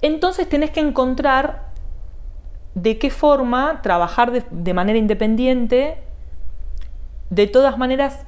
Entonces 0.00 0.48
tenés 0.48 0.70
que 0.70 0.78
encontrar 0.78 1.72
de 2.74 2.98
qué 2.98 3.10
forma 3.10 3.80
trabajar 3.82 4.30
de, 4.30 4.44
de 4.50 4.72
manera 4.72 4.96
independiente, 4.96 5.98
de 7.30 7.46
todas 7.48 7.78
maneras 7.78 8.24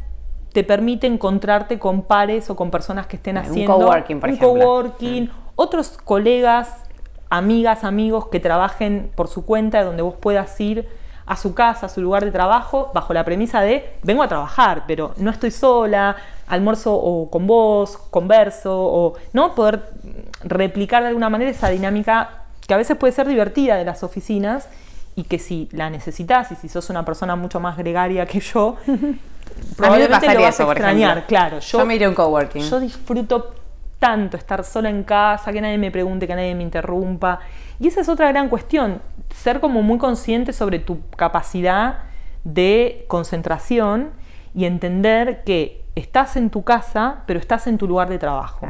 te 0.53 0.65
permite 0.65 1.07
encontrarte 1.07 1.79
con 1.79 2.03
pares 2.03 2.51
o 2.51 2.57
con 2.57 2.73
personas 2.73 3.07
que 3.07 3.17
estén 3.17 3.37
Un 3.37 3.45
haciendo 3.45 3.75
coworking, 3.75 4.21
por 4.21 4.29
un 4.31 4.35
ejemplo. 4.35 4.61
coworking, 4.61 5.31
otros 5.55 5.97
colegas, 6.03 6.83
amigas, 7.29 7.85
amigos 7.85 8.27
que 8.27 8.41
trabajen 8.41 9.13
por 9.15 9.29
su 9.29 9.45
cuenta, 9.45 9.85
donde 9.85 10.03
vos 10.03 10.15
puedas 10.21 10.59
ir 10.61 10.89
a 11.31 11.37
su 11.37 11.55
casa, 11.55 11.87
a 11.87 11.88
su 11.88 12.03
lugar 12.03 12.25
de 12.25 12.33
trabajo, 12.33 12.90
bajo 12.93 13.14
la 13.14 13.25
premisa 13.25 13.61
de 13.61 13.95
vengo 14.03 14.25
a 14.25 14.27
trabajar, 14.27 14.83
pero 14.88 15.14
no 15.16 15.31
estoy 15.31 15.53
sola, 15.53 16.16
almuerzo 16.49 16.93
o 16.93 17.31
con 17.31 17.47
vos, 17.47 17.97
converso, 18.11 18.77
o 18.77 19.14
no 19.33 19.55
poder 19.55 19.90
replicar 20.43 21.03
de 21.03 21.09
alguna 21.11 21.31
manera 21.31 21.49
esa 21.49 21.69
dinámica 21.69 22.31
que 22.66 22.75
a 22.75 22.77
veces 22.77 22.97
puede 22.97 23.12
ser 23.12 23.29
divertida 23.29 23.77
de 23.77 23.85
las 23.85 24.03
oficinas 24.03 24.69
y 25.14 25.23
que 25.23 25.38
si 25.38 25.69
la 25.71 25.88
necesitas 25.88 26.51
y 26.51 26.57
si 26.57 26.69
sos 26.69 26.90
una 26.90 27.05
persona 27.05 27.37
mucho 27.37 27.61
más 27.61 27.77
gregaria 27.77 28.27
que 28.27 28.40
yo, 28.40 28.77
A 28.87 28.93
mí 28.93 28.99
me 29.69 29.77
probablemente 29.77 30.35
lo 30.35 30.40
vas 30.40 30.55
eso, 30.55 30.69
a 30.69 30.73
extrañar, 30.73 31.27
claro. 31.27 31.61
Yo 31.61 31.87
me 31.87 31.95
iría 31.95 32.09
a 32.09 32.11
un 32.11 32.16
coworking. 32.16 32.62
Yo 32.62 32.81
disfruto 32.81 33.55
tanto 34.01 34.37
estar 34.37 34.64
sola 34.64 34.90
en 34.90 35.05
casa, 35.05 35.53
que 35.53 35.61
nadie 35.61 35.79
me 35.79 35.93
pregunte, 35.93 36.27
que 36.27 36.35
nadie 36.35 36.55
me 36.57 36.64
interrumpa. 36.64 37.38
Y 37.79 37.87
esa 37.87 38.01
es 38.01 38.09
otra 38.09 38.29
gran 38.29 38.49
cuestión, 38.49 39.01
ser 39.35 39.61
como 39.61 39.83
muy 39.83 39.99
consciente 39.99 40.53
sobre 40.53 40.79
tu 40.79 41.01
capacidad 41.16 42.01
de 42.45 43.05
concentración 43.09 44.11
y 44.55 44.64
entender 44.64 45.45
que 45.45 45.85
estás 45.95 46.37
en 46.37 46.51
tu 46.51 46.62
casa, 46.64 47.23
pero 47.27 47.38
estás 47.38 47.66
en 47.66 47.79
tu 47.79 47.87
lugar 47.87 48.09
de 48.09 48.19
trabajo. 48.19 48.69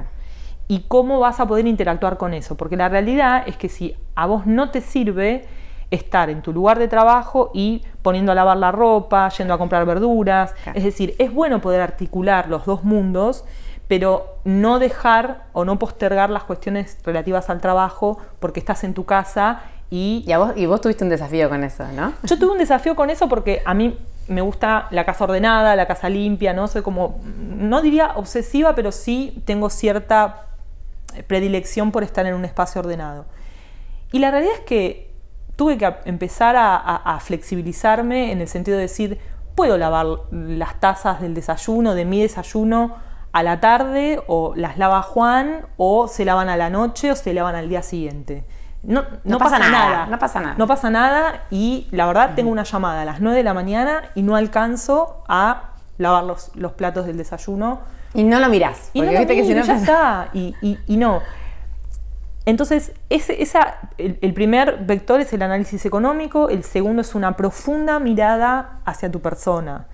Y 0.69 0.85
cómo 0.89 1.19
vas 1.21 1.41
a 1.41 1.47
poder 1.47 1.67
interactuar 1.67 2.17
con 2.17 2.33
eso. 2.35 2.57
Porque 2.57 2.77
la 2.77 2.89
realidad 2.89 3.43
es 3.47 3.57
que 3.57 3.69
si 3.69 3.97
a 4.15 4.27
vos 4.27 4.47
no 4.47 4.71
te 4.71 4.81
sirve 4.81 5.45
estar 5.91 6.31
en 6.31 6.43
tu 6.43 6.53
lugar 6.53 6.79
de 6.79 6.87
trabajo 6.87 7.51
y 7.53 7.83
poniendo 8.03 8.31
a 8.31 8.35
lavar 8.37 8.57
la 8.57 8.71
ropa, 8.71 9.29
yendo 9.31 9.55
a 9.55 9.59
comprar 9.59 9.85
verduras, 9.85 10.53
Claro. 10.63 10.79
es 10.79 10.85
decir, 10.85 11.17
es 11.19 11.33
bueno 11.35 11.61
poder 11.61 11.81
articular 11.81 12.49
los 12.49 12.65
dos 12.65 12.85
mundos, 12.85 13.45
pero 13.89 14.37
no 14.45 14.79
dejar 14.79 15.47
o 15.53 15.65
no 15.65 15.81
postergar 15.81 16.31
las 16.31 16.45
cuestiones 16.45 16.99
relativas 17.05 17.51
al 17.51 17.61
trabajo 17.61 18.19
porque 18.39 18.61
estás 18.61 18.85
en 18.85 18.95
tu 18.95 19.05
casa 19.05 19.63
y 19.91 20.25
vos, 20.67 20.81
tuviste 20.81 21.03
un 21.05 21.11
desafío 21.11 21.49
con 21.49 21.65
eso, 21.65 21.85
¿no? 21.95 22.13
yo 22.23 22.39
tuve 22.39 22.53
un 22.53 22.59
desafío 22.59 22.95
con 22.95 23.11
eso 23.11 23.29
porque 23.29 23.61
a 23.65 23.75
mí 23.75 23.99
me 24.29 24.41
gusta 24.41 24.87
la 24.93 25.05
casa 25.05 25.25
ordenada, 25.25 25.75
la 25.75 25.87
casa 25.89 26.09
limpia, 26.09 26.53
¿no? 26.53 26.69
Soy 26.69 26.83
como, 26.83 27.21
no 27.25 27.83
diría 27.83 28.13
obsesiva, 28.15 28.77
pero 28.77 28.93
sí 28.93 29.43
tengo 29.45 29.69
cierta 29.71 30.47
predilección 31.27 31.91
por 31.91 32.05
estar 32.05 32.25
en 32.27 32.35
un 32.35 32.45
espacio 32.45 32.81
ordenado. 32.81 33.25
Y 34.13 34.21
la 34.21 34.31
realidad 34.31 34.55
es 34.55 34.61
que 34.61 35.11
tuve 35.57 35.77
que 35.77 35.93
empezar 36.05 36.55
a, 36.57 36.77
a- 36.77 37.17
a 37.17 37.21
flexibilizarme 37.21 38.31
en 38.33 38.41
el 38.41 38.47
sentido 38.49 38.77
de 38.77 38.83
decir, 38.83 39.19
puedo 39.57 39.77
lavar 39.77 40.07
las 40.31 40.79
tazas 40.79 41.21
del 41.21 41.35
desayuno, 41.35 41.95
de 41.95 42.05
mi 42.05 42.23
desayuno, 42.23 42.95
a 43.33 43.43
la 43.43 43.61
tarde, 43.61 44.21
o 44.27 44.55
las 44.57 44.79
lava 44.79 45.03
Juan, 45.03 45.67
o 45.77 46.09
se 46.09 46.25
lavan 46.25 46.49
a 46.49 46.57
la 46.57 46.71
noche, 46.71 47.13
o 47.13 47.17
se 47.17 47.33
lavan 47.35 47.55
al 47.57 47.69
día 47.69 47.83
siguiente. 47.83 48.45
No, 48.83 49.05
no 49.25 49.39
pasa 49.39 49.59
pasa, 49.59 49.71
nada, 49.71 49.89
nada, 49.91 50.07
no 50.07 50.19
pasa 50.19 50.41
nada. 50.41 50.55
No 50.57 50.67
pasa 50.67 50.91
nada 50.91 51.43
y 51.51 51.87
la 51.91 52.07
verdad 52.07 52.33
tengo 52.35 52.51
una 52.51 52.63
llamada 52.65 53.03
a 53.03 53.05
las 53.05 53.21
9 53.21 53.37
de 53.37 53.45
la 53.45 53.53
mañana 53.55 54.05
y 54.15 54.23
no 54.23 54.37
alcanzo 54.37 55.23
a 55.29 55.73
lavar 55.99 56.25
los, 56.25 56.51
los 56.57 56.73
platos 56.73 57.05
del 57.07 57.19
desayuno. 57.19 57.81
Y 58.15 58.25
no 58.25 58.41
lo 58.41 58.49
mirás. 58.49 58.91
Y 58.95 59.01
no 59.01 59.07
porque 59.07 59.13
lo 59.15 59.19
viste 59.21 59.35
que 59.37 59.43
si 59.43 59.49
miro, 59.49 59.61
no 59.61 59.67
ya 59.67 59.75
pasa- 59.75 59.83
está. 59.93 60.29
Y, 60.33 60.55
y- 60.63 60.79
y 60.87 60.97
no. 60.97 61.21
Entonces, 62.47 62.93
ese, 63.11 63.43
esa, 63.43 63.77
el, 63.99 64.19
el 64.23 64.33
primer 64.33 64.79
vector 64.79 65.21
es 65.21 65.33
el 65.35 65.43
análisis 65.43 65.85
económico, 65.85 66.49
el 66.49 66.65
segundo 66.65 67.03
es 67.03 67.15
una 67.15 67.37
profunda 67.37 67.99
mirada 67.99 68.81
hacia 68.87 69.11
tu 69.11 69.21
persona. 69.21 69.87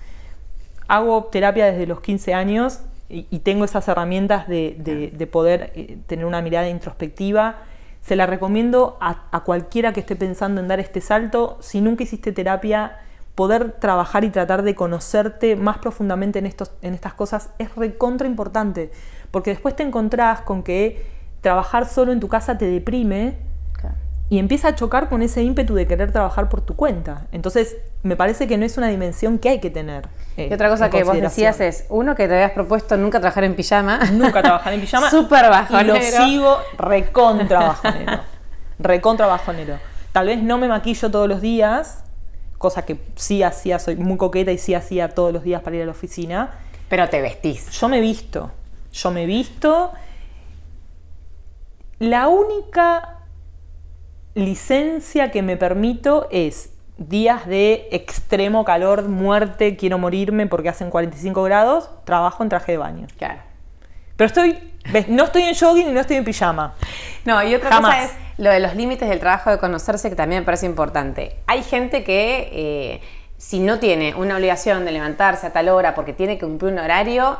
Hago 0.86 1.24
terapia 1.24 1.66
desde 1.66 1.86
los 1.86 2.00
15 2.00 2.34
años 2.34 2.80
y, 3.08 3.26
y 3.30 3.40
tengo 3.40 3.64
esas 3.64 3.86
herramientas 3.88 4.46
de, 4.46 4.76
de- 4.78 5.10
de 5.10 5.26
poder 5.26 5.72
eh, 5.74 5.98
tener 6.06 6.24
una 6.24 6.40
mirada 6.40 6.68
introspectiva. 6.68 7.56
Se 8.06 8.14
la 8.14 8.26
recomiendo 8.26 8.96
a, 9.00 9.24
a 9.32 9.40
cualquiera 9.40 9.92
que 9.92 10.00
esté 10.00 10.14
pensando 10.14 10.60
en 10.60 10.68
dar 10.68 10.78
este 10.78 11.00
salto. 11.00 11.58
Si 11.60 11.80
nunca 11.80 12.04
hiciste 12.04 12.30
terapia, 12.30 13.00
poder 13.34 13.72
trabajar 13.72 14.22
y 14.22 14.30
tratar 14.30 14.62
de 14.62 14.74
conocerte 14.74 15.56
más 15.56 15.78
profundamente 15.78 16.38
en, 16.38 16.46
estos, 16.46 16.72
en 16.82 16.94
estas 16.94 17.14
cosas 17.14 17.50
es 17.58 17.74
recontra 17.76 18.28
importante. 18.28 18.92
Porque 19.30 19.50
después 19.50 19.74
te 19.74 19.82
encontrás 19.82 20.40
con 20.42 20.62
que 20.62 21.04
trabajar 21.40 21.86
solo 21.86 22.12
en 22.12 22.20
tu 22.20 22.28
casa 22.28 22.58
te 22.58 22.66
deprime. 22.66 23.38
Y 24.28 24.38
empieza 24.40 24.68
a 24.68 24.74
chocar 24.74 25.08
con 25.08 25.22
ese 25.22 25.42
ímpetu 25.42 25.74
de 25.74 25.86
querer 25.86 26.10
trabajar 26.10 26.48
por 26.48 26.60
tu 26.60 26.74
cuenta. 26.74 27.26
Entonces, 27.30 27.76
me 28.02 28.16
parece 28.16 28.48
que 28.48 28.56
no 28.58 28.64
es 28.66 28.76
una 28.76 28.88
dimensión 28.88 29.38
que 29.38 29.50
hay 29.50 29.60
que 29.60 29.70
tener. 29.70 30.08
eh, 30.36 30.48
Y 30.50 30.54
otra 30.54 30.68
cosa 30.68 30.90
que 30.90 31.04
vos 31.04 31.20
decías 31.20 31.60
es, 31.60 31.86
uno, 31.90 32.14
que 32.16 32.26
te 32.26 32.34
habías 32.34 32.50
propuesto 32.50 32.96
nunca 32.96 33.20
trabajar 33.20 33.44
en 33.44 33.54
pijama. 33.54 33.98
Nunca 34.12 34.42
trabajar 34.42 34.72
en 34.72 34.80
pijama. 34.82 35.10
Súper 35.10 35.44
Y 35.44 35.48
bajonero. 35.48 35.94
lo 35.94 36.00
sigo 36.26 36.56
recontra 36.76 37.60
bajonero. 37.60 38.20
recontra 38.80 39.26
bajonero. 39.26 39.78
Tal 40.12 40.26
vez 40.26 40.42
no 40.42 40.58
me 40.58 40.66
maquillo 40.66 41.10
todos 41.10 41.28
los 41.28 41.40
días, 41.40 42.02
cosa 42.58 42.84
que 42.84 42.98
sí 43.14 43.42
hacía, 43.44 43.78
soy 43.78 43.94
muy 43.96 44.16
coqueta 44.16 44.50
y 44.50 44.58
sí 44.58 44.74
hacía 44.74 45.10
todos 45.10 45.32
los 45.32 45.44
días 45.44 45.62
para 45.62 45.76
ir 45.76 45.82
a 45.82 45.86
la 45.86 45.92
oficina. 45.92 46.50
Pero 46.88 47.08
te 47.08 47.20
vestís. 47.20 47.70
Yo 47.70 47.88
me 47.88 47.98
he 47.98 48.00
visto, 48.00 48.50
yo 48.92 49.10
me 49.12 49.22
he 49.22 49.26
visto. 49.26 49.92
La 51.98 52.28
única 52.28 53.15
licencia 54.36 55.30
que 55.30 55.42
me 55.42 55.56
permito 55.56 56.28
es 56.30 56.70
días 56.98 57.46
de 57.46 57.88
extremo 57.90 58.64
calor, 58.64 59.08
muerte, 59.08 59.76
quiero 59.76 59.98
morirme 59.98 60.46
porque 60.46 60.68
hacen 60.68 60.90
45 60.90 61.42
grados, 61.42 61.90
trabajo 62.04 62.42
en 62.42 62.50
traje 62.50 62.72
de 62.72 62.78
baño. 62.78 63.06
Claro. 63.18 63.40
Pero 64.16 64.26
estoy, 64.26 64.72
ves, 64.92 65.08
no 65.08 65.24
estoy 65.24 65.42
en 65.42 65.54
jogging 65.54 65.88
y 65.88 65.92
no 65.92 66.00
estoy 66.00 66.16
en 66.16 66.24
pijama. 66.24 66.74
No, 67.24 67.42
y 67.42 67.54
otra 67.54 67.70
Jamás. 67.70 67.94
cosa 67.94 68.04
es 68.04 68.12
lo 68.38 68.50
de 68.50 68.60
los 68.60 68.74
límites 68.74 69.08
del 69.08 69.20
trabajo 69.20 69.50
de 69.50 69.58
conocerse, 69.58 70.10
que 70.10 70.16
también 70.16 70.42
me 70.42 70.44
parece 70.44 70.66
importante. 70.66 71.36
Hay 71.46 71.62
gente 71.62 72.04
que 72.04 72.50
eh, 72.52 73.00
si 73.38 73.58
no 73.58 73.78
tiene 73.78 74.14
una 74.14 74.36
obligación 74.36 74.84
de 74.84 74.92
levantarse 74.92 75.46
a 75.46 75.52
tal 75.52 75.70
hora 75.70 75.94
porque 75.94 76.12
tiene 76.12 76.38
que 76.38 76.44
cumplir 76.44 76.72
un 76.72 76.78
horario, 76.78 77.38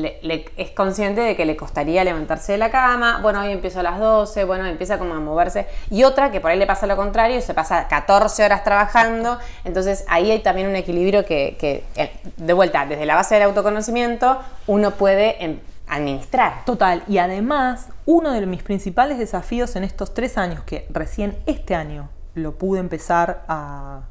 le- 0.00 0.46
es 0.56 0.70
consciente 0.70 1.20
de 1.20 1.36
que 1.36 1.44
le 1.44 1.54
costaría 1.56 2.02
levantarse 2.04 2.52
de 2.52 2.58
la 2.58 2.70
cama, 2.70 3.20
bueno, 3.22 3.40
hoy 3.42 3.52
empiezo 3.52 3.80
a 3.80 3.82
las 3.82 3.98
12, 4.00 4.44
bueno, 4.44 4.64
empieza 4.66 4.98
como 4.98 5.14
a 5.14 5.20
moverse. 5.20 5.66
Y 5.90 6.04
otra 6.04 6.30
que 6.30 6.40
por 6.40 6.50
ahí 6.50 6.58
le 6.58 6.66
pasa 6.66 6.86
lo 6.86 6.96
contrario, 6.96 7.40
se 7.40 7.52
pasa 7.54 7.88
14 7.88 8.44
horas 8.44 8.64
trabajando, 8.64 9.38
entonces 9.64 10.04
ahí 10.08 10.30
hay 10.30 10.38
también 10.40 10.68
un 10.68 10.76
equilibrio 10.76 11.24
que, 11.24 11.56
que, 11.60 11.84
eh, 11.96 12.10
de 12.36 12.52
vuelta, 12.52 12.86
desde 12.86 13.04
la 13.06 13.14
base 13.16 13.34
del 13.34 13.44
autoconocimiento, 13.44 14.38
uno 14.66 14.92
puede 14.92 15.44
em, 15.44 15.60
administrar. 15.88 16.64
Total, 16.64 17.02
y 17.06 17.18
además, 17.18 17.88
uno 18.06 18.32
de 18.32 18.46
mis 18.46 18.62
principales 18.62 19.18
desafíos 19.18 19.76
en 19.76 19.84
estos 19.84 20.14
tres 20.14 20.38
años, 20.38 20.62
que 20.64 20.86
recién 20.90 21.36
este 21.46 21.74
año 21.74 22.08
lo 22.34 22.52
pude 22.56 22.80
empezar 22.80 23.44
a, 23.46 24.02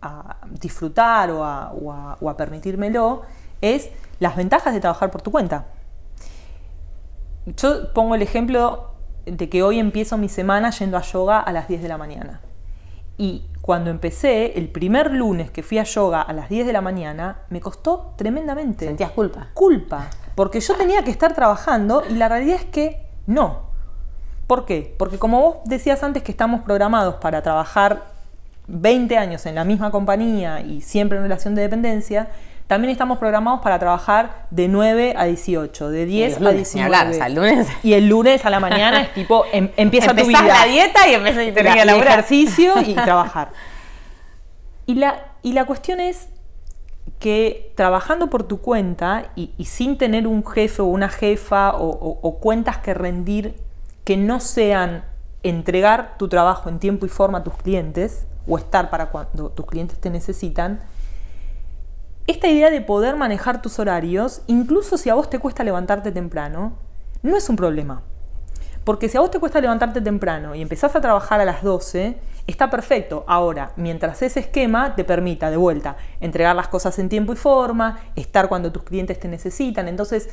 a 0.00 0.36
disfrutar 0.50 1.30
o 1.30 1.44
a, 1.44 1.72
o 1.72 1.92
a- 1.92 2.16
o 2.20 2.30
a 2.30 2.36
permitírmelo, 2.36 3.22
es 3.60 3.90
las 4.22 4.36
ventajas 4.36 4.72
de 4.72 4.80
trabajar 4.80 5.10
por 5.10 5.20
tu 5.20 5.32
cuenta. 5.32 5.66
Yo 7.44 7.92
pongo 7.92 8.14
el 8.14 8.22
ejemplo 8.22 8.92
de 9.26 9.48
que 9.48 9.64
hoy 9.64 9.80
empiezo 9.80 10.16
mi 10.16 10.28
semana 10.28 10.70
yendo 10.70 10.96
a 10.96 11.02
yoga 11.02 11.40
a 11.40 11.52
las 11.52 11.66
10 11.66 11.82
de 11.82 11.88
la 11.88 11.98
mañana. 11.98 12.40
Y 13.18 13.42
cuando 13.60 13.90
empecé, 13.90 14.56
el 14.58 14.68
primer 14.68 15.10
lunes 15.10 15.50
que 15.50 15.64
fui 15.64 15.78
a 15.78 15.82
yoga 15.82 16.22
a 16.22 16.32
las 16.32 16.48
10 16.48 16.66
de 16.66 16.72
la 16.72 16.80
mañana, 16.80 17.40
me 17.50 17.60
costó 17.60 18.14
tremendamente 18.16 18.86
¿Sentías 18.86 19.10
culpa? 19.10 19.48
culpa, 19.54 20.08
porque 20.36 20.60
yo 20.60 20.76
tenía 20.76 21.02
que 21.02 21.10
estar 21.10 21.34
trabajando 21.34 22.04
y 22.08 22.14
la 22.14 22.28
realidad 22.28 22.56
es 22.60 22.64
que 22.66 23.04
no. 23.26 23.70
¿Por 24.46 24.66
qué? 24.66 24.94
Porque 24.98 25.18
como 25.18 25.40
vos 25.40 25.56
decías 25.64 26.02
antes 26.04 26.22
que 26.22 26.30
estamos 26.30 26.60
programados 26.60 27.16
para 27.16 27.42
trabajar 27.42 28.04
20 28.68 29.18
años 29.18 29.46
en 29.46 29.56
la 29.56 29.64
misma 29.64 29.90
compañía 29.90 30.60
y 30.60 30.80
siempre 30.80 31.18
en 31.18 31.24
relación 31.24 31.56
de 31.56 31.62
dependencia, 31.62 32.30
también 32.72 32.90
estamos 32.90 33.18
programados 33.18 33.60
para 33.60 33.78
trabajar 33.78 34.46
de 34.50 34.66
9 34.68 35.14
a 35.16 35.24
18, 35.24 35.90
de 35.90 36.06
10 36.06 36.40
los 36.40 36.48
a 36.48 36.52
lunes, 36.52 36.54
ni 36.74 36.80
19. 36.80 36.84
hablar, 36.96 37.10
o 37.10 37.12
sea, 37.14 37.26
el 37.26 37.34
lunes- 37.34 37.68
Y 37.82 37.92
el 37.92 38.08
lunes 38.08 38.44
a 38.46 38.50
la 38.50 38.60
mañana 38.60 39.02
es 39.02 39.12
tipo, 39.14 39.44
em- 39.52 39.70
empieza 39.76 40.14
tu 40.14 40.24
vida 40.26 40.42
la 40.42 40.64
dieta 40.64 41.06
y 41.06 41.12
tenés 41.12 41.54
la- 41.64 41.72
que 41.74 41.82
el 41.82 41.88
ejercicio 41.90 42.72
y 42.80 42.94
trabajar. 42.94 43.50
Y 44.86 44.94
la, 44.94 45.20
y 45.42 45.52
la 45.52 45.64
cuestión 45.66 46.00
es 46.00 46.28
que 47.18 47.72
trabajando 47.76 48.28
por 48.30 48.42
tu 48.44 48.60
cuenta 48.60 49.30
y, 49.36 49.50
y 49.58 49.66
sin 49.66 49.98
tener 49.98 50.26
un 50.26 50.44
jefe 50.46 50.82
o 50.82 50.86
una 50.86 51.08
jefa 51.08 51.72
o, 51.76 51.88
o- 51.90 52.18
o 52.22 52.38
cuentas 52.38 52.78
que 52.78 52.94
rendir 52.94 53.54
que 54.04 54.16
no 54.16 54.40
sean 54.40 55.04
entregar 55.42 56.14
tu 56.18 56.28
trabajo 56.28 56.68
en 56.68 56.78
tiempo 56.78 57.04
y 57.06 57.08
forma 57.08 57.38
a 57.38 57.44
tus 57.44 57.54
clientes 57.56 58.24
o 58.48 58.56
estar 58.58 58.90
para 58.90 59.06
cuando 59.10 59.50
tus 59.50 59.66
clientes 59.66 59.98
te 60.00 60.10
necesitan, 60.10 60.80
esta 62.26 62.48
idea 62.48 62.70
de 62.70 62.80
poder 62.80 63.16
manejar 63.16 63.62
tus 63.62 63.78
horarios, 63.78 64.42
incluso 64.46 64.96
si 64.96 65.10
a 65.10 65.14
vos 65.14 65.28
te 65.30 65.38
cuesta 65.38 65.64
levantarte 65.64 66.12
temprano, 66.12 66.74
no 67.22 67.36
es 67.36 67.48
un 67.48 67.56
problema. 67.56 68.02
Porque 68.84 69.08
si 69.08 69.16
a 69.16 69.20
vos 69.20 69.30
te 69.30 69.38
cuesta 69.38 69.60
levantarte 69.60 70.00
temprano 70.00 70.54
y 70.54 70.62
empezás 70.62 70.96
a 70.96 71.00
trabajar 71.00 71.40
a 71.40 71.44
las 71.44 71.62
12, 71.62 72.18
Está 72.46 72.70
perfecto. 72.70 73.24
Ahora, 73.28 73.72
mientras 73.76 74.20
ese 74.22 74.40
esquema 74.40 74.96
te 74.96 75.04
permita 75.04 75.50
de 75.50 75.56
vuelta 75.56 75.96
entregar 76.20 76.56
las 76.56 76.68
cosas 76.68 76.98
en 76.98 77.08
tiempo 77.08 77.32
y 77.32 77.36
forma, 77.36 78.00
estar 78.16 78.48
cuando 78.48 78.72
tus 78.72 78.82
clientes 78.82 79.20
te 79.20 79.28
necesitan. 79.28 79.86
Entonces, 79.86 80.28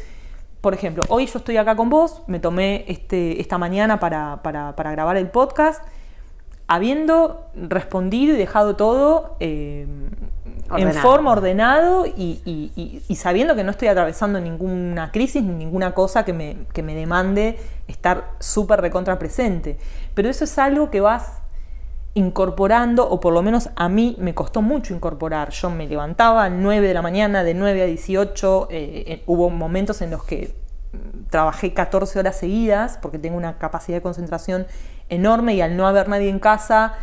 por 0.59 0.73
ejemplo, 0.73 1.03
hoy 1.09 1.27
yo 1.27 1.37
estoy 1.37 1.57
acá 1.57 1.75
con 1.75 1.89
vos, 1.89 2.23
me 2.25 2.39
tomé 2.39 2.83
este, 2.87 3.39
esta 3.39 3.57
mañana 3.57 3.99
para, 3.99 4.41
grabar 4.75 5.17
el 5.17 5.27
podcast, 5.29 5.83
habiendo 6.67 7.47
respondido 7.53 8.33
y 8.33 8.37
dejado 8.37 8.75
todo 8.75 9.37
eh, 9.39 9.87
en 10.77 10.93
forma 10.93 11.31
ordenado 11.31 12.05
y, 12.05 13.03
sabiendo 13.15 13.55
que 13.55 13.63
no 13.63 13.71
estoy 13.71 13.87
atravesando 13.87 14.39
ninguna 14.39 15.11
crisis 15.11 15.43
ni 15.43 15.53
ninguna 15.53 15.93
cosa 15.93 16.23
que 16.25 16.33
me, 16.33 16.65
que 16.73 16.83
me 16.83 16.95
demande 16.95 17.57
estar 17.87 18.31
súper 18.39 18.81
recontra 18.81 19.17
presente. 19.19 19.77
Pero 20.13 20.29
eso 20.29 20.43
es 20.43 20.57
algo 20.59 20.89
que 20.89 21.01
vas 21.01 21.41
incorporando, 22.13 23.07
o 23.07 23.19
por 23.19 23.33
lo 23.33 23.41
menos 23.41 23.69
a 23.75 23.87
mí 23.87 24.15
me 24.19 24.33
costó 24.33 24.61
mucho 24.61 24.93
incorporar. 24.93 25.51
Yo 25.51 25.69
me 25.69 25.87
levantaba 25.87 26.45
a 26.45 26.49
9 26.49 26.87
de 26.87 26.93
la 26.93 27.01
mañana, 27.01 27.43
de 27.43 27.53
9 27.53 27.81
a 27.83 27.85
18, 27.85 28.67
eh, 28.71 29.03
eh, 29.07 29.23
hubo 29.25 29.49
momentos 29.49 30.01
en 30.01 30.11
los 30.11 30.23
que 30.23 30.55
mm, 30.91 31.29
trabajé 31.29 31.73
14 31.73 32.19
horas 32.19 32.37
seguidas 32.37 32.97
porque 33.01 33.19
tengo 33.19 33.37
una 33.37 33.57
capacidad 33.57 33.97
de 33.97 34.01
concentración 34.01 34.65
enorme 35.09 35.55
y 35.55 35.61
al 35.61 35.77
no 35.77 35.87
haber 35.87 36.09
nadie 36.09 36.29
en 36.29 36.39
casa, 36.39 36.95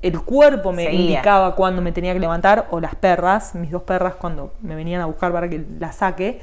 el 0.00 0.20
cuerpo 0.22 0.72
me 0.72 0.92
indicaba 0.92 1.54
cuando 1.54 1.82
me 1.82 1.92
tenía 1.92 2.12
que 2.12 2.20
levantar, 2.20 2.68
o 2.70 2.80
las 2.80 2.94
perras, 2.94 3.54
mis 3.54 3.70
dos 3.70 3.82
perras 3.82 4.14
cuando 4.14 4.52
me 4.62 4.74
venían 4.74 5.00
a 5.00 5.06
buscar 5.06 5.32
para 5.32 5.48
que 5.48 5.64
las 5.78 5.96
saque. 5.96 6.40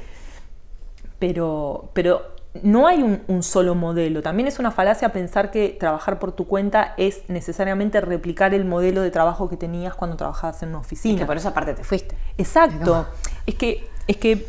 Pero, 1.18 1.90
pero 1.92 2.22
no 2.62 2.86
hay 2.86 3.02
un, 3.02 3.42
solo 3.42 3.74
modelo. 3.74 4.22
También 4.22 4.48
es 4.48 4.58
una 4.58 4.70
falacia 4.70 5.10
pensar 5.10 5.50
que 5.50 5.76
trabajar 5.78 6.18
por 6.18 6.32
tu 6.32 6.46
cuenta 6.46 6.94
es 6.96 7.22
necesariamente 7.28 8.00
replicar 8.00 8.54
el 8.54 8.64
modelo 8.64 9.02
de 9.02 9.10
trabajo 9.10 9.48
que 9.48 9.56
tenías 9.56 9.94
cuando 9.94 10.16
trabajabas 10.16 10.62
en 10.62 10.70
una 10.70 10.78
oficina. 10.78 11.18
que 11.18 11.26
por 11.26 11.36
esa 11.36 11.54
parte 11.54 11.74
te 11.74 11.84
fuiste. 11.84 12.16
Exacto. 12.38 13.06
Es 13.46 13.54
que, 13.54 13.88
es 14.08 14.16
que, 14.16 14.46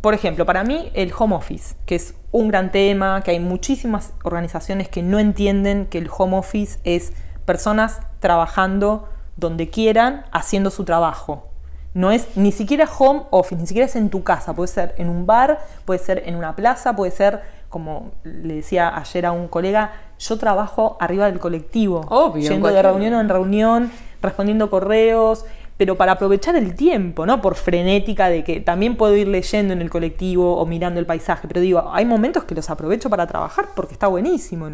por 0.00 0.12
ejemplo, 0.14 0.44
para 0.44 0.64
mí 0.64 0.90
el 0.94 1.12
home 1.16 1.34
office, 1.34 1.74
que 1.86 1.94
es 1.94 2.14
un 2.30 2.48
gran 2.48 2.70
tema, 2.72 3.22
que 3.22 3.30
hay 3.30 3.40
muchísimas 3.40 4.12
organizaciones 4.22 4.88
que 4.88 5.02
no 5.02 5.18
entienden 5.18 5.86
que 5.86 5.98
el 5.98 6.10
home 6.14 6.36
office 6.36 6.78
es 6.84 7.12
personas 7.44 8.00
trabajando 8.20 9.08
donde 9.36 9.68
quieran, 9.68 10.24
haciendo 10.32 10.70
su 10.70 10.84
trabajo. 10.84 11.46
No 11.92 12.12
es 12.12 12.36
ni 12.36 12.52
siquiera 12.52 12.88
home 12.98 13.22
office, 13.30 13.60
ni 13.60 13.66
siquiera 13.66 13.86
es 13.86 13.96
en 13.96 14.10
tu 14.10 14.22
casa, 14.22 14.54
puede 14.54 14.68
ser 14.68 14.94
en 14.98 15.08
un 15.08 15.26
bar, 15.26 15.58
puede 15.84 15.98
ser 15.98 16.22
en 16.26 16.36
una 16.36 16.54
plaza, 16.54 16.94
puede 16.94 17.10
ser, 17.10 17.40
como 17.68 18.12
le 18.22 18.54
decía 18.54 18.96
ayer 18.96 19.26
a 19.26 19.32
un 19.32 19.48
colega, 19.48 19.92
yo 20.18 20.38
trabajo 20.38 20.96
arriba 21.00 21.26
del 21.26 21.40
colectivo, 21.40 22.34
yendo 22.36 22.68
de 22.68 22.82
reunión 22.82 23.14
en 23.14 23.28
reunión, 23.28 23.90
respondiendo 24.22 24.70
correos, 24.70 25.44
pero 25.80 25.96
para 25.96 26.12
aprovechar 26.12 26.54
el 26.56 26.74
tiempo, 26.74 27.24
¿no? 27.24 27.40
Por 27.40 27.54
frenética 27.54 28.28
de 28.28 28.44
que 28.44 28.60
también 28.60 28.96
puedo 28.96 29.16
ir 29.16 29.26
leyendo 29.26 29.72
en 29.72 29.80
el 29.80 29.88
colectivo 29.88 30.58
o 30.58 30.66
mirando 30.66 31.00
el 31.00 31.06
paisaje, 31.06 31.48
pero 31.48 31.60
digo, 31.60 31.90
hay 31.92 32.04
momentos 32.04 32.44
que 32.44 32.54
los 32.54 32.68
aprovecho 32.68 33.08
para 33.08 33.26
trabajar 33.26 33.70
porque 33.74 33.94
está 33.94 34.06
buenísimo. 34.06 34.68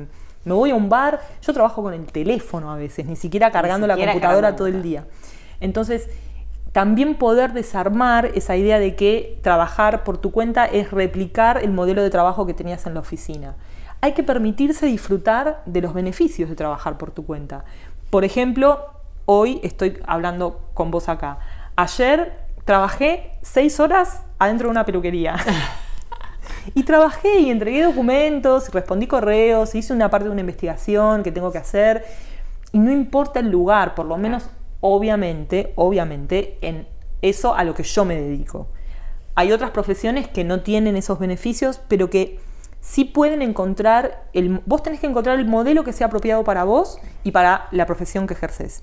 Me 0.46 0.54
voy 0.54 0.70
a 0.70 0.76
un 0.76 0.88
bar, 0.88 1.20
yo 1.42 1.52
trabajo 1.52 1.82
con 1.82 1.92
el 1.92 2.06
teléfono 2.06 2.70
a 2.72 2.76
veces, 2.76 3.04
ni 3.04 3.16
siquiera 3.16 3.50
cargando 3.50 3.88
la 3.88 3.96
computadora 3.96 4.54
todo 4.54 4.68
el 4.68 4.80
día. 4.80 5.04
Entonces, 5.58 6.08
también 6.70 7.16
poder 7.16 7.52
desarmar 7.52 8.26
esa 8.26 8.56
idea 8.56 8.78
de 8.78 8.94
que 8.94 9.40
trabajar 9.42 10.04
por 10.04 10.18
tu 10.18 10.30
cuenta 10.30 10.64
es 10.64 10.92
replicar 10.92 11.58
el 11.64 11.72
modelo 11.72 12.00
de 12.00 12.10
trabajo 12.10 12.46
que 12.46 12.54
tenías 12.54 12.86
en 12.86 12.94
la 12.94 13.00
oficina. 13.00 13.56
Hay 14.00 14.12
que 14.12 14.22
permitirse 14.22 14.86
disfrutar 14.86 15.62
de 15.66 15.80
los 15.80 15.94
beneficios 15.94 16.48
de 16.48 16.54
trabajar 16.54 16.96
por 16.96 17.10
tu 17.10 17.26
cuenta. 17.26 17.64
Por 18.10 18.24
ejemplo, 18.24 18.86
hoy 19.24 19.58
estoy 19.64 19.98
hablando 20.06 20.60
con 20.74 20.92
vos 20.92 21.08
acá. 21.08 21.38
Ayer 21.74 22.46
trabajé 22.64 23.32
seis 23.42 23.80
horas 23.80 24.22
adentro 24.38 24.68
de 24.68 24.70
una 24.70 24.84
peluquería. 24.84 25.34
y 26.74 26.82
trabajé 26.82 27.40
y 27.40 27.50
entregué 27.50 27.82
documentos, 27.82 28.70
respondí 28.70 29.06
correos, 29.06 29.74
hice 29.74 29.92
una 29.92 30.10
parte 30.10 30.26
de 30.26 30.32
una 30.32 30.40
investigación 30.40 31.22
que 31.22 31.32
tengo 31.32 31.52
que 31.52 31.58
hacer. 31.58 32.04
Y 32.72 32.78
no 32.78 32.92
importa 32.92 33.40
el 33.40 33.50
lugar, 33.50 33.94
por 33.94 34.06
lo 34.06 34.16
menos 34.16 34.50
obviamente, 34.80 35.72
obviamente, 35.76 36.58
en 36.60 36.86
eso 37.22 37.54
a 37.54 37.64
lo 37.64 37.74
que 37.74 37.82
yo 37.82 38.04
me 38.04 38.20
dedico. 38.20 38.68
Hay 39.34 39.52
otras 39.52 39.70
profesiones 39.70 40.28
que 40.28 40.44
no 40.44 40.60
tienen 40.60 40.96
esos 40.96 41.18
beneficios, 41.18 41.80
pero 41.88 42.08
que 42.10 42.38
sí 42.80 43.04
pueden 43.04 43.42
encontrar, 43.42 44.28
el, 44.32 44.60
vos 44.64 44.82
tenés 44.82 45.00
que 45.00 45.06
encontrar 45.06 45.38
el 45.38 45.46
modelo 45.46 45.84
que 45.84 45.92
sea 45.92 46.06
apropiado 46.06 46.44
para 46.44 46.64
vos 46.64 46.98
y 47.24 47.32
para 47.32 47.68
la 47.70 47.86
profesión 47.86 48.26
que 48.26 48.34
ejerces. 48.34 48.82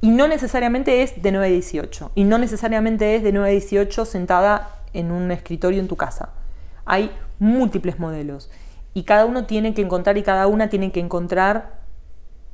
Y 0.00 0.10
no 0.10 0.28
necesariamente 0.28 1.02
es 1.02 1.20
de 1.20 1.32
9 1.32 1.46
a 1.46 1.50
18, 1.50 2.12
y 2.14 2.24
no 2.24 2.38
necesariamente 2.38 3.16
es 3.16 3.22
de 3.22 3.32
9 3.32 3.48
a 3.48 3.52
18 3.52 4.04
sentada 4.04 4.82
en 4.92 5.10
un 5.10 5.30
escritorio 5.30 5.80
en 5.80 5.88
tu 5.88 5.96
casa. 5.96 6.30
Hay 6.88 7.12
múltiples 7.38 7.98
modelos 7.98 8.50
y 8.94 9.04
cada 9.04 9.26
uno 9.26 9.44
tiene 9.44 9.74
que 9.74 9.82
encontrar 9.82 10.18
y 10.18 10.22
cada 10.22 10.46
una 10.48 10.68
tiene 10.68 10.90
que 10.90 11.00
encontrar 11.00 11.78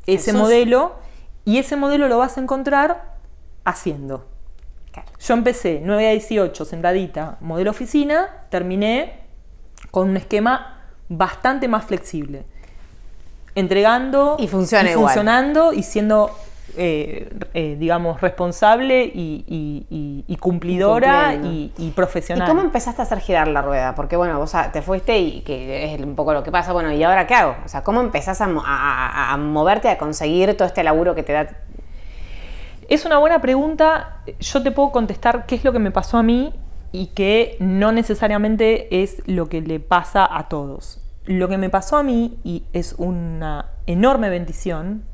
ese 0.07 0.33
modelo 0.33 0.97
y 1.45 1.59
ese 1.59 1.77
modelo 1.77 2.09
lo 2.09 2.19
vas 2.19 2.37
a 2.37 2.41
encontrar 2.41 3.15
haciendo. 3.65 4.27
Yo 5.19 5.35
empecé 5.35 5.81
9 5.83 6.09
a 6.09 6.11
18 6.11 6.65
sentadita, 6.65 7.39
modelo 7.41 7.71
oficina, 7.71 8.45
terminé 8.51 9.21
con 9.91 10.11
un 10.11 10.17
esquema 10.17 10.83
bastante 11.09 11.69
más 11.69 11.85
flexible. 11.85 12.45
Entregando 13.55 14.37
y, 14.39 14.49
funciona 14.49 14.91
y 14.91 14.95
funcionando 14.95 15.73
y 15.73 15.83
siendo 15.83 16.37
eh, 16.77 17.31
eh, 17.55 17.77
digamos, 17.79 18.21
responsable 18.21 19.05
y, 19.05 20.37
cumplidora 20.41 21.35
y, 21.35 21.93
profesional. 21.95 22.47
¿Y 22.47 22.51
cómo 22.51 22.63
empezaste 22.63 23.03
a 23.03 23.05
hacer 23.05 23.21
girar 23.21 23.49
la 23.49 23.63
rueda? 23.63 23.95
Porque, 23.95 24.17
bueno, 24.17 24.39
vos 24.39 24.53
te 24.73 24.83
fuiste 24.83 25.19
y 25.19 25.41
que 25.43 25.95
es 25.95 26.01
un 26.01 26.17
poco 26.17 26.33
lo 26.33 26.43
que 26.43 26.51
pasa, 26.51 26.73
bueno, 26.73 26.93
¿y 26.93 27.03
ahora 27.03 27.27
qué 27.27 27.35
hago? 27.35 27.57
O 27.65 27.69
sea, 27.69 27.83
¿cómo 27.83 28.01
empezás 28.01 28.41
a, 28.41 28.47
a 28.47 29.37
moverte, 29.37 29.89
a 29.89 29.99
conseguir 29.99 30.57
todo 30.57 30.67
este 30.67 30.83
laburo 30.83 31.15
que 31.15 31.23
te 31.23 31.33
da? 31.33 31.49
Es 32.89 33.05
una 33.05 33.19
buena 33.19 33.41
pregunta. 33.41 34.19
Yo 34.41 34.63
te 34.63 34.71
puedo 34.71 34.91
contestar 34.91 35.47
qué 35.47 35.55
es 35.55 35.65
lo 35.65 35.73
que 35.73 35.79
me 35.79 35.91
pasó 35.91 36.19
a 36.19 36.23
mí 36.23 36.53
y 36.93 37.07
que 37.09 37.57
no 37.61 37.93
necesariamente 37.93 39.03
es 39.03 39.23
lo 39.27 39.49
que 39.49 39.61
le 39.61 39.81
pasa 39.81 40.29
a 40.31 40.49
todos. 40.49 41.04
Lo 41.27 41.49
que 41.49 41.57
me 41.57 41.71
pasó 41.71 41.97
a 41.97 42.03
mí, 42.03 42.39
y 42.45 42.65
es 42.73 42.95
una 42.99 43.71
enorme 43.87 44.29
bendición, 44.29 45.05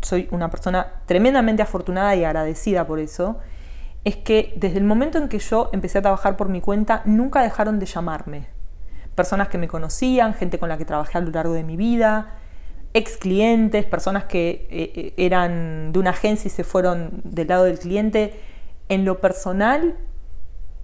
soy 0.00 0.28
una 0.32 0.50
persona 0.50 0.94
tremendamente 1.06 1.62
afortunada 1.62 2.16
y 2.16 2.24
agradecida 2.24 2.86
por 2.86 2.98
eso, 2.98 3.38
es 4.04 4.16
que 4.16 4.54
desde 4.56 4.78
el 4.78 4.84
momento 4.84 5.18
en 5.18 5.28
que 5.28 5.38
yo 5.38 5.70
empecé 5.72 5.98
a 5.98 6.02
trabajar 6.02 6.36
por 6.36 6.48
mi 6.48 6.60
cuenta, 6.60 7.02
nunca 7.04 7.42
dejaron 7.42 7.78
de 7.78 7.86
llamarme. 7.86 8.48
Personas 9.14 9.48
que 9.48 9.58
me 9.58 9.68
conocían, 9.68 10.34
gente 10.34 10.58
con 10.58 10.68
la 10.68 10.78
que 10.78 10.84
trabajé 10.84 11.18
a 11.18 11.20
lo 11.20 11.30
largo 11.30 11.54
de 11.54 11.62
mi 11.62 11.76
vida, 11.76 12.34
ex 12.92 13.16
clientes, 13.16 13.84
personas 13.84 14.24
que 14.24 14.66
eh, 14.70 14.92
eh, 14.94 15.14
eran 15.16 15.92
de 15.92 15.98
una 15.98 16.10
agencia 16.10 16.48
y 16.48 16.50
se 16.50 16.64
fueron 16.64 17.20
del 17.24 17.48
lado 17.48 17.64
del 17.64 17.78
cliente. 17.78 18.40
En 18.88 19.04
lo 19.04 19.20
personal, 19.20 19.96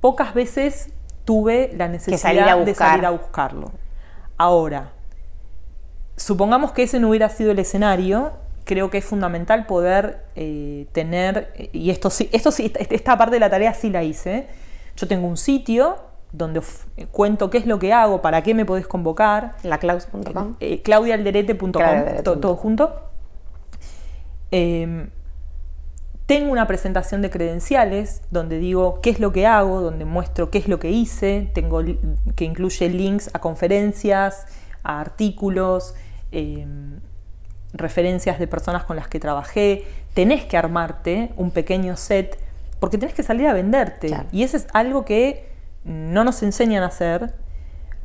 pocas 0.00 0.34
veces 0.34 0.92
tuve 1.24 1.70
la 1.76 1.88
necesidad 1.88 2.64
de 2.64 2.74
salir 2.74 3.06
a 3.06 3.10
buscarlo. 3.10 3.72
Ahora, 4.42 4.90
supongamos 6.16 6.72
que 6.72 6.82
ese 6.82 6.98
no 6.98 7.10
hubiera 7.10 7.28
sido 7.28 7.52
el 7.52 7.60
escenario, 7.60 8.32
creo 8.64 8.90
que 8.90 8.98
es 8.98 9.04
fundamental 9.04 9.66
poder 9.66 10.24
eh, 10.34 10.88
tener, 10.90 11.70
y 11.72 11.90
esto 11.90 12.10
sí, 12.10 12.28
esto 12.32 12.50
sí, 12.50 12.72
esta 12.76 13.16
parte 13.16 13.36
de 13.36 13.38
la 13.38 13.50
tarea 13.50 13.72
sí 13.72 13.88
la 13.88 14.02
hice. 14.02 14.48
Yo 14.96 15.06
tengo 15.06 15.28
un 15.28 15.36
sitio 15.36 15.94
donde 16.32 16.60
eh, 16.96 17.06
cuento 17.06 17.50
qué 17.50 17.58
es 17.58 17.66
lo 17.66 17.78
que 17.78 17.92
hago, 17.92 18.20
para 18.20 18.42
qué 18.42 18.52
me 18.52 18.64
podés 18.64 18.88
convocar. 18.88 19.54
Laclaus.com. 19.62 20.56
Eh, 20.58 20.82
claudialderete.com, 20.82 21.72
todo, 22.24 22.56
junto. 22.56 22.96
Tengo 26.32 26.50
una 26.50 26.66
presentación 26.66 27.20
de 27.20 27.28
credenciales 27.28 28.22
donde 28.30 28.58
digo 28.58 29.02
qué 29.02 29.10
es 29.10 29.20
lo 29.20 29.32
que 29.32 29.46
hago, 29.46 29.82
donde 29.82 30.06
muestro 30.06 30.48
qué 30.48 30.56
es 30.56 30.66
lo 30.66 30.78
que 30.78 30.90
hice, 30.90 31.50
tengo 31.52 31.82
que 32.34 32.46
incluye 32.46 32.88
links 32.88 33.28
a 33.34 33.38
conferencias, 33.38 34.46
a 34.82 34.98
artículos, 34.98 35.94
em, 36.30 37.00
referencias 37.74 38.38
de 38.38 38.46
personas 38.46 38.84
con 38.84 38.96
las 38.96 39.08
que 39.08 39.20
trabajé. 39.20 39.84
Tenés 40.14 40.46
que 40.46 40.56
armarte 40.56 41.34
un 41.36 41.50
pequeño 41.50 41.98
set 41.98 42.38
porque 42.80 42.96
tenés 42.96 43.14
que 43.14 43.22
salir 43.22 43.46
a 43.46 43.52
venderte. 43.52 44.16
Y 44.32 44.42
eso 44.42 44.56
es 44.56 44.68
algo 44.72 45.04
que 45.04 45.50
no 45.84 46.24
nos 46.24 46.42
enseñan 46.42 46.82
a 46.82 46.86
hacer. 46.86 47.34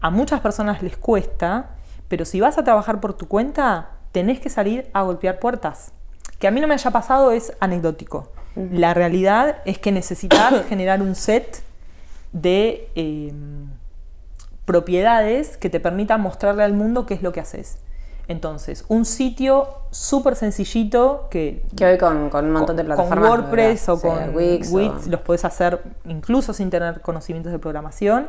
A 0.01 0.09
muchas 0.09 0.41
personas 0.41 0.84
les 0.84 0.97
cuesta, 0.97 1.78
pero 2.09 2.25
si 2.25 2.41
vas 2.41 2.57
a 2.57 2.65
trabajar 2.65 2.99
por 2.99 3.13
tu 3.13 3.30
cuenta, 3.30 3.91
tenés 4.11 4.41
que 4.41 4.49
salir 4.49 4.89
a 4.91 5.03
golpear 5.03 5.39
puertas. 5.39 5.93
Que 6.39 6.47
a 6.47 6.51
mí 6.51 6.59
no 6.61 6.67
me 6.67 6.73
haya 6.75 6.91
pasado 6.91 7.31
es 7.31 7.53
anecdótico. 7.59 8.29
La 8.55 8.93
realidad 8.93 9.57
es 9.65 9.77
que 9.79 9.91
necesitas 9.91 10.65
generar 10.69 11.01
un 11.01 11.15
set 11.15 11.63
de 12.33 12.89
em, 12.95 13.69
propiedades 14.65 15.57
que 15.57 15.69
te 15.69 15.79
permitan 15.79 16.21
mostrarle 16.21 16.63
al 16.63 16.73
mundo 16.73 17.05
qué 17.05 17.13
es 17.13 17.21
lo 17.21 17.31
que 17.31 17.39
haces. 17.39 17.77
Entonces, 18.27 18.83
un 18.89 19.05
sitio 19.05 19.69
súper 19.89 20.35
sencillito 20.35 21.27
que... 21.31 21.63
Que 21.77 21.85
hoy 21.85 21.97
con, 21.97 22.29
con 22.29 22.45
un 22.45 22.51
montón 22.51 22.75
de 22.75 22.83
plataformas. 22.83 23.29
Con 23.29 23.39
WordPress 23.39 23.88
o 23.88 23.95
sí, 23.95 24.01
con 24.07 24.35
Wix, 24.35 24.69
Wix, 24.69 25.07
o- 25.07 25.09
los 25.11 25.21
puedes 25.21 25.45
hacer 25.45 25.81
incluso 26.05 26.51
sin 26.51 26.69
tener 26.69 26.99
conocimientos 26.99 27.53
de 27.53 27.59
programación. 27.59 28.27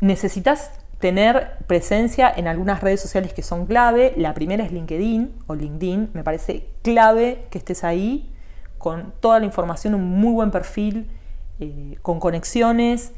Necesitas 0.00 0.72
tener 0.98 1.58
presencia 1.66 2.32
en 2.34 2.48
algunas 2.48 2.80
redes 2.80 3.00
sociales 3.00 3.32
que 3.32 3.42
son 3.42 3.66
clave. 3.66 4.14
La 4.16 4.34
primera 4.34 4.64
es 4.64 4.72
LinkedIn 4.72 5.34
o 5.46 5.54
LinkedIn. 5.54 6.10
Me 6.14 6.22
parece 6.24 6.68
clave 6.82 7.46
que 7.50 7.58
estés 7.58 7.84
ahí 7.84 8.32
con 8.78 9.12
toda 9.20 9.38
la 9.38 9.46
información, 9.46 9.94
un 9.94 10.04
muy 10.20 10.32
buen 10.32 10.50
perfil, 10.50 11.10
eh, 11.60 11.96
con 12.02 12.20
conexiones. 12.20 13.12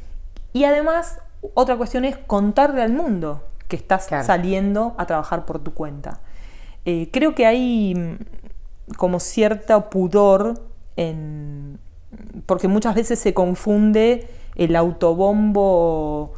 Y 0.51 0.63
además, 0.65 1.19
otra 1.53 1.77
cuestión 1.77 2.05
es 2.05 2.17
contarle 2.17 2.81
al 2.81 2.91
mundo 2.91 3.43
que 3.67 3.75
estás 3.75 4.07
Claro. 4.07 4.25
saliendo 4.25 4.95
a 4.97 5.05
trabajar 5.05 5.45
por 5.45 5.59
tu 5.59 5.73
cuenta. 5.73 6.21
Eh, 6.85 7.09
creo 7.13 7.35
que 7.35 7.45
hay 7.45 7.93
mm, 7.95 8.95
como 8.97 9.19
cierto 9.19 9.89
pudor 9.89 10.55
en, 10.95 11.79
porque 12.45 12.67
muchas 12.67 12.95
veces 12.95 13.19
se 13.19 13.33
confunde 13.33 14.27
el 14.55 14.75
autobombo 14.75 16.33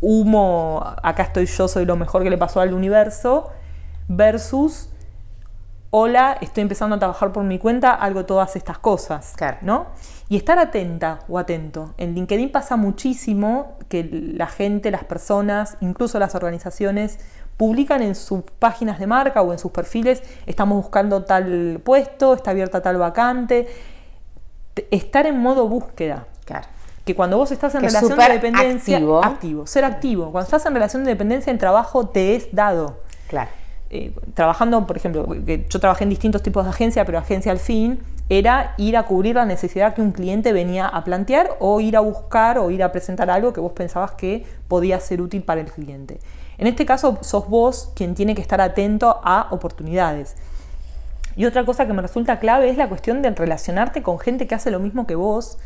humo, 0.00 0.82
acá 1.02 1.24
estoy 1.24 1.46
yo, 1.46 1.68
soy 1.68 1.84
lo 1.84 1.96
mejor 1.96 2.22
que 2.22 2.30
le 2.30 2.38
pasó 2.38 2.60
al 2.60 2.72
universo, 2.72 3.50
versus, 4.08 4.88
hola, 5.90 6.36
estoy 6.40 6.62
empezando 6.62 6.96
a 6.96 6.98
trabajar 6.98 7.32
por 7.32 7.44
mi 7.44 7.58
cuenta, 7.58 7.94
hago 7.94 8.24
todas 8.24 8.56
estas 8.56 8.78
cosas, 8.78 9.34
Claro. 9.36 9.58
¿no? 9.62 9.86
Y 10.28 10.36
estar 10.36 10.58
atenta 10.58 11.20
o 11.28 11.38
atento. 11.38 11.94
En 11.98 12.14
LinkedIn 12.14 12.52
pasa 12.52 12.76
muchísimo 12.76 13.76
que 13.88 14.08
la 14.34 14.46
gente, 14.46 14.90
las 14.90 15.04
personas, 15.04 15.76
incluso 15.80 16.18
las 16.18 16.34
organizaciones, 16.34 17.18
publican 17.56 18.00
en 18.00 18.14
sus 18.14 18.42
páginas 18.58 18.98
de 18.98 19.06
marca 19.06 19.42
o 19.42 19.52
en 19.52 19.58
sus 19.58 19.72
perfiles, 19.72 20.22
estamos 20.46 20.76
buscando 20.76 21.24
tal 21.24 21.80
puesto, 21.84 22.34
está 22.34 22.52
abierta 22.52 22.80
tal 22.80 22.96
vacante. 22.96 23.68
Estar 24.90 25.26
en 25.26 25.38
modo 25.40 25.68
búsqueda. 25.68 26.26
Claro. 26.46 26.68
Que 27.04 27.14
cuando 27.14 27.36
vos 27.38 27.50
estás 27.50 27.74
en 27.74 27.80
Que 27.80 27.86
relación 27.88 28.18
de 28.18 28.28
dependencia, 28.28 28.96
activo. 28.96 29.24
activo, 29.24 29.66
ser 29.66 29.84
activo. 29.84 30.30
Cuando 30.32 30.44
estás 30.44 30.64
en 30.66 30.74
relación 30.74 31.04
de 31.04 31.10
dependencia, 31.10 31.50
el 31.52 31.58
trabajo 31.58 32.08
te 32.08 32.36
es 32.36 32.54
dado 32.54 32.98
Claro. 33.28 33.50
eh, 33.90 34.14
trabajando, 34.34 34.86
por 34.86 34.96
ejemplo, 34.96 35.26
que 35.46 35.66
yo 35.68 35.80
trabajé 35.80 36.04
en 36.04 36.10
distintos 36.10 36.42
tipos 36.42 36.64
de 36.64 36.70
agencia, 36.70 37.04
pero 37.04 37.18
agencia 37.18 37.50
al 37.52 37.58
fin 37.58 37.98
era 38.28 38.74
ir 38.76 38.96
a 38.96 39.02
cubrir 39.04 39.34
la 39.34 39.44
necesidad 39.44 39.94
que 39.94 40.02
un 40.02 40.12
cliente 40.12 40.52
venía 40.52 40.86
a 40.86 41.02
plantear 41.02 41.56
o 41.58 41.80
ir 41.80 41.96
a 41.96 42.00
buscar 42.00 42.58
o 42.58 42.70
ir 42.70 42.82
a 42.84 42.92
presentar 42.92 43.28
algo 43.30 43.52
que 43.52 43.60
vos 43.60 43.72
pensabas 43.72 44.12
que 44.12 44.46
podía 44.68 45.00
ser 45.00 45.20
útil 45.20 45.42
para 45.42 45.60
el 45.60 45.66
cliente. 45.72 46.20
En 46.58 46.66
este 46.68 46.86
caso, 46.86 47.18
sos 47.22 47.48
vos 47.48 47.90
quien 47.96 48.14
tiene 48.14 48.34
que 48.36 48.42
estar 48.42 48.60
atento 48.60 49.18
a 49.24 49.48
oportunidades. 49.50 50.36
Y 51.34 51.46
otra 51.46 51.64
cosa 51.64 51.86
que 51.86 51.92
me 51.92 52.02
resulta 52.02 52.38
clave 52.38 52.68
es 52.68 52.76
la 52.76 52.88
cuestión 52.88 53.22
de 53.22 53.30
relacionarte 53.30 54.02
con 54.02 54.18
gente 54.18 54.46
que 54.46 54.54
hace 54.54 54.70
lo 54.70 54.78
mismo 54.78 55.06
que 55.06 55.14
vos, 55.14 55.58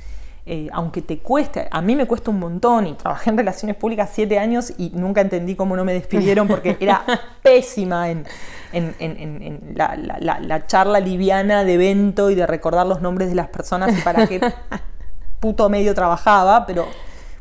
eh, 0.46 0.68
aunque 0.72 1.00
te 1.00 1.18
cueste, 1.20 1.68
a 1.70 1.80
mí 1.80 1.96
me 1.96 2.06
cuesta 2.06 2.30
un 2.30 2.38
montón 2.38 2.86
y 2.86 2.92
trabajé 2.94 3.30
en 3.30 3.38
relaciones 3.38 3.76
públicas 3.76 4.10
siete 4.12 4.38
años 4.38 4.74
y 4.76 4.90
nunca 4.94 5.22
entendí 5.22 5.54
cómo 5.56 5.74
no 5.74 5.84
me 5.86 5.94
despidieron 5.94 6.46
porque 6.46 6.76
era 6.80 7.02
pésima 7.42 8.10
en, 8.10 8.26
en- 8.72 8.94
en- 8.98 9.16
en- 9.18 9.42
en 9.42 9.60
la, 9.74 9.96
la- 9.96 10.18
la- 10.20 10.40
la 10.40 10.66
charla 10.66 11.00
liviana 11.00 11.64
de 11.64 11.74
evento 11.74 12.30
y 12.30 12.34
de 12.34 12.46
recordar 12.46 12.86
los 12.86 13.00
nombres 13.00 13.30
de 13.30 13.36
las 13.36 13.48
personas 13.48 13.96
y 13.98 14.02
para 14.02 14.26
qué 14.26 14.40
puto 15.40 15.68
medio 15.68 15.94
trabajaba, 15.94 16.66
pero 16.66 16.86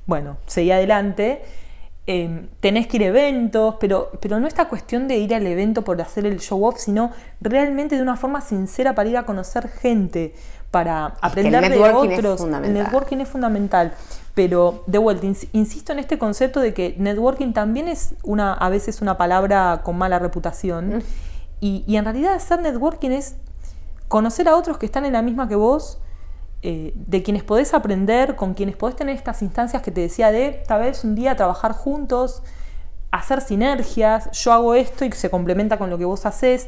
bueno, 0.06 0.38
seguí 0.48 0.72
adelante. 0.72 1.42
Eh, 2.06 2.48
tenés 2.60 2.88
que 2.88 2.98
ir 2.98 3.04
a 3.04 3.08
eventos, 3.08 3.76
pero, 3.80 4.12
pero 4.20 4.38
no 4.38 4.46
esta 4.48 4.68
cuestión 4.68 5.08
de 5.08 5.16
ir 5.20 5.34
al 5.34 5.48
evento 5.48 5.84
por 5.86 6.02
hacer 6.02 6.26
el 6.26 6.42
show 6.42 6.66
off, 6.66 6.78
sino 6.78 7.12
realmente 7.40 7.96
de 7.96 8.02
una 8.02 8.18
forma 8.18 8.42
sincera 8.42 8.94
para 8.94 9.08
ir 9.08 9.16
a 9.16 9.24
conocer 9.24 9.70
gente, 9.70 10.34
para 10.74 11.14
que 11.22 11.42
el 11.42 11.56
aprender 11.56 11.62
de 11.62 11.68
es 12.14 12.18
otros. 12.18 12.40
El 12.68 12.74
networking 12.84 13.18
es 13.20 13.30
fundamental. 13.30 13.94
Pero 14.34 14.84
de 14.88 14.98
vuelta, 14.98 15.28
ins- 15.28 15.48
insisto 15.54 15.92
en 15.94 16.00
este 16.00 16.18
concepto 16.18 16.60
de 16.60 16.74
que 16.74 16.96
networking 16.98 17.54
también 17.54 17.88
es 17.88 18.16
una, 18.24 18.54
a 18.54 18.70
veces 18.70 19.00
una 19.02 19.16
palabra 19.16 19.82
con 19.84 19.96
mala 19.96 20.18
reputación. 20.18 21.04
Y, 21.62 21.84
y 21.86 21.98
en 21.98 22.06
realidad 22.06 22.34
hacer 22.34 22.60
networking 22.60 23.12
es 23.12 23.36
conocer 24.08 24.48
a 24.48 24.56
otros 24.58 24.80
que 24.80 24.88
están 24.88 25.06
en 25.06 25.14
la 25.14 25.22
misma 25.22 25.48
que 25.48 25.56
vos, 25.56 26.00
eh, 26.64 26.94
de 26.96 27.22
quienes 27.22 27.44
podés 27.44 27.76
aprender, 27.76 28.36
con 28.36 28.56
quienes 28.56 28.76
podés 28.76 28.96
tener 28.96 29.16
estas 29.16 29.44
instancias 29.44 29.84
que 29.84 29.92
te 29.92 30.02
decía 30.02 30.32
de 30.32 30.64
tal 30.68 30.82
vez 30.82 31.04
un 31.04 31.14
día 31.14 31.36
trabajar 31.36 31.74
juntos, 31.74 32.42
hacer 33.12 33.42
sinergias, 33.42 34.32
yo 34.32 34.52
hago 34.52 34.74
esto 34.74 35.06
y 35.06 35.12
se 35.12 35.30
complementa 35.30 35.78
con 35.78 35.92
lo 35.92 36.00
que 36.00 36.06
vos 36.06 36.26
haces. 36.26 36.68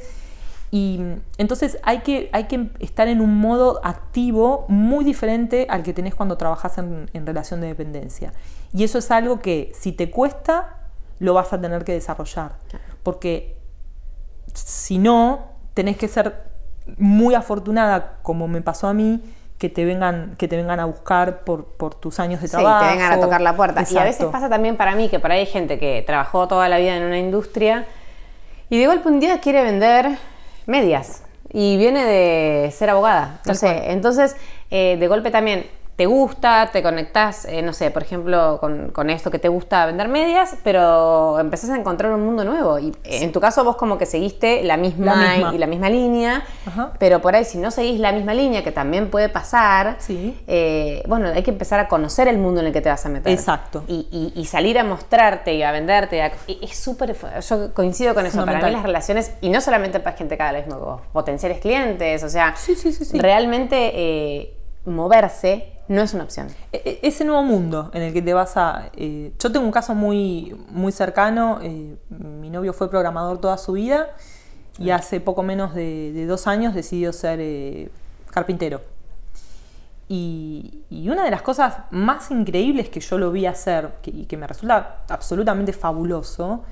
Y 0.72 1.00
entonces 1.38 1.78
hay 1.84 2.00
que, 2.00 2.30
hay 2.34 2.46
que 2.46 2.70
estar 2.80 3.08
en 3.08 3.22
un 3.22 3.38
modo 3.38 3.80
activo 3.84 4.66
muy 4.68 5.06
diferente 5.06 5.68
al 5.70 5.84
que 5.84 5.94
tenés 5.94 6.16
cuando 6.16 6.38
trabajás 6.38 6.78
en, 6.78 7.10
en 7.14 7.26
relación 7.26 7.62
de 7.62 7.68
dependencia. 7.68 8.34
Y 8.74 8.84
eso 8.84 8.98
es 8.98 9.10
algo 9.12 9.40
que 9.40 9.72
si 9.74 9.92
te 9.92 10.10
cuesta, 10.12 10.78
lo 11.20 11.34
vas 11.34 11.54
a 11.54 11.62
tener 11.62 11.86
que 11.86 11.94
desarrollar. 11.94 12.54
Porque 13.04 13.58
si 14.54 14.98
no, 14.98 15.46
tenés 15.74 15.98
que 15.98 16.08
ser 16.08 16.44
muy 16.98 17.36
afortunada, 17.36 18.18
como 18.22 18.48
me 18.48 18.62
pasó 18.62 18.88
a 18.88 18.94
mí, 18.94 19.22
que 19.58 19.70
te 19.70 19.86
vengan, 19.86 20.36
que 20.38 20.48
te 20.50 20.58
vengan 20.58 20.82
a 20.82 20.86
buscar 20.86 21.46
por, 21.46 21.66
por 21.66 21.96
tus 21.96 22.20
años 22.20 22.42
de 22.42 22.48
Sí, 22.48 22.52
trabajo. 22.58 22.86
te 22.86 22.92
vengan 22.92 23.14
a 23.14 23.20
tocar 23.22 23.40
la 23.40 23.56
puerta. 23.56 23.84
Y 23.90 23.98
a 23.98 24.04
veces 24.04 24.26
pasa 24.26 24.50
también 24.50 24.76
para 24.76 24.96
mí 24.96 25.08
que 25.08 25.20
por 25.20 25.32
ahí 25.32 25.40
hay 25.42 25.46
gente 25.46 25.80
que 25.80 26.04
trabajó 26.06 26.48
toda 26.48 26.68
la 26.68 26.78
vida 26.78 26.98
en 26.98 27.04
una 27.04 27.18
industria 27.18 27.86
y 28.70 28.78
de 28.80 28.88
golpe 28.88 29.08
un 29.08 29.20
día 29.22 29.40
quiere 29.40 29.64
vender 29.64 30.18
medias 30.66 31.24
y 31.52 31.78
viene 31.78 32.04
de 32.06 32.72
ser 32.72 32.90
abogada. 32.90 33.40
No 33.46 33.56
sé, 33.56 33.68
cual. 33.68 33.84
entonces 33.88 34.36
eh, 34.72 34.98
de 35.00 35.08
golpe 35.08 35.32
también 35.32 35.66
te 35.96 36.08
gusta, 36.08 36.70
te 36.74 36.84
conectás, 36.84 37.46
eh, 37.46 37.62
no 37.62 37.72
sé, 37.72 37.90
por 37.90 38.02
ejemplo, 38.04 38.58
con, 38.60 38.90
con 38.92 39.10
esto 39.10 39.32
que 39.32 39.40
te 39.40 39.48
gusta 39.48 39.86
vender 39.86 40.10
medias, 40.10 40.58
pero 40.62 41.40
empezás 41.40 41.70
a 41.70 41.78
encontrar 41.78 42.12
un 42.12 42.26
mundo 42.26 42.44
nuevo. 42.44 42.78
Y 42.80 42.90
eh, 43.06 43.24
en 43.24 43.32
tu 43.32 43.40
caso 43.40 43.64
vos 43.64 43.78
como 43.78 43.98
que 43.98 44.06
seguiste 44.06 44.62
la 44.66 44.76
misma, 44.76 45.16
La 45.16 45.32
misma. 45.36 45.56
y 45.56 45.58
la 45.58 45.68
misma 45.68 45.90
línea, 45.90 46.44
Ajá. 46.66 46.92
pero 47.00 47.22
por 47.22 47.34
ahí 47.34 47.46
si 47.46 47.58
no 47.58 47.72
seguís 47.72 47.98
la 48.02 48.12
misma 48.12 48.34
línea, 48.34 48.62
que 48.62 48.74
también 48.74 49.10
puede 49.10 49.30
pasar, 49.30 49.96
Sí. 50.00 50.38
eh, 50.48 51.02
bueno, 51.08 51.30
hay 51.34 51.44
que 51.44 51.52
empezar 51.52 51.80
a 51.80 51.88
conocer 51.88 52.28
el 52.28 52.40
mundo 52.40 52.60
en 52.60 52.68
el 52.68 52.74
que 52.74 52.82
te 52.82 52.90
vas 52.90 53.06
a 53.06 53.10
meter. 53.10 53.32
Exacto. 53.32 53.86
Y, 53.88 54.06
y- 54.12 54.40
y 54.40 54.46
salir 54.46 54.78
a 54.78 54.84
mostrarte 54.84 55.54
y 55.54 55.64
a 55.64 55.72
venderte. 55.72 56.22
a- 56.22 56.32
es 56.62 56.76
súper. 56.78 57.16
Yo 57.50 57.74
coincido 57.74 58.14
con 58.14 58.26
eso. 58.26 58.44
Para 58.46 58.60
mí 58.62 58.70
las 58.72 58.84
relaciones, 58.84 59.32
y 59.40 59.48
no 59.50 59.62
solamente 59.62 60.02
para 60.02 60.18
gente 60.18 60.36
cada 60.36 60.52
vez 60.52 60.68
mismo, 60.68 61.02
potenciales 61.14 61.60
clientes, 61.60 62.22
o 62.22 62.28
sea, 62.28 62.54
Sí, 62.58 62.76
sí, 62.76 62.92
sí, 62.92 63.06
sí. 63.06 63.18
realmente 63.18 63.92
eh, 63.94 64.54
moverse 64.86 65.72
no 65.88 66.02
es 66.02 66.14
una 66.14 66.24
opción. 66.24 66.48
E- 66.72 66.82
e- 66.86 67.00
ese 67.08 67.26
nuevo 67.26 67.44
mundo 67.44 67.92
en 67.94 68.02
el 68.02 68.14
que 68.14 68.22
te 68.22 68.34
vas 68.34 68.58
a... 68.58 68.90
eh, 68.96 69.34
yo 69.40 69.52
tengo 69.52 69.66
un 69.66 69.72
caso 69.72 69.94
muy, 69.96 70.56
muy 70.70 70.92
cercano, 70.92 71.60
eh, 71.62 71.96
mi 72.10 72.50
novio 72.50 72.74
fue 72.74 72.90
programador 72.90 73.40
toda 73.40 73.58
su 73.58 73.74
vida 73.74 74.10
y 74.80 74.90
hace 74.90 75.20
poco 75.22 75.44
menos 75.44 75.74
de, 75.74 76.12
de 76.14 76.26
dos 76.26 76.48
años 76.48 76.74
decidió 76.74 77.14
ser 77.14 77.40
eh, 77.42 77.90
carpintero. 78.32 78.82
Y, 80.08 80.84
y 80.92 81.10
una 81.10 81.24
de 81.24 81.32
las 81.32 81.42
cosas 81.42 81.78
más 81.90 82.30
increíbles 82.30 82.90
que 82.90 83.00
yo 83.00 83.18
lo 83.18 83.32
vi 83.32 83.46
hacer 83.48 83.94
que- 84.04 84.12
y 84.12 84.26
que 84.26 84.38
me 84.38 84.46
resulta 84.46 85.04
absolutamente 85.10 85.74
fabuloso 85.74 86.64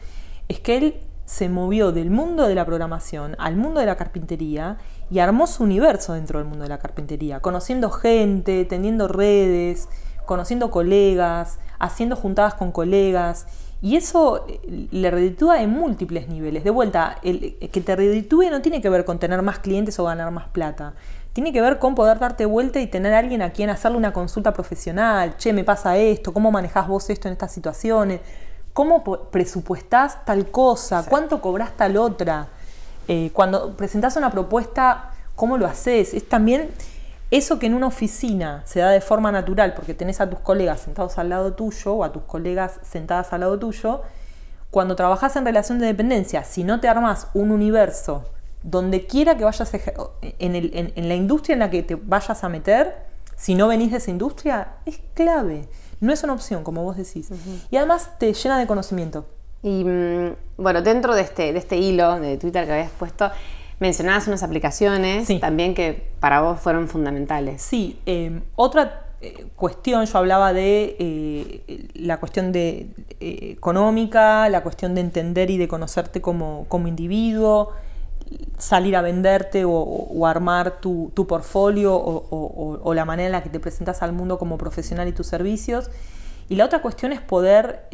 es 0.47 0.59
que 0.59 0.77
él 0.77 0.95
se 1.25 1.49
movió 1.49 1.91
del 1.91 2.11
mundo 2.11 2.47
de 2.47 2.53
la 2.53 2.65
programación 2.65 3.35
al 3.39 3.55
mundo 3.55 3.79
de 3.79 3.85
la 3.87 3.95
carpintería 3.95 4.77
y 5.11 5.19
armó 5.19 5.47
su 5.47 5.63
universo 5.63 6.13
dentro 6.13 6.39
del 6.39 6.47
mundo 6.47 6.63
de 6.63 6.69
la 6.69 6.79
carpintería, 6.79 7.39
conociendo 7.39 7.89
gente, 7.89 8.65
teniendo 8.65 9.07
redes, 9.07 9.89
conociendo 10.25 10.71
colegas, 10.71 11.59
haciendo 11.79 12.15
juntadas 12.15 12.53
con 12.55 12.71
colegas. 12.71 13.47
Y 13.81 13.97
eso 13.97 14.45
eh, 14.47 14.87
le 14.91 15.11
reditúa 15.11 15.61
en 15.61 15.69
múltiples 15.69 16.29
niveles. 16.29 16.63
De 16.63 16.69
vuelta, 16.69 17.17
el, 17.21 17.57
el 17.59 17.69
que 17.69 17.81
te 17.81 17.95
reditúe 17.95 18.49
no 18.49 18.61
tiene 18.61 18.81
que 18.81 18.89
ver 18.89 19.03
con 19.03 19.19
tener 19.19 19.41
más 19.41 19.59
clientes 19.59 19.99
o 19.99 20.05
ganar 20.05 20.31
más 20.31 20.47
plata. 20.47 20.93
Tiene 21.33 21.51
que 21.51 21.61
ver 21.61 21.79
con 21.79 21.95
poder 21.95 22.19
darte 22.19 22.45
vuelta 22.45 22.79
y 22.79 22.87
tener 22.87 23.13
a 23.13 23.19
alguien 23.19 23.41
a 23.41 23.51
quien 23.51 23.69
hacerle 23.69 23.97
una 23.97 24.13
consulta 24.13 24.53
profesional. 24.53 25.35
Che, 25.37 25.51
me 25.51 25.63
pasa 25.63 25.97
esto, 25.97 26.31
¿cómo 26.31 26.51
manejás 26.51 26.87
vos 26.87 27.09
esto 27.09 27.27
en 27.27 27.33
estas 27.33 27.51
situaciones? 27.51 28.21
¿Cómo 28.71 29.03
presupuestás 29.03 30.23
tal 30.25 30.49
cosa? 30.49 31.05
¿Cuánto 31.07 31.41
cobrás 31.41 31.75
tal 31.75 31.97
otra? 31.97 32.47
Eh, 33.07 33.31
cuando 33.33 33.75
presentás 33.75 34.15
una 34.15 34.31
propuesta, 34.31 35.11
¿cómo 35.35 35.57
lo 35.57 35.65
haces? 35.67 36.13
Es 36.13 36.27
también 36.27 36.69
eso 37.31 37.59
que 37.59 37.65
en 37.65 37.73
una 37.73 37.87
oficina 37.87 38.61
se 38.65 38.79
da 38.79 38.89
de 38.91 39.01
forma 39.01 39.31
natural, 39.31 39.73
porque 39.73 39.93
tenés 39.93 40.21
a 40.21 40.29
tus 40.29 40.39
colegas 40.39 40.81
sentados 40.81 41.17
al 41.17 41.29
lado 41.29 41.53
tuyo 41.53 41.93
o 41.93 42.03
a 42.03 42.11
tus 42.11 42.23
colegas 42.23 42.79
sentadas 42.83 43.33
al 43.33 43.41
lado 43.41 43.57
tuyo, 43.59 44.01
cuando 44.71 44.95
trabajás 44.95 45.35
en 45.35 45.45
relación 45.45 45.79
de 45.79 45.85
dependencia, 45.87 46.43
si 46.43 46.63
no 46.63 46.79
te 46.79 46.87
armás 46.87 47.27
un 47.33 47.51
universo 47.51 48.25
donde 48.63 49.05
quiera 49.07 49.35
que 49.37 49.43
vayas, 49.43 49.73
eje- 49.73 49.93
en, 50.39 50.55
el- 50.55 50.71
en- 50.73 50.93
en 50.95 51.07
la 51.09 51.15
industria 51.15 51.53
en 51.53 51.59
la 51.59 51.69
que 51.69 51.83
te 51.83 51.95
vayas 51.95 52.43
a 52.43 52.49
meter, 52.49 52.95
si 53.35 53.55
no 53.55 53.67
venís 53.67 53.91
de 53.91 53.97
esa 53.97 54.09
industria, 54.11 54.75
es 54.85 54.99
clave. 55.13 55.67
No 55.99 56.13
es 56.13 56.23
una 56.23 56.33
opción, 56.33 56.63
como 56.63 56.83
vos 56.83 56.95
decís. 56.97 57.29
Y 57.71 57.77
además 57.77 58.11
te 58.19 58.31
llena 58.33 58.57
de 58.59 58.67
conocimiento. 58.67 59.25
Y 59.63 59.83
mm, 59.85 60.35
bueno, 60.57 60.81
dentro 60.81 61.15
de 61.15 61.21
este, 61.21 61.53
de 61.53 61.59
este 61.59 61.77
hilo 61.77 62.19
de 62.19 62.37
Twitter 62.37 62.65
que 62.65 62.73
habías 62.73 62.91
puesto, 62.91 63.31
mencionabas 63.79 64.27
unas 64.27 64.43
aplicaciones 64.43 65.27
también 65.39 65.73
que 65.73 66.09
para 66.19 66.41
vos 66.41 66.59
fueron 66.59 66.87
fundamentales. 66.87 67.61
Sí, 67.61 67.99
em, 68.05 68.41
otra 68.55 69.03
eh, 69.21 69.47
cuestión, 69.55 70.05
yo 70.05 70.17
hablaba 70.17 70.51
de 70.51 70.97
eh, 70.99 71.87
la 71.95 72.19
cuestión 72.19 72.51
de, 72.51 72.87
eh, 73.21 73.53
económica, 73.57 74.49
la 74.49 74.63
cuestión 74.63 74.95
de 74.95 75.01
entender 75.01 75.49
y 75.49 75.57
de 75.57 75.69
conocerte 75.69 76.21
como, 76.21 76.67
individuo, 76.85 77.71
salir 78.57 78.97
a 78.97 79.01
venderte 79.01 79.63
o, 79.65 80.27
armar 80.27 80.81
tu, 80.81 81.11
portfolio 81.27 81.95
o, 81.95 82.93
la 82.93 83.05
manera 83.05 83.27
en 83.27 83.31
la 83.31 83.43
que 83.43 83.49
te 83.49 83.61
presentas 83.61 84.01
al 84.01 84.11
mundo 84.11 84.37
como 84.37 84.57
profesional 84.57 85.07
y 85.07 85.13
tus 85.13 85.27
servicios. 85.27 85.89
Y 86.49 86.55
la 86.55 86.65
otra 86.65 86.81
cuestión 86.81 87.11
es 87.11 87.21
poder 87.21 87.87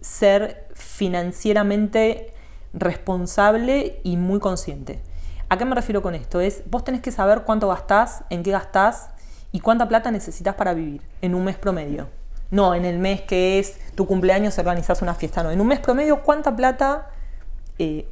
ser 0.00 0.68
financieramente 0.74 2.32
responsable 2.72 4.00
y 4.04 4.16
muy 4.16 4.38
consciente. 4.40 5.00
¿A 5.48 5.58
qué 5.58 5.64
me 5.64 5.74
refiero 5.74 6.02
con 6.02 6.14
esto? 6.14 6.40
Es, 6.40 6.62
vos 6.70 6.84
tenés 6.84 7.00
que 7.00 7.10
saber 7.10 7.42
cuánto 7.42 7.68
gastás, 7.68 8.22
en 8.30 8.42
qué 8.42 8.52
gastás, 8.52 9.10
y 9.52 9.60
cuánta 9.60 9.88
plata 9.88 10.10
necesitas 10.10 10.54
para 10.54 10.74
vivir 10.74 11.02
en 11.22 11.34
un 11.34 11.44
mes 11.44 11.56
promedio. 11.56 12.08
No, 12.50 12.74
en 12.74 12.84
el 12.84 12.98
mes 12.98 13.22
que 13.22 13.58
es 13.58 13.78
tu 13.94 14.06
cumpleaños 14.06 14.58
organizas 14.58 15.02
una 15.02 15.14
fiesta, 15.14 15.42
no. 15.42 15.50
En 15.50 15.60
un 15.60 15.66
mes 15.66 15.80
promedio, 15.80 16.22
¿cuánta 16.22 16.54
plata 16.54 17.10
eh, 17.78 18.08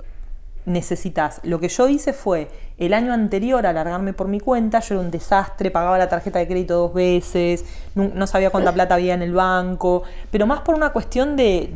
necesitas? 0.69 1.41
Lo 1.43 1.59
que 1.61 1.69
yo 1.69 1.89
hice 1.89 2.13
fue, 2.13 2.49
el 2.79 2.95
año 2.95 3.13
anterior 3.13 3.67
a 3.67 3.73
largarme 3.73 4.13
por 4.13 4.29
mi 4.29 4.41
cuenta, 4.41 4.81
yo 4.81 4.95
era 4.95 5.05
un 5.05 5.11
desastre, 5.11 5.71
pagaba 5.71 5.99
la 5.99 6.09
tarjeta 6.09 6.39
de 6.39 6.47
crédito 6.47 6.75
dos 6.75 6.95
veces, 6.95 7.65
no, 7.95 8.27
sabía 8.27 8.51
cuánta 8.51 8.73
plata 8.73 8.95
había 8.95 9.15
en 9.15 9.23
el 9.23 9.33
banco, 9.33 10.05
pero 10.31 10.47
más 10.47 10.61
por 10.61 10.75
una 10.75 10.91
cuestión 10.91 11.37
de, 11.37 11.75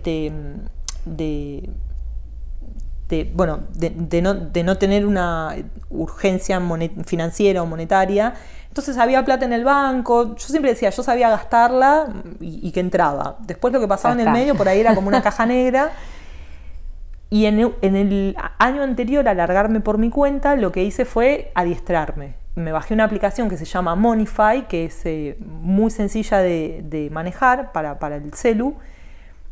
de, 1.05 1.71
bueno, 3.35 3.61
de, 3.75 4.23
no, 4.23 4.35
de 4.35 4.63
no 4.63 4.79
tener 4.79 5.07
una 5.07 5.57
urgencia 5.91 6.61
financiera 7.05 7.63
o 7.63 7.67
monetaria 7.67 8.35
entonces 8.73 8.97
había 8.97 9.23
plata 9.23 9.45
en 9.45 9.53
el 9.53 9.65
banco, 9.65 10.35
yo 10.35 10.47
siempre 10.49 10.71
decía, 10.71 10.89
yo 10.89 11.03
sabía 11.03 11.29
gastarla 11.29 12.09
y, 12.41 12.73
que 12.73 12.81
entraba. 12.81 13.37
Después 13.41 13.71
lo 13.71 13.81
que 13.81 13.87
pasaba 13.87 14.15
en 14.15 14.21
el 14.21 14.31
medio, 14.31 14.55
por 14.55 14.67
ahí 14.67 14.81
era 14.81 14.95
como 14.95 15.09
una 15.09 15.21
caja 15.21 15.45
negra. 15.47 15.93
Y 17.33 17.47
en 17.47 17.61
el, 17.61 18.37
año 18.59 18.83
anterior 18.83 19.27
a 19.27 19.33
largarme 19.33 19.81
por 19.81 19.97
mi 19.97 20.11
cuenta, 20.11 20.55
lo 20.55 20.71
que 20.71 20.85
hice 20.85 21.07
fue 21.07 21.51
adiestrarme. 21.55 22.35
Me 22.57 22.73
bajé 22.73 22.93
una 22.93 23.05
aplicación 23.05 23.49
que 23.49 23.57
se 23.57 23.65
llama 23.65 23.95
Monify, 23.95 24.69
que 24.69 24.85
es 24.85 25.01
eh, 25.07 25.39
muy 25.41 25.91
sencilla 25.91 26.41
de, 26.41 27.09
manejar 27.11 27.73
para, 27.73 27.99
para 27.99 28.17
el 28.17 28.35
celu, 28.35 28.75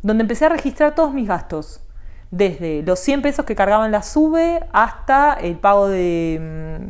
donde 0.02 0.20
empecé 0.20 0.44
a 0.44 0.50
registrar 0.50 0.94
todos 0.94 1.14
mis 1.14 1.26
gastos 1.26 1.80
desde 2.30 2.82
los 2.82 2.98
100 2.98 3.22
pesos 3.22 3.46
que 3.46 3.56
cargaban 3.56 3.90
la 3.90 4.02
SUBE 4.02 4.60
hasta 4.74 5.32
el 5.32 5.56
pago 5.56 5.88
de, 5.88 6.38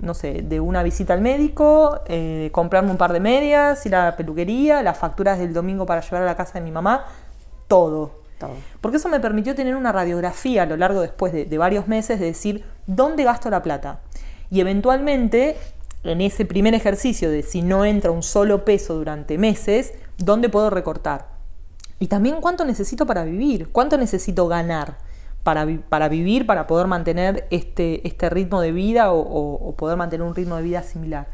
mm, 0.03 0.05
no 0.05 0.15
sé, 0.15 0.43
de 0.43 0.59
una 0.59 0.83
visita 0.83 1.15
al 1.15 1.21
médico, 1.21 2.01
eh, 2.09 2.51
comprarme 2.51 2.91
un 2.91 2.97
par 2.97 3.13
de 3.13 3.21
medias, 3.21 3.87
ir 3.87 3.95
a 3.95 4.07
la 4.07 4.17
peluquería, 4.17 4.83
las 4.83 4.99
facturas 4.99 5.39
del 5.39 5.55
domingo 5.55 5.87
para 5.87 6.01
llevar 6.01 6.23
a 6.23 6.27
la 6.27 6.37
casa 6.37 6.55
de 6.55 6.63
mi 6.63 6.73
mamá, 6.73 7.05
todo. 7.69 8.20
Porque 8.81 8.97
eso 8.97 9.09
me 9.09 9.21
permitió 9.21 9.55
tener 9.55 9.77
una 9.77 9.93
radiografía 9.93 10.63
a 10.63 10.67
lo 10.67 10.77
largo 10.77 11.01
después 11.01 11.33
de, 11.33 11.59
varios 11.59 11.89
meses 11.89 12.21
de 12.21 12.27
decir 12.27 12.65
dónde 12.87 13.25
gasto 13.25 13.51
la 13.51 13.63
plata. 13.63 14.01
Y 14.51 14.61
eventualmente, 14.61 15.57
en 16.05 16.21
ese 16.21 16.45
primer 16.45 16.75
ejercicio 16.75 17.31
de 17.31 17.43
si 17.43 17.63
no 17.63 17.85
entra 17.85 18.11
un 18.11 18.23
solo 18.23 18.65
peso 18.65 18.95
durante 18.95 19.39
meses, 19.39 19.93
¿dónde 20.19 20.49
puedo 20.49 20.71
recortar? 20.71 21.29
Y 21.99 22.07
también 22.07 22.41
cuánto 22.41 22.65
necesito 22.65 23.07
para 23.07 23.25
vivir, 23.25 23.69
cuánto 23.71 23.99
necesito 23.99 24.49
ganar 24.49 24.97
para, 25.43 25.67
para, 25.89 26.09
vivir, 26.09 26.47
para 26.47 26.67
poder 26.67 26.87
mantener 26.87 27.47
este, 27.51 28.07
este 28.07 28.31
ritmo 28.31 28.61
de 28.61 28.73
vida 28.73 29.13
o, 29.13 29.75
poder 29.77 29.97
mantener 29.97 30.27
un 30.27 30.35
ritmo 30.35 30.57
de 30.57 30.63
vida 30.63 30.83
similar. 30.83 31.29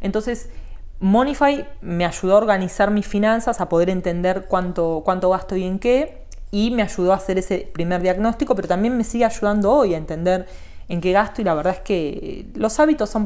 Entonces, 0.00 0.50
Monify 0.98 1.66
me 1.80 2.04
ayudó 2.04 2.34
a 2.34 2.38
organizar 2.38 2.90
mis 2.90 3.06
finanzas, 3.06 3.60
a 3.60 3.68
poder 3.68 3.88
entender 3.90 4.46
cuánto, 4.48 5.02
cuánto 5.04 5.30
gasto 5.30 5.56
y 5.56 5.64
en 5.64 5.78
qué, 5.78 6.19
y 6.50 6.70
me 6.70 6.82
ayudó 6.82 7.12
a 7.12 7.16
hacer 7.16 7.38
ese 7.38 7.70
primer 7.72 8.02
diagnóstico, 8.02 8.54
pero 8.54 8.68
también 8.68 8.96
me 8.96 9.04
sigue 9.04 9.24
ayudando 9.24 9.72
hoy 9.72 9.94
a 9.94 9.98
entender 9.98 10.46
en 10.88 11.00
qué 11.00 11.12
gasto 11.12 11.40
y 11.40 11.44
la 11.44 11.54
verdad 11.54 11.74
es 11.74 11.80
que 11.80 12.50
los 12.54 12.78
hábitos 12.80 13.10
son, 13.10 13.24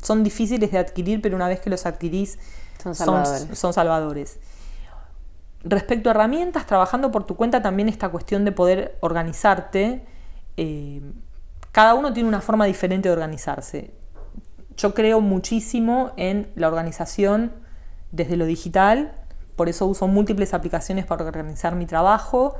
son 0.00 0.22
difíciles 0.22 0.70
de 0.70 0.78
adquirir, 0.78 1.20
pero 1.20 1.34
una 1.34 1.48
vez 1.48 1.60
que 1.60 1.70
los 1.70 1.84
adquirís 1.86 2.38
son 2.80 2.94
son 2.94 3.72
salvadores. 3.72 4.38
Respecto 5.64 6.08
a 6.08 6.12
herramientas, 6.12 6.66
trabajando 6.66 7.10
por 7.10 7.24
tu 7.24 7.36
cuenta 7.36 7.62
también 7.62 7.88
esta 7.88 8.08
cuestión 8.08 8.44
de 8.44 8.52
poder 8.52 8.98
organizarte. 9.00 10.04
Eh, 10.56 11.00
cada 11.70 11.94
uno 11.94 12.12
tiene 12.12 12.28
una 12.28 12.40
forma 12.40 12.66
diferente 12.66 13.08
de 13.08 13.12
organizarse. 13.12 13.94
Yo 14.76 14.94
creo 14.94 15.20
muchísimo 15.20 16.12
en 16.16 16.50
la 16.56 16.66
organización 16.66 17.52
desde 18.10 18.36
lo 18.36 18.44
digital, 18.44 19.14
por 19.56 19.68
eso 19.68 19.86
uso 19.86 20.08
múltiples 20.08 20.54
aplicaciones 20.54 21.06
para 21.06 21.24
organizar 21.24 21.74
mi 21.74 21.86
trabajo, 21.86 22.56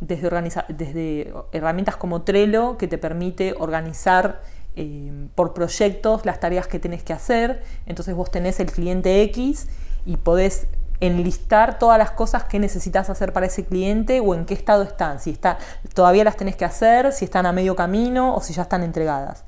desde, 0.00 1.32
herramientas 1.52 1.96
como 1.96 2.22
Trello, 2.22 2.76
que 2.76 2.86
te 2.88 2.98
permite 2.98 3.54
organizar 3.58 4.42
eh, 4.76 5.28
por 5.34 5.54
proyectos 5.54 6.26
las 6.26 6.38
tareas 6.38 6.66
que 6.66 6.78
tenés 6.78 7.02
que 7.02 7.12
hacer. 7.12 7.62
Entonces 7.86 8.14
vos 8.14 8.30
tenés 8.30 8.60
el 8.60 8.70
cliente 8.70 9.22
X 9.22 9.68
y 10.04 10.18
podés 10.18 10.66
enlistar 11.00 11.78
todas 11.78 11.98
las 11.98 12.10
cosas 12.10 12.44
que 12.44 12.58
necesitas 12.58 13.10
hacer 13.10 13.32
para 13.32 13.46
ese 13.46 13.64
cliente 13.64 14.20
o 14.20 14.34
en 14.34 14.44
qué 14.44 14.54
estado 14.54 14.82
están, 14.82 15.20
si 15.20 15.30
está, 15.30 15.58
todavía 15.94 16.24
las 16.24 16.36
tenés 16.36 16.56
que 16.56 16.64
hacer, 16.64 17.12
si 17.12 17.26
están 17.26 17.44
a 17.44 17.52
medio 17.52 17.76
camino 17.76 18.34
o 18.34 18.40
si 18.40 18.54
ya 18.54 18.62
están 18.62 18.82
entregadas. 18.82 19.44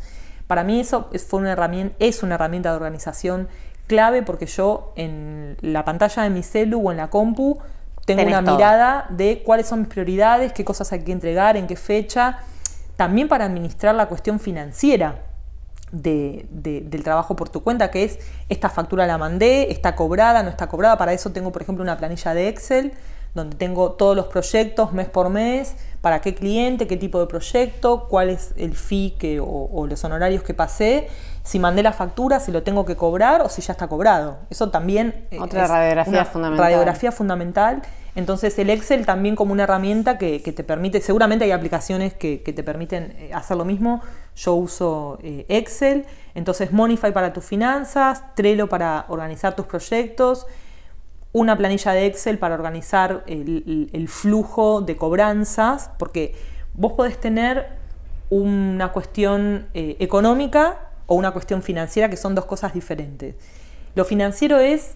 Para 0.47 0.65
mí 0.65 0.81
eso 0.81 1.09
es, 1.13 1.25
fue 1.25 1.41
una 1.41 1.53
herramienta, 1.53 1.95
es 1.99 2.23
una 2.23 2.35
herramienta 2.35 2.71
de 2.71 2.77
organización 2.77 3.49
clave 3.89 4.23
porque 4.23 4.47
yo 4.47 4.93
en 4.95 5.57
la 5.61 5.85
pantalla 5.85 6.23
de 6.23 6.31
mi 6.31 6.45
celu 6.45 6.87
o 6.87 6.93
en 6.93 6.99
la 6.99 7.11
compu 7.11 7.59
tengo 8.05 8.23
una 8.23 8.41
mirada 8.41 9.07
de 9.11 9.43
cuáles 9.45 9.67
son 9.67 9.81
mis 9.81 9.89
prioridades, 9.89 10.53
qué 10.53 10.65
cosas 10.65 10.93
hay 10.93 11.01
que 11.01 11.13
entregar, 11.13 11.57
en 11.57 11.67
qué 11.67 11.77
fecha, 11.77 12.39
también 12.97 13.29
para 13.29 13.45
administrar 13.45 13.95
la 13.95 14.07
cuestión 14.07 14.41
financiera 14.41 15.23
del 15.91 17.03
trabajo 17.03 17.37
por 17.37 17.49
tu 17.49 17.63
cuenta, 17.63 17.91
que 17.91 18.05
es 18.05 18.19
esta 18.49 18.71
factura 18.71 19.07
la 19.07 19.19
mandé, 19.19 19.71
está 19.73 19.95
cobrada, 19.97 20.43
no 20.43 20.51
está 20.51 20.69
cobrada. 20.69 20.97
Para 20.97 21.13
eso 21.13 21.31
tengo, 21.33 21.51
por 21.53 21.63
ejemplo, 21.63 21.83
una 21.83 21.97
planilla 21.97 22.35
de 22.35 22.49
Excel 22.49 22.93
donde 23.35 23.57
tengo 23.57 23.93
todos 23.93 24.17
los 24.17 24.27
proyectos 24.27 24.93
mes 24.93 25.09
por 25.09 25.29
mes, 25.29 25.77
para 26.01 26.21
qué 26.21 26.35
cliente, 26.35 26.87
qué 26.87 26.97
tipo 26.97 27.21
de 27.21 27.27
proyecto, 27.27 28.07
cuál 28.09 28.31
es 28.31 28.53
el 28.57 28.75
fee 28.75 29.15
que, 29.19 29.41
o, 29.41 29.87
los 29.89 30.03
honorarios 30.05 30.43
que 30.43 30.55
pasé, 30.55 31.09
si 31.49 31.59
mandé 31.59 31.83
la 31.83 31.93
factura, 31.93 32.41
si 32.41 32.53
lo 32.53 32.63
tengo 32.63 32.85
que 32.85 32.95
cobrar 32.95 33.41
o 33.41 33.49
si 33.49 33.63
ya 33.63 33.73
está 33.73 33.89
cobrado. 33.89 34.39
Eso 34.51 34.69
también 34.69 35.27
Otra 35.41 35.65
es 35.65 35.71
radiografía 35.71 36.13
una 36.13 36.25
fundamental. 36.27 36.65
radiografía 36.67 37.13
fundamental 37.13 37.83
entonces 38.19 38.59
el 38.59 38.69
Excel 38.71 39.07
también 39.07 39.37
como 39.37 39.53
una 39.53 39.63
herramienta 39.63 40.19
que, 40.19 40.41
te 40.41 40.65
permite, 40.65 41.01
seguramente 41.01 41.45
hay 41.45 41.53
aplicaciones 41.53 42.15
que, 42.15 42.39
te 42.39 42.65
permiten 42.65 43.15
eh, 43.17 43.31
hacer 43.33 43.57
lo 43.57 43.65
mismo, 43.65 44.03
yo 44.35 44.55
uso 44.55 45.21
eh, 45.23 45.47
Excel, 45.49 46.05
entonces 46.35 46.73
Monify 46.73 47.13
para 47.13 47.33
tus 47.33 47.45
finanzas, 47.45 48.25
Trello 48.35 48.69
para 48.69 49.05
organizar 49.07 49.55
tus 49.55 49.67
proyectos, 49.67 50.49
una 51.33 51.57
planilla 51.57 51.93
de 51.93 52.07
Excel 52.07 52.39
para 52.39 52.57
organizar 52.57 53.23
el, 53.29 54.09
flujo 54.09 54.81
de 54.81 54.97
cobranzas, 54.97 55.93
porque 55.97 56.35
vos 56.75 56.95
podés 56.95 57.21
tener 57.21 57.69
una 58.31 58.91
cuestión 58.91 59.69
eh, 59.75 59.97
económica 60.01 60.88
o 61.09 61.15
una 61.17 61.33
cuestión 61.33 61.63
financiera 61.63 62.09
que 62.09 62.17
son 62.17 62.37
dos 62.37 62.45
cosas 62.45 62.73
diferentes. 62.75 63.35
Lo 63.97 64.05
financiero 64.05 64.59
es 64.59 64.95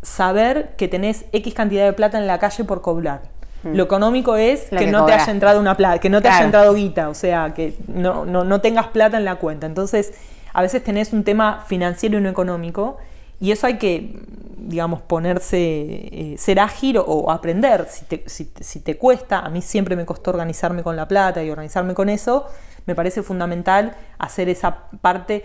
saber 0.00 0.74
que 0.76 0.88
tenés 0.88 1.26
X 1.32 1.52
cantidad 1.52 1.84
de 1.84 1.92
plata 1.92 2.18
en 2.18 2.26
la 2.26 2.38
calle 2.38 2.64
por 2.64 2.80
cobrar. 2.80 3.22
Mm. 3.64 3.74
Lo 3.74 3.82
económico 3.82 4.36
es 4.36 4.70
que, 4.70 4.86
no 4.86 5.04
te 5.06 5.12
haya 5.12 5.30
entrado 5.32 5.60
una 5.60 5.76
plata, 5.76 5.98
que 5.98 6.08
no 6.08 6.22
te 6.22 6.28
haya 6.28 6.44
entrado 6.44 6.72
guita, 6.74 7.08
o 7.08 7.14
sea, 7.14 7.52
que 7.52 7.74
no, 7.88 8.24
no, 8.24 8.60
tengas 8.60 8.88
plata 8.88 9.16
en 9.16 9.24
la 9.24 9.36
cuenta. 9.36 9.66
Entonces, 9.66 10.12
a 10.52 10.62
veces 10.62 10.84
tenés 10.84 11.12
un 11.12 11.24
tema 11.24 11.64
financiero 11.66 12.16
y 12.18 12.20
no 12.20 12.28
económico, 12.28 12.98
y 13.40 13.50
eso 13.50 13.66
hay 13.66 13.78
que, 13.78 14.20
digamos, 14.56 15.02
ponerse, 15.02 15.58
eh, 15.58 16.36
ser 16.38 16.60
ágil 16.60 16.98
o, 17.04 17.32
aprender. 17.32 17.88
Si 17.90 18.04
te, 18.04 18.24
si 18.28 18.80
te 18.80 18.96
cuesta, 18.96 19.40
a 19.40 19.48
mí 19.48 19.62
siempre 19.62 19.96
me 19.96 20.06
costó 20.06 20.30
organizarme 20.30 20.84
con 20.84 20.94
la 20.94 21.08
plata 21.08 21.42
y 21.42 21.50
organizarme 21.50 21.94
con 21.94 22.08
eso, 22.08 22.46
me 22.86 22.94
parece 22.94 23.22
fundamental 23.22 23.94
hacer 24.18 24.48
esa 24.48 24.88
parte 25.00 25.44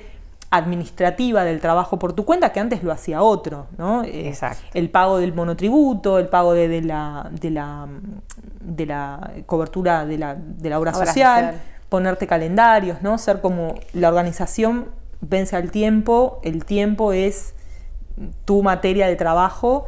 administrativa 0.51 1.43
del 1.43 1.59
trabajo 1.59 1.99
por 1.99 2.13
tu 2.13 2.25
cuenta 2.25 2.51
que 2.51 2.59
antes 2.59 2.83
lo 2.83 2.91
hacía 2.91 3.21
otro, 3.21 3.67
¿no? 3.77 4.03
Eh, 4.03 4.27
Exacto. 4.27 4.63
El 4.73 4.89
pago 4.89 5.19
del 5.19 5.33
monotributo, 5.33 6.17
el 6.17 6.27
pago 6.27 6.53
de, 6.53 6.81
la, 6.81 7.29
de, 7.31 7.51
la, 7.51 7.87
de 8.59 8.85
la 8.85 9.31
cobertura 9.45 10.05
de 10.05 10.17
la, 10.17 10.35
de 10.35 10.69
la 10.69 10.79
obra, 10.79 10.93
social, 10.93 11.55
ponerte 11.87 12.25
calendarios, 12.25 13.01
¿no? 13.01 13.17
Ser 13.17 13.41
como 13.41 13.75
la 13.93 14.07
organización 14.07 14.87
vence 15.21 15.55
al 15.55 15.69
tiempo, 15.69 16.39
el 16.43 16.65
tiempo 16.65 17.13
es 17.13 17.53
tu 18.45 18.63
materia 18.63 19.07
de 19.07 19.15
trabajo 19.15 19.85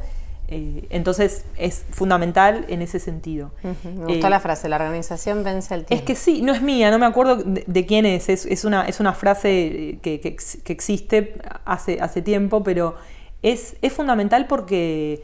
Eh, 0.53 0.85
entonces 0.89 1.45
es 1.57 1.85
fundamental 1.91 2.65
en 2.67 2.81
ese 2.81 2.99
sentido. 2.99 3.51
Me 3.63 4.05
gustó 4.05 4.27
Eh, 4.27 4.29
la 4.29 4.39
frase, 4.41 4.67
la 4.67 4.75
organización 4.75 5.43
vence 5.45 5.73
el 5.73 5.81
es 5.81 5.87
tiempo. 5.87 6.05
que 6.05 6.15
sí, 6.15 6.41
no 6.41 6.51
es 6.53 6.61
mía, 6.61 6.91
no 6.91 6.99
me 6.99 7.05
acuerdo 7.05 7.37
de, 7.37 7.63
de 7.65 7.85
quién 7.85 8.05
es. 8.05 8.27
Es, 8.27 8.45
es 8.45 8.65
una, 8.65 8.85
es 8.85 8.99
una 8.99 9.13
frase 9.13 9.49
eh, 9.65 9.99
que, 10.01 10.19
que 10.19 10.27
ex- 10.27 10.57
que 10.63 10.73
existe 10.73 11.35
hace, 11.63 11.99
hace 12.01 12.21
tiempo, 12.21 12.63
pero 12.63 12.95
es, 13.41 13.77
es 13.81 13.93
fundamental 13.93 14.45
porque 14.47 15.23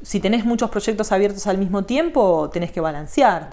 si 0.00 0.20
tenés 0.20 0.44
muchos 0.46 0.70
proyectos 0.70 1.12
abiertos 1.12 1.46
al 1.46 1.58
mismo 1.58 1.84
tiempo, 1.84 2.48
tenés 2.50 2.72
que 2.72 2.80
balancear. 2.80 3.50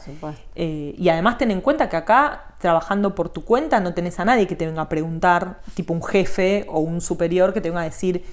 Eh, 0.55 0.95
y 0.97 1.09
además 1.09 1.37
ten 1.37 1.51
en 1.51 1.59
cuenta 1.59 1.89
que 1.89 1.97
acá, 1.97 2.55
trabajando 2.59 3.13
por 3.13 3.27
tu 3.27 3.43
cuenta, 3.43 3.81
no 3.81 3.93
tenés 3.93 4.19
a 4.21 4.25
nadie 4.25 4.47
que 4.47 4.55
te 4.55 4.65
venga 4.65 4.83
a 4.83 4.89
preguntar, 4.89 5.59
tipo 5.75 5.93
un 5.93 6.01
jefe 6.01 6.65
o 6.69 6.79
un 6.79 7.01
superior 7.01 7.53
que 7.53 7.59
te 7.59 7.69
venga 7.69 7.81
a 7.81 7.85
decir 7.85 8.23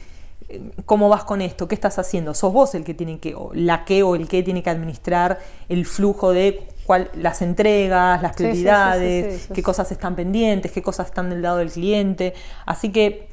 cómo 0.85 1.09
vas 1.09 1.25
con 1.25 1.41
esto, 1.41 1.67
qué 1.69 1.75
estás 1.75 1.99
haciendo. 1.99 2.35
Sos 2.35 2.53
vos 2.53 2.75
el 2.75 2.85
que 2.85 2.95
tiene 2.95 3.19
que, 3.19 3.35
o 3.35 3.51
la 3.53 3.85
que 3.85 4.03
o 4.03 4.15
el 4.15 4.29
que 4.29 4.43
tiene 4.43 4.63
que 4.63 4.71
administrar 4.71 5.39
el 5.69 5.87
flujo 5.87 6.33
de 6.33 6.69
cuál, 6.85 7.11
las 7.15 7.43
entregas, 7.43 8.23
las 8.23 8.37
Sí, 8.37 8.45
sí, 8.45 8.45
sí, 8.45 8.57
sí, 8.57 8.63
prioridades, 8.63 9.49
qué 9.53 9.63
cosas 9.63 9.91
están 9.91 10.15
pendientes, 10.15 10.71
qué 10.73 10.83
cosas 10.83 11.07
están 11.07 11.31
del 11.31 11.43
lado 11.43 11.59
del 11.59 11.71
cliente. 11.71 12.35
Así 12.65 12.93
que 12.93 13.29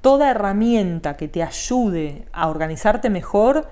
toda 0.00 0.30
herramienta 0.30 1.16
que 1.16 1.28
te 1.28 1.42
ayude 1.42 2.26
a 2.32 2.48
organizarte 2.48 3.10
mejor 3.10 3.68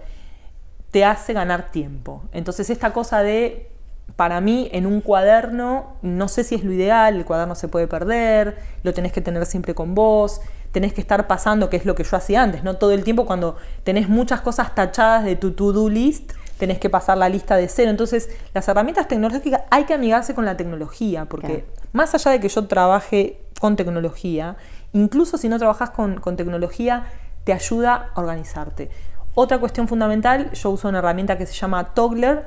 te 0.91 1.05
hace 1.05 1.33
ganar 1.33 1.71
tiempo. 1.71 2.23
Entonces 2.33 2.71
esta 2.71 2.93
cosa 2.93 3.23
de, 3.23 3.71
para 4.17 4.41
mí, 4.41 4.69
en 4.73 4.87
un 4.87 5.03
cuaderno, 5.03 5.97
no 6.01 6.29
sé 6.29 6.43
si 6.43 6.55
es 6.55 6.65
lo 6.65 6.73
ideal, 6.73 7.17
el 7.17 7.25
cuaderno 7.27 7.55
se 7.55 7.69
puede 7.69 7.87
perder, 7.87 8.57
lo 8.83 8.95
tenés 8.95 9.13
que 9.13 9.21
tener 9.21 9.45
siempre 9.45 9.75
con 9.75 9.95
vos, 9.95 10.41
tenés 10.73 10.95
que 10.95 11.03
estar 11.03 11.27
pasando, 11.27 11.69
que 11.69 11.77
es 11.77 11.85
lo 11.85 11.95
que 11.95 12.03
yo 12.03 12.17
hacía 12.17 12.43
antes, 12.43 12.65
¿no? 12.65 12.77
Todo 12.77 12.93
el 12.93 13.05
tiempo 13.05 13.27
cuando 13.27 13.57
tenés 13.85 14.09
muchas 14.09 14.41
cosas 14.41 14.75
tachadas 14.75 15.25
de 15.25 15.37
tu 15.37 15.53
to-do 15.53 15.89
list, 15.91 16.33
tenés 16.59 16.79
que 16.79 16.89
pasar 16.89 17.19
la 17.19 17.29
lista 17.29 17.57
de 17.57 17.69
cero. 17.69 17.91
Entonces, 17.91 18.31
las 18.55 18.67
herramientas 18.69 19.07
tecnológicas 19.07 19.63
hay 19.71 19.85
que 19.85 19.93
amigarse 19.93 20.35
con 20.35 20.47
la 20.47 20.57
tecnología, 20.57 21.27
porque 21.27 21.65
Claro. 21.65 21.89
más 21.93 22.15
allá 22.15 22.31
de 22.31 22.41
que 22.41 22.49
yo 22.49 22.67
trabaje 22.67 23.41
con 23.61 23.77
tecnología, 23.77 24.57
incluso 24.95 25.37
si 25.37 25.49
no 25.51 25.59
trabajas 25.59 25.91
con, 25.91 26.21
con 26.21 26.37
tecnología, 26.37 27.07
te 27.45 27.53
ayuda 27.53 28.11
a 28.15 28.21
organizarte. 28.21 28.91
Otra 29.35 29.59
cuestión 29.59 29.87
fundamental, 29.89 30.51
yo 30.53 30.71
uso 30.71 30.89
una 30.89 30.99
herramienta 30.99 31.37
que 31.37 31.45
se 31.45 31.53
llama 31.53 31.93
Toggler, 31.95 32.47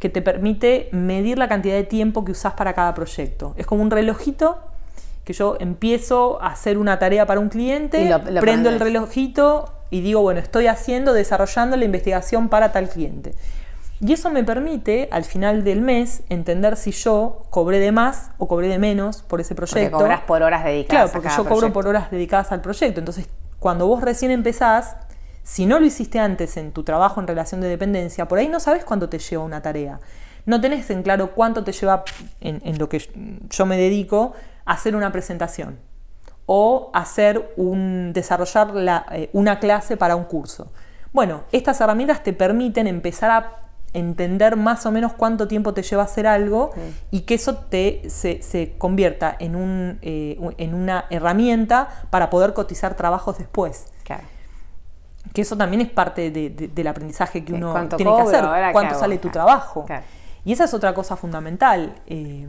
que 0.00 0.08
te 0.08 0.22
permite 0.22 0.88
medir 0.90 1.38
la 1.38 1.46
cantidad 1.48 1.74
de 1.74 1.84
tiempo 1.84 2.24
que 2.24 2.32
usás 2.32 2.54
para 2.54 2.72
cada 2.72 2.92
proyecto. 2.94 3.54
Es 3.56 3.66
como 3.66 3.82
un 3.82 3.90
relojito 3.92 4.58
que 5.24 5.32
yo 5.34 5.56
empiezo 5.60 6.42
a 6.42 6.48
hacer 6.48 6.78
una 6.78 6.98
tarea 6.98 7.26
para 7.26 7.38
un 7.38 7.50
cliente, 7.50 8.00
Y 8.02 8.08
lo- 8.08 8.18
lo 8.18 8.40
prendo 8.40 8.68
el 8.70 8.80
relojito 8.80 9.72
y 9.90 10.00
digo, 10.00 10.22
bueno, 10.22 10.40
estoy 10.40 10.66
haciendo, 10.66 11.12
desarrollando 11.12 11.76
la 11.76 11.84
investigación 11.84 12.48
para 12.48 12.72
tal 12.72 12.88
cliente. 12.88 13.34
Y 14.00 14.14
eso 14.14 14.30
me 14.30 14.42
permite, 14.42 15.10
al 15.12 15.24
final 15.24 15.62
del 15.62 15.82
mes, 15.82 16.22
entender 16.30 16.78
si 16.78 16.90
yo 16.92 17.42
cobré 17.50 17.78
de 17.80 17.92
más 17.92 18.30
o 18.38 18.48
cobré 18.48 18.68
de 18.68 18.78
menos 18.78 19.20
por 19.22 19.42
ese 19.42 19.54
Porque 19.54 19.72
proyecto. 19.72 19.98
cobras 19.98 20.20
por 20.22 20.42
horas 20.42 20.64
dedicadas 20.64 20.88
Claro, 20.88 21.08
a 21.10 21.12
porque 21.12 21.28
cada 21.28 21.36
yo 21.36 21.44
cobro 21.48 21.72
por 21.74 21.86
horas 21.86 22.10
dedicadas 22.10 22.50
al 22.52 22.62
proyecto. 22.62 22.98
Entonces, 23.00 23.28
cuando 23.58 23.86
vos 23.86 24.00
recién 24.00 24.30
empezás, 24.30 24.96
si 25.52 25.66
no 25.66 25.80
lo 25.80 25.86
hiciste 25.86 26.20
antes 26.20 26.56
en 26.56 26.70
tu 26.70 26.84
trabajo 26.84 27.20
en 27.20 27.26
relación 27.26 27.60
de 27.60 27.66
dependencia, 27.66 28.28
por 28.28 28.38
ahí 28.38 28.46
no 28.46 28.60
sabes 28.60 28.84
cuánto 28.84 29.08
te 29.08 29.18
lleva 29.18 29.42
una 29.42 29.60
tarea. 29.62 29.98
No 30.46 30.60
tenés 30.60 30.88
en 30.90 31.02
claro 31.02 31.32
cuánto 31.32 31.64
te 31.64 31.72
lleva 31.72 32.04
en, 32.40 32.60
en 32.64 32.78
lo 32.78 32.88
que 32.88 32.98
yo 33.50 33.66
me 33.66 33.76
dedico 33.76 34.32
a 34.64 34.74
hacer 34.74 34.94
una 34.94 35.10
presentación 35.10 35.78
o 36.46 36.90
hacer 36.94 37.52
un 37.56 38.12
desarrollar 38.12 38.74
la- 38.74 39.04
eh, 39.10 39.28
una 39.32 39.58
clase 39.58 39.96
para 39.96 40.14
un 40.14 40.24
curso. 40.24 40.70
Bueno, 41.12 41.42
estas 41.50 41.80
herramientas 41.80 42.22
te 42.22 42.32
permiten 42.32 42.86
empezar 42.86 43.30
a 43.32 43.56
entender 43.92 44.54
más 44.54 44.86
o 44.86 44.92
menos 44.92 45.14
cuánto 45.14 45.48
tiempo 45.48 45.74
te 45.74 45.82
lleva 45.82 46.04
hacer 46.04 46.28
algo 46.28 46.70
y 47.10 47.22
que 47.22 47.34
eso 47.34 47.56
te, 47.56 48.02
se, 48.08 48.40
se 48.42 48.74
convierta 48.78 49.34
en, 49.40 49.56
un, 49.56 49.98
eh, 50.02 50.38
en 50.58 50.74
una 50.74 51.06
herramienta 51.10 51.88
para 52.10 52.30
poder 52.30 52.52
cotizar 52.54 52.94
trabajos 52.94 53.38
después. 53.38 53.86
Que 55.32 55.42
eso 55.42 55.56
también 55.56 55.80
es 55.80 55.90
parte 55.90 56.30
de- 56.30 56.50
de- 56.50 56.68
del 56.68 56.86
aprendizaje 56.88 57.44
que 57.44 57.52
uno 57.52 57.72
¿cuánto 57.72 57.96
tiene 57.96 58.14
que 58.16 58.22
hacer, 58.22 58.44
¿Ahora 58.44 58.68
qué 58.68 58.72
cuánto 58.72 58.94
sale 58.98 59.18
tu 59.18 59.28
trabajo. 59.30 59.84
claro. 59.86 60.04
Y 60.44 60.52
esa 60.52 60.64
es 60.64 60.74
otra 60.74 60.94
cosa 60.94 61.16
fundamental. 61.16 61.94
Eh, 62.06 62.48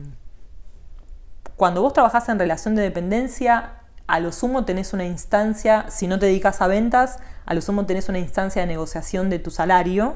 cuando 1.56 1.82
vos 1.82 1.94
trabajás 1.94 2.28
en 2.30 2.40
relación 2.40 2.76
de 2.76 2.82
dependencia, 2.82 3.74
a 4.08 4.20
lo 4.20 4.32
sumo 4.32 4.66
tenés 4.66 4.94
una 4.94 5.06
instancia, 5.06 5.86
si 5.90 6.08
no 6.08 6.18
te 6.20 6.26
dedicas 6.26 6.62
a 6.62 6.68
ventas, 6.68 7.20
a 7.46 7.54
lo 7.54 7.62
sumo 7.62 7.86
tenés 7.86 8.10
una 8.10 8.20
instancia 8.20 8.62
de 8.62 8.68
negociación 8.68 9.30
de 9.30 9.40
tu 9.40 9.52
salario, 9.52 10.16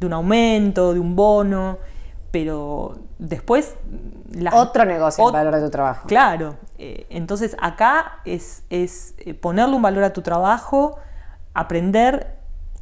de 0.00 0.06
un 0.06 0.12
aumento, 0.14 0.92
de 0.94 1.00
un 1.00 1.14
bono, 1.14 1.78
pero 2.30 2.98
después... 3.18 3.74
las- 4.32 4.54
Otro 4.54 4.84
negocio 4.84 5.26
el 5.28 5.32
valor 5.32 5.54
de 5.56 5.62
tu 5.62 5.70
trabajo. 5.70 6.08
Claro, 6.08 6.56
eh, 6.78 7.06
entonces 7.10 7.56
acá 7.60 8.20
es, 8.24 8.62
es, 8.70 9.14
eh, 9.18 9.34
ponerle 9.34 9.76
un 9.76 9.82
valor 9.82 10.04
a 10.04 10.12
tu 10.12 10.22
trabajo, 10.22 10.98
aprender 11.54 12.36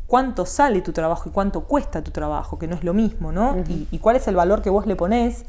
cuánto 0.07 0.47
sale 0.47 0.81
tu 0.81 0.93
trabajo 0.93 1.29
y 1.29 1.33
cuánto 1.33 1.63
cuesta 1.65 2.03
tu 2.03 2.11
trabajo, 2.11 2.59
que 2.59 2.67
no 2.67 2.75
es 2.75 2.85
lo 2.85 2.95
mismo, 2.95 3.33
¿no? 3.33 3.57
y, 3.69 3.89
y 3.91 3.99
cuál 3.99 4.17
es 4.17 4.27
el 4.29 4.37
valor 4.37 4.63
que 4.63 4.71
vos 4.71 4.87
le 4.87 4.97
ponés 4.97 5.45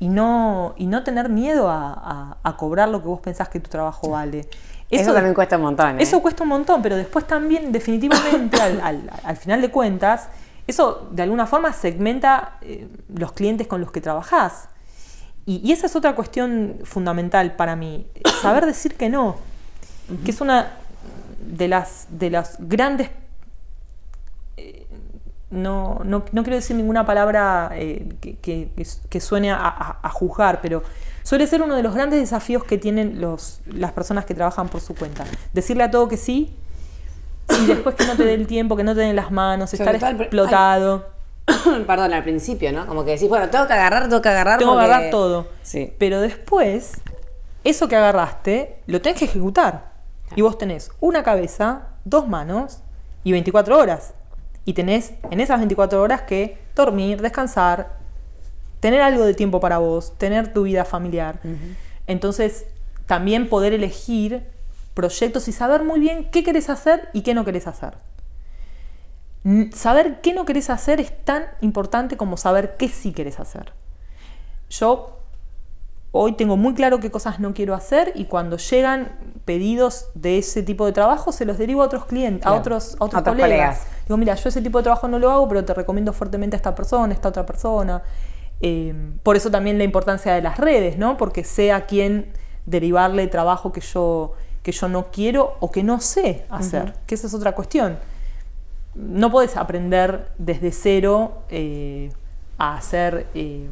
y 0.00 0.08
no, 0.08 0.74
y 0.76 0.86
no 0.86 1.04
tener 1.04 1.28
miedo 1.28 1.70
a, 1.70 1.92
a- 1.92 2.36
a 2.42 2.56
cobrar 2.56 2.88
lo 2.88 3.00
que 3.00 3.08
vos 3.08 3.20
pensás 3.20 3.48
que 3.48 3.60
tu 3.60 3.70
trabajo 3.70 4.10
vale. 4.10 4.48
Eso, 4.90 5.14
también 5.14 5.34
cuesta 5.34 5.56
un 5.56 5.62
montón. 5.62 6.00
¿eh? 6.00 6.02
Eso 6.02 6.20
cuesta 6.20 6.42
un 6.42 6.48
montón, 6.50 6.82
pero 6.82 6.96
después 6.96 7.26
también, 7.26 7.70
definitivamente, 7.72 8.60
al, 8.60 8.80
al- 8.80 9.10
al 9.24 9.36
final 9.36 9.62
de 9.62 9.70
cuentas, 9.70 10.28
eso 10.66 11.08
de 11.12 11.22
alguna 11.22 11.46
forma 11.46 11.72
segmenta 11.72 12.56
eh, 12.62 12.88
los 13.14 13.32
clientes 13.32 13.66
con 13.68 13.80
los 13.80 13.90
que 13.92 14.00
trabajás. 14.00 14.68
Y, 15.46 15.60
y 15.66 15.72
esa 15.72 15.86
es 15.86 15.96
otra 15.96 16.14
cuestión 16.14 16.76
fundamental 16.84 17.54
para 17.56 17.74
mí, 17.76 18.06
saber 18.42 18.66
decir 18.66 18.96
que 18.96 19.08
no, 19.08 19.36
que 20.24 20.30
es 20.30 20.40
una 20.40 20.72
de 21.42 21.68
las, 21.68 22.06
de 22.10 22.30
las 22.30 22.56
grandes... 22.60 23.10
eh, 24.56 24.86
no, 25.50 26.00
no, 26.04 26.24
no 26.32 26.42
quiero 26.42 26.56
decir 26.56 26.76
ninguna 26.76 27.04
palabra 27.04 27.70
eh, 27.74 28.08
que, 28.20 28.70
que- 29.10 29.20
suene 29.20 29.50
a, 29.50 29.56
a- 29.58 29.98
a 30.02 30.08
juzgar, 30.08 30.60
pero 30.62 30.82
suele 31.22 31.46
ser 31.46 31.60
uno 31.62 31.76
de 31.76 31.82
los 31.82 31.94
grandes 31.94 32.20
desafíos 32.20 32.64
que 32.64 32.78
tienen 32.78 33.20
los, 33.20 33.60
las 33.66 33.92
personas 33.92 34.24
que 34.24 34.34
trabajan 34.34 34.68
por 34.68 34.80
su 34.80 34.94
cuenta. 34.94 35.24
Decirle 35.52 35.84
a 35.84 35.90
todo 35.90 36.08
que 36.08 36.16
sí 36.16 36.56
y 37.62 37.66
después 37.66 37.94
que 37.96 38.06
no 38.06 38.16
te 38.16 38.24
dé 38.24 38.32
el 38.34 38.46
tiempo, 38.46 38.76
que 38.76 38.82
no 38.84 38.94
te 38.94 39.00
den 39.02 39.14
las 39.14 39.30
manos, 39.30 39.70
Sobre 39.70 39.92
estar 39.92 40.14
al 40.14 40.20
explotado. 40.22 41.06
Perdón, 41.86 42.14
al 42.14 42.22
principio, 42.22 42.72
¿no? 42.72 42.86
Como 42.86 43.04
que 43.04 43.10
decís, 43.12 43.28
bueno, 43.28 43.50
tengo 43.50 43.66
que 43.66 43.72
agarrar, 43.74 44.04
tengo 44.08 44.22
que 44.22 44.28
agarrar. 44.30 44.58
Tengo 44.58 44.72
que 44.78 44.84
agarrar 44.84 45.10
todo. 45.10 45.48
Sí. 45.62 45.92
Pero 45.98 46.20
después, 46.22 46.92
eso 47.64 47.88
que 47.88 47.96
agarraste, 47.96 48.78
lo 48.86 49.02
tenés 49.02 49.18
que 49.18 49.26
ejecutar. 49.26 49.91
Y 50.36 50.42
vos 50.42 50.58
tenés 50.58 50.90
una 51.00 51.22
cabeza, 51.22 51.88
dos 52.04 52.28
manos 52.28 52.80
y 53.24 53.32
24 53.32 53.78
horas. 53.78 54.14
Y 54.64 54.74
tenés 54.74 55.14
en 55.30 55.40
esas 55.40 55.58
24 55.58 56.00
horas 56.00 56.22
que 56.22 56.58
dormir, 56.74 57.20
descansar, 57.20 57.96
tener 58.80 59.00
algo 59.00 59.24
de 59.24 59.34
tiempo 59.34 59.60
para 59.60 59.78
vos, 59.78 60.16
tener 60.18 60.52
tu 60.52 60.62
vida 60.62 60.84
familiar. 60.84 61.40
Entonces, 62.06 62.66
también 63.06 63.48
poder 63.48 63.72
elegir 63.72 64.46
proyectos 64.94 65.48
y 65.48 65.52
saber 65.52 65.84
muy 65.84 66.00
bien 66.00 66.30
qué 66.30 66.42
querés 66.42 66.68
hacer 66.68 67.08
y 67.12 67.22
qué 67.22 67.34
no 67.34 67.44
querés 67.44 67.66
hacer. 67.66 67.98
Saber 69.74 70.20
qué 70.20 70.32
no 70.32 70.44
querés 70.44 70.70
hacer 70.70 71.00
es 71.00 71.24
tan 71.24 71.44
importante 71.60 72.16
como 72.16 72.36
saber 72.36 72.76
qué 72.76 72.88
sí 72.88 73.12
querés 73.12 73.40
hacer. 73.40 73.72
Yo 74.70 75.20
hoy 76.12 76.32
tengo 76.32 76.56
muy 76.56 76.74
claro 76.74 77.00
qué 77.00 77.10
cosas 77.10 77.40
no 77.40 77.54
quiero 77.54 77.74
hacer 77.74 78.12
y 78.14 78.26
cuando 78.26 78.56
llegan 78.56 79.12
pedidos 79.44 80.06
de 80.14 80.38
ese 80.38 80.62
tipo 80.62 80.86
de 80.86 80.92
trabajo 80.92 81.32
se 81.32 81.44
los 81.44 81.58
derivo 81.58 81.82
a 81.82 81.86
otros 81.86 82.04
clientes, 82.06 82.42
a 82.46 82.50
Claro. 82.50 82.58
otros, 82.60 82.92
a 83.00 83.04
otros, 83.04 83.14
A 83.14 83.20
otros 83.20 83.34
colegas. 83.36 83.78
colegas. 83.78 83.86
Digo, 84.06 84.16
mira, 84.16 84.34
yo 84.34 84.48
ese 84.48 84.62
tipo 84.62 84.78
de 84.78 84.84
trabajo 84.84 85.08
no 85.08 85.18
lo 85.18 85.30
hago, 85.30 85.48
pero 85.48 85.64
te 85.64 85.74
recomiendo 85.74 86.12
fuertemente 86.12 86.56
a 86.56 86.58
esta 86.58 86.74
persona, 86.74 87.12
a 87.12 87.14
esta 87.14 87.28
otra 87.28 87.44
persona. 87.46 88.02
Eh, 88.60 88.94
por 89.22 89.36
eso 89.36 89.50
también 89.50 89.78
la 89.78 89.84
importancia 89.84 90.32
de 90.34 90.42
las 90.42 90.58
redes, 90.58 90.96
¿no? 90.98 91.16
Porque 91.16 91.42
sé 91.44 91.72
a 91.72 91.86
quién 91.86 92.32
derivarle 92.66 93.26
trabajo 93.26 93.72
que 93.72 93.80
yo, 93.80 94.34
que 94.62 94.70
yo 94.72 94.88
no 94.88 95.10
quiero 95.10 95.56
o 95.60 95.70
que 95.72 95.82
no 95.82 96.00
sé 96.00 96.44
hacer, 96.48 96.94
que 97.06 97.14
esa 97.16 97.26
es 97.26 97.34
otra 97.34 97.52
cuestión. 97.52 97.98
No 98.94 99.30
puedes 99.32 99.56
aprender 99.56 100.28
desde 100.38 100.70
cero 100.70 101.42
eh, 101.48 102.12
a 102.58 102.76
hacer 102.76 103.26
eh, 103.34 103.68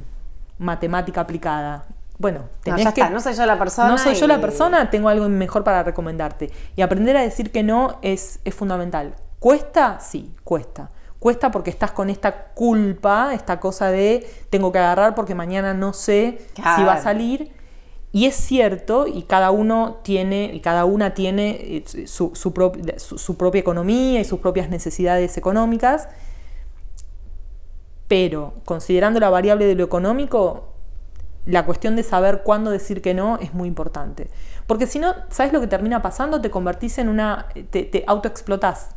matemática 0.58 1.20
aplicada. 1.20 1.84
Bueno, 2.20 2.40
No, 2.40 2.48
tenés 2.62 2.92
que, 2.92 3.00
está, 3.00 3.08
no 3.08 3.18
soy 3.18 3.32
yo 3.32 3.46
la 3.46 3.58
persona. 3.58 3.88
no 3.88 3.96
soy 3.96 4.14
yo 4.14 4.26
la 4.26 4.42
persona, 4.42 4.90
tengo 4.90 5.08
algo 5.08 5.26
mejor 5.30 5.64
para 5.64 5.82
recomendarte. 5.82 6.50
Y 6.76 6.82
aprender 6.82 7.16
a 7.16 7.22
decir 7.22 7.50
que 7.50 7.62
no 7.62 7.98
es, 8.02 8.40
es 8.44 8.54
fundamental. 8.54 9.14
¿Cuesta? 9.38 9.98
Sí, 10.00 10.34
cuesta. 10.44 10.90
Cuesta 11.18 11.50
porque 11.50 11.70
estás 11.70 11.92
con 11.92 12.10
esta 12.10 12.48
culpa, 12.48 13.32
esta 13.32 13.58
cosa 13.58 13.90
de 13.90 14.26
tengo 14.50 14.70
que 14.70 14.78
agarrar 14.78 15.14
porque 15.14 15.34
mañana 15.34 15.72
no 15.72 15.94
sé 15.94 16.42
si 16.54 16.82
va 16.82 16.92
a 16.92 17.02
salir. 17.02 17.52
y 18.12 18.26
es 18.26 18.34
cierto, 18.34 19.06
y 19.06 19.22
cada 19.22 19.50
uno 19.50 20.00
tiene, 20.02 20.50
y 20.52 20.60
cada 20.60 20.84
una 20.84 21.14
tiene 21.14 21.50
eh, 21.60 22.06
su, 22.06 22.32
su, 22.34 22.52
propia 22.52 23.60
economía 23.60 24.20
y 24.20 24.24
sus 24.24 24.40
propias 24.40 24.68
necesidades 24.68 25.38
económicas, 25.38 26.08
pero 28.08 28.54
considerando 28.66 29.20
la 29.20 29.30
variable 29.30 29.64
de 29.64 29.74
lo 29.74 29.84
económico, 29.84 30.69
la 31.46 31.64
cuestión 31.64 31.96
de 31.96 32.02
saber 32.02 32.42
cuándo 32.44 32.70
decir 32.70 33.02
que 33.02 33.14
no 33.14 33.38
es 33.38 33.54
muy 33.54 33.68
importante. 33.68 34.30
Porque 34.66 34.86
si 34.86 34.98
no, 34.98 35.14
¿sabes 35.30 35.52
lo 35.52 35.60
que 35.60 35.66
termina 35.66 36.02
pasando? 36.02 36.40
Te 36.40 36.50
convertís 36.50 36.98
en 36.98 37.08
una. 37.08 37.46
te, 37.70 37.84
te 37.84 38.04
autoexplotás. 38.06 38.94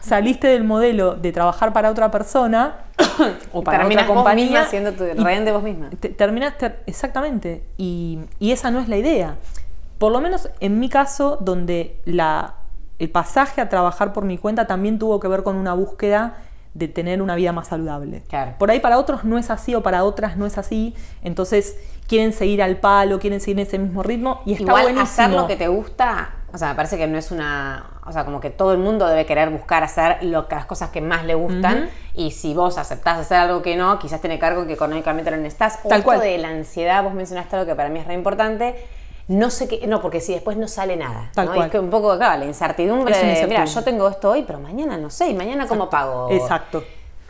Saliste 0.00 0.48
del 0.48 0.64
modelo 0.64 1.14
de 1.14 1.32
trabajar 1.32 1.72
para 1.72 1.90
otra 1.90 2.10
persona 2.10 2.84
o 3.52 3.62
para 3.62 3.86
otra 3.86 4.06
compañía. 4.06 4.66
siendo 4.66 4.92
tu 4.92 5.04
rehén 5.04 5.44
de 5.44 5.52
vos 5.52 5.62
misma. 5.62 5.90
terminaste, 6.16 6.76
exactamente. 6.86 7.64
Y, 7.78 8.20
esa 8.40 8.70
no 8.70 8.80
es 8.80 8.88
la 8.88 8.96
idea. 8.96 9.36
Por 9.98 10.12
lo 10.12 10.20
menos 10.20 10.50
en 10.60 10.78
mi 10.78 10.88
caso, 10.88 11.38
donde 11.40 11.98
la, 12.04 12.54
el 12.98 13.10
pasaje 13.10 13.60
a 13.60 13.68
trabajar 13.68 14.12
por 14.12 14.24
mi 14.24 14.36
cuenta 14.36 14.66
también 14.66 14.98
tuvo 14.98 15.18
que 15.18 15.28
ver 15.28 15.42
con 15.42 15.56
una 15.56 15.72
búsqueda 15.72 16.36
de 16.74 16.88
tener 16.88 17.22
una 17.22 17.36
vida 17.36 17.52
más 17.52 17.68
saludable. 17.68 18.22
Por 18.58 18.70
ahí 18.70 18.80
para 18.80 18.98
otros 18.98 19.24
no 19.24 19.38
es 19.38 19.50
así 19.50 19.74
o 19.74 19.82
para 19.82 20.04
otras 20.04 20.36
no 20.36 20.44
es 20.44 20.58
así, 20.58 20.94
entonces 21.22 21.76
quieren 22.08 22.32
seguir 22.32 22.62
al 22.62 22.78
palo, 22.78 23.18
quieren 23.18 23.40
seguir 23.40 23.60
en 23.60 23.66
ese 23.66 23.78
mismo 23.78 24.02
ritmo 24.02 24.42
y 24.44 24.52
está 24.52 24.64
Igual 24.64 24.98
hacer 24.98 25.30
lo 25.30 25.46
que 25.46 25.56
te 25.56 25.68
gusta, 25.68 26.34
o 26.52 26.58
sea, 26.58 26.68
me 26.68 26.74
parece 26.74 26.98
que 26.98 27.06
no 27.06 27.16
es 27.16 27.30
una, 27.30 28.00
o 28.04 28.12
sea, 28.12 28.24
como 28.24 28.40
que 28.40 28.50
todo 28.50 28.72
el 28.72 28.78
mundo 28.78 29.06
debe 29.06 29.24
querer 29.24 29.50
buscar 29.50 29.84
hacer 29.84 30.18
lo, 30.22 30.46
las 30.50 30.66
cosas 30.66 30.90
que 30.90 31.00
más 31.00 31.24
le 31.24 31.34
gustan 31.34 31.90
y 32.14 32.32
si 32.32 32.54
vos 32.54 32.76
aceptás 32.76 33.18
hacer 33.18 33.38
algo 33.38 33.62
que 33.62 33.76
no, 33.76 33.98
quizás 33.98 34.20
tiene 34.20 34.38
cargo 34.38 34.66
que 34.66 34.74
económicamente 34.74 35.30
lo 35.30 35.36
necesitas. 35.36 35.80
Tal 35.88 36.02
cual. 36.02 36.20
de 36.20 36.38
la 36.38 36.48
ansiedad, 36.48 37.02
vos 37.04 37.14
mencionaste 37.14 37.56
algo 37.56 37.66
que 37.66 37.74
para 37.74 37.88
mí 37.88 38.00
es 38.00 38.06
re 38.06 38.14
importante 38.14 38.74
no 39.28 39.50
sé 39.50 39.68
qué, 39.68 39.86
no, 39.86 40.02
porque 40.02 40.20
si 40.20 40.32
después 40.32 40.56
no 40.56 40.68
sale 40.68 40.96
nada. 40.96 41.30
Tal 41.34 41.46
¿no? 41.46 41.64
Es 41.64 41.70
que 41.70 41.78
un 41.78 41.90
poco, 41.90 42.16
claro, 42.16 42.40
la 42.40 42.44
incertidumbre, 42.46 43.46
mira, 43.48 43.64
yo 43.64 43.82
tengo 43.82 44.08
esto 44.08 44.30
hoy, 44.30 44.44
pero 44.46 44.60
mañana 44.60 44.96
no 44.96 45.10
sé, 45.10 45.30
y 45.30 45.34
mañana 45.34 45.66
cómo 45.66 45.88
pago. 45.88 46.30
Exacto. 46.30 46.84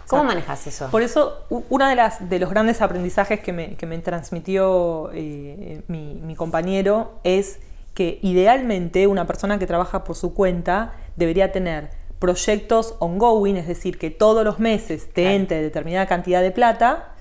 ¿Cómo 0.08 0.24
manejas 0.24 0.66
eso? 0.66 0.88
Por 0.90 1.02
eso, 1.02 1.44
uno 1.48 1.88
de, 1.88 1.94
las, 1.94 2.28
de 2.28 2.38
los 2.38 2.50
grandes 2.50 2.82
aprendizajes 2.82 3.40
que 3.40 3.52
me, 3.52 3.76
que 3.76 3.86
me 3.86 3.98
transmitió 3.98 5.10
eh, 5.14 5.82
mi, 5.88 6.20
mi 6.22 6.34
compañero 6.34 7.12
es 7.24 7.58
que 7.94 8.18
idealmente 8.22 9.06
una 9.06 9.26
persona 9.26 9.58
que 9.58 9.66
trabaja 9.66 10.04
por 10.04 10.16
su 10.16 10.34
cuenta 10.34 10.92
debería 11.16 11.52
tener 11.52 11.90
proyectos 12.18 12.96
ongoing, 12.98 13.56
es 13.56 13.66
decir, 13.66 13.98
que 13.98 14.10
todos 14.10 14.44
los 14.44 14.58
meses 14.58 15.12
te 15.12 15.34
entre 15.34 15.62
determinada 15.62 16.06
cantidad 16.06 16.42
de 16.42 16.50
plata 16.50 17.13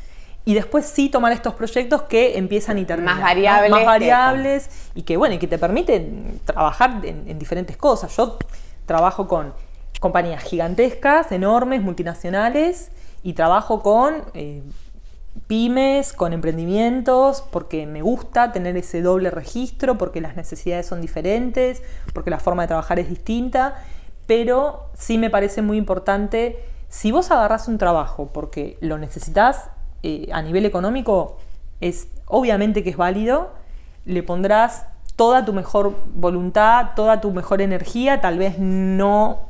y 0.46 0.54
después 0.54 0.86
sí 0.86 1.10
tomar 1.10 1.32
estos 1.32 1.54
proyectos 1.54 2.04
que 2.04 2.38
empiezan 2.38 2.78
y 2.78 2.86
terminan. 2.86 3.16
Más 3.16 3.24
variables. 3.24 3.72
Más 3.72 3.86
variables 3.86 4.70
y 4.94 5.04
que, 5.04 5.18
bueno, 5.18 5.36
y 5.36 5.38
que 5.38 5.48
te 5.48 5.58
permiten 5.58 6.39
trabajar 6.44 7.00
en, 7.04 7.39
diferentes 7.39 7.78
cosas. 7.78 8.16
Yo 8.16 8.38
trabajo 8.86 9.28
con 9.28 9.54
compañías 10.00 10.44
gigantescas, 10.44 11.32
enormes, 11.32 11.82
multinacionales, 11.82 12.91
y 13.26 13.34
trabajo 13.34 13.82
con 13.82 14.16
eh, 14.34 14.62
pymes, 15.48 16.12
con 16.12 16.34
emprendimientos, 16.34 17.41
porque 17.52 17.86
me 17.86 18.02
gusta 18.02 18.52
tener 18.52 18.76
ese 18.76 19.02
doble 19.02 19.32
registro, 19.32 19.98
porque 19.98 20.20
las 20.20 20.36
necesidades 20.36 20.86
son 20.86 21.00
diferentes, 21.00 21.82
porque 22.14 22.30
la 22.30 22.39
forma 22.39 22.64
de 22.64 22.68
trabajar 22.68 23.00
es 23.00 23.08
distinta, 23.08 23.82
pero 24.28 24.89
sí 24.94 25.18
me 25.18 25.30
parece 25.30 25.62
muy 25.62 25.78
importante, 25.78 26.60
si 26.89 27.12
vos 27.12 27.32
agarrás 27.32 27.68
un 27.68 27.80
trabajo 27.80 28.30
porque 28.32 28.78
lo 28.80 29.00
necesitas, 29.00 29.70
eh, 30.04 30.30
a 30.34 30.41
nivel 30.41 30.66
económico 30.66 31.38
es 31.80 32.10
obviamente 32.28 32.84
que 32.84 32.89
es 32.89 32.97
válido, 32.97 33.51
le 34.06 34.22
pondrás 34.24 34.86
toda 35.16 35.45
tu 35.45 35.54
mejor 35.54 35.95
voluntad, 36.14 36.89
toda 36.95 37.22
tu 37.22 37.32
mejor 37.32 37.62
energía, 37.62 38.20
tal 38.20 38.38
vez 38.38 38.58
no 38.60 39.49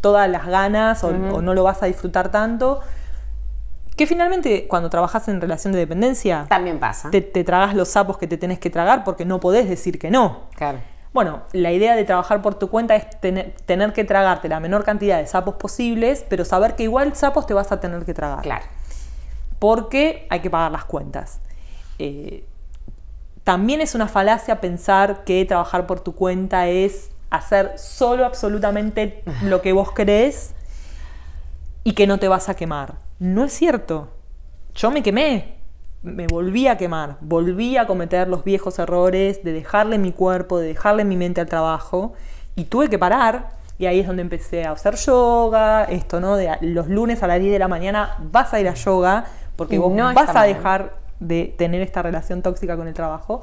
todas 0.00 0.30
las 0.30 0.46
ganas 0.46 1.02
o, 1.04 1.12
no 1.12 1.54
lo 1.54 1.62
vas 1.62 1.82
a 1.82 1.86
disfrutar 1.86 2.30
tanto. 2.30 2.80
Que 3.96 4.06
finalmente 4.06 4.66
cuando 4.68 4.90
trabajas 4.90 5.26
en 5.28 5.40
relación 5.40 5.72
de 5.72 5.80
dependencia... 5.80 6.46
También 6.48 6.78
pasa. 6.78 7.10
Te, 7.10 7.20
tragas 7.20 7.74
los 7.74 7.88
sapos 7.88 8.18
que 8.18 8.26
te 8.26 8.36
tenés 8.36 8.58
que 8.58 8.70
tragar 8.70 9.04
porque 9.04 9.24
no 9.24 9.40
podés 9.40 9.68
decir 9.68 9.98
que 9.98 10.10
no. 10.10 10.42
Claro. 10.54 10.78
Bueno, 11.14 11.42
la 11.52 11.72
idea 11.72 11.96
de 11.96 12.04
trabajar 12.04 12.42
por 12.42 12.56
tu 12.56 12.68
cuenta 12.68 12.94
es 12.94 13.08
tener, 13.20 13.54
tener 13.64 13.94
que 13.94 14.04
tragarte 14.04 14.48
la 14.48 14.60
menor 14.60 14.84
cantidad 14.84 15.18
de 15.18 15.26
sapos 15.26 15.54
posibles, 15.54 16.24
pero 16.28 16.44
saber 16.44 16.76
que 16.76 16.82
igual 16.82 17.16
sapos 17.16 17.46
te 17.46 17.54
vas 17.54 17.72
a 17.72 17.80
tener 17.80 18.04
que 18.04 18.12
tragar. 18.12 18.42
Claro 18.42 18.64
porque 19.58 20.26
hay 20.30 20.40
que 20.40 20.50
pagar 20.50 20.72
las 20.72 20.84
cuentas. 20.84 21.40
Eh, 21.98 22.44
también 23.44 23.80
es 23.80 23.94
una 23.94 24.08
falacia 24.08 24.60
pensar 24.60 25.24
que 25.24 25.44
trabajar 25.44 25.86
por 25.86 26.00
tu 26.00 26.14
cuenta 26.14 26.68
es 26.68 27.10
hacer 27.30 27.78
solo 27.78 28.24
absolutamente 28.24 29.22
lo 29.42 29.62
que 29.62 29.72
vos 29.72 29.92
querés 29.92 30.54
y 31.84 31.92
que 31.92 32.06
no 32.06 32.18
te 32.18 32.28
vas 32.28 32.48
a 32.48 32.56
quemar. 32.56 32.94
No 33.18 33.44
es 33.44 33.52
cierto. 33.52 34.08
Yo 34.74 34.90
me 34.90 35.02
quemé, 35.02 35.56
me 36.02 36.26
volví 36.26 36.68
a 36.68 36.76
quemar, 36.76 37.16
volví 37.20 37.76
a 37.76 37.86
cometer 37.86 38.28
los 38.28 38.44
viejos 38.44 38.78
errores 38.78 39.42
de 39.42 39.52
dejarle 39.52 39.98
mi 39.98 40.12
cuerpo, 40.12 40.58
de 40.58 40.68
dejarle 40.68 41.04
mi 41.04 41.16
mente 41.16 41.40
al 41.40 41.46
trabajo 41.46 42.12
y 42.56 42.64
tuve 42.64 42.88
que 42.88 42.98
parar 42.98 43.50
y 43.78 43.86
ahí 43.86 44.00
es 44.00 44.06
donde 44.06 44.22
empecé 44.22 44.64
a 44.64 44.72
hacer 44.72 44.96
yoga, 44.96 45.84
esto, 45.84 46.20
¿no? 46.20 46.36
De 46.36 46.50
los 46.62 46.88
lunes 46.88 47.22
a 47.22 47.26
las 47.26 47.40
10 47.40 47.52
de 47.52 47.58
la 47.58 47.68
mañana 47.68 48.16
vas 48.20 48.52
a 48.54 48.60
ir 48.60 48.68
a 48.68 48.74
yoga 48.74 49.26
porque 49.56 49.78
vos 49.78 49.92
no 49.92 50.12
vas 50.14 50.34
a 50.36 50.42
dejar 50.42 50.94
de 51.20 51.54
tener 51.56 51.80
esta 51.80 52.02
relación 52.02 52.42
tóxica 52.42 52.76
con 52.76 52.88
el 52.88 52.94
trabajo. 52.94 53.42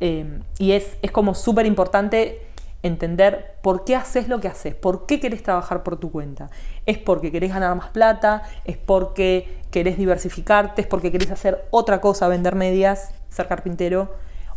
Eh, 0.00 0.40
y 0.58 0.72
es, 0.72 0.96
es 1.02 1.10
como 1.10 1.34
súper 1.34 1.66
importante 1.66 2.40
entender 2.82 3.54
por 3.62 3.84
qué 3.84 3.94
haces 3.94 4.28
lo 4.28 4.40
que 4.40 4.48
haces, 4.48 4.74
por 4.74 5.06
qué 5.06 5.20
querés 5.20 5.42
trabajar 5.42 5.82
por 5.82 5.98
tu 5.98 6.10
cuenta. 6.10 6.50
Es 6.86 6.98
porque 6.98 7.30
querés 7.30 7.52
ganar 7.52 7.76
más 7.76 7.90
plata, 7.90 8.42
es 8.64 8.76
porque 8.76 9.60
querés 9.70 9.96
diversificarte, 9.96 10.82
es 10.82 10.88
porque 10.88 11.12
querés 11.12 11.30
hacer 11.30 11.64
otra 11.70 12.00
cosa, 12.00 12.26
vender 12.28 12.56
medias, 12.56 13.14
ser 13.28 13.46
carpintero, 13.46 14.12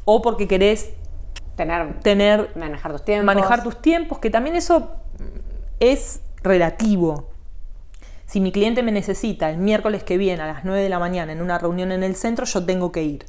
o 0.05 0.21
porque 0.21 0.47
querés 0.47 0.93
tener, 1.55 1.99
tener 1.99 2.51
manejar 2.55 2.91
tus 2.91 3.05
tiempos. 3.05 3.25
Manejar 3.25 3.63
tus 3.63 3.81
tiempos, 3.81 4.19
que 4.19 4.29
también 4.29 4.55
eso 4.55 4.91
es 5.79 6.21
relativo. 6.41 7.29
Si 8.36 8.41
mi 8.41 8.51
cliente 8.51 8.83
me 8.83 8.91
necesita 8.91 9.49
el 9.49 9.59
miércoles 9.59 10.03
que 10.03 10.17
viene 10.17 10.43
a 10.43 10.45
las 10.45 10.65
9 10.65 10.81
de 10.81 10.89
la 10.89 10.99
mañana 10.99 11.31
en 11.31 11.41
una 11.41 11.57
reunión 11.57 11.93
en 11.93 12.03
el 12.03 12.17
centro, 12.17 12.45
yo 12.45 12.65
tengo 12.65 12.91
que 12.91 13.01
ir. 13.01 13.25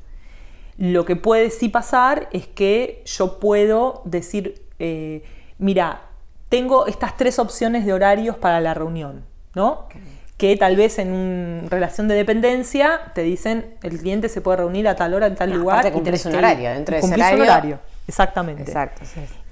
Lo 0.79 1.05
que 1.05 1.15
puede 1.15 1.51
sí 1.51 1.69
pasar 1.69 2.29
es 2.33 2.49
que 2.49 3.05
yo 3.07 3.39
puedo 3.39 4.03
decir, 4.05 4.65
eh, 4.81 5.23
mira, 5.59 6.01
tengo 6.49 6.89
estas 6.89 7.17
tres 7.17 7.39
opciones 7.39 7.87
de 7.87 7.93
horarios 7.93 8.37
para 8.37 8.61
la 8.61 8.75
reunión, 8.75 9.23
¿no? 9.55 9.87
Que 10.39 10.57
tal 10.57 10.75
vez 10.75 10.99
en 10.99 11.13
una 11.13 11.69
relación 11.69 12.09
de 12.09 12.17
dependencia 12.17 13.13
te 13.15 13.23
dicen 13.23 13.77
el 13.85 14.01
cliente 14.01 14.29
se 14.29 14.41
puede 14.41 14.57
reunir 14.57 14.89
a 14.89 14.97
tal 14.97 15.15
hora 15.15 15.29
en 15.29 15.37
tal 15.37 15.53
lugar. 15.53 15.87
Y 15.87 16.01
tenés 16.01 16.27
un 16.27 16.35
horario, 16.35 16.71
dentro 16.71 16.97
de 16.97 17.03
ese 17.03 17.15
horario. 17.15 17.37
Un 17.37 17.43
horario. 17.43 17.79
Exactamente. 18.09 18.63
Exacto, 18.65 19.03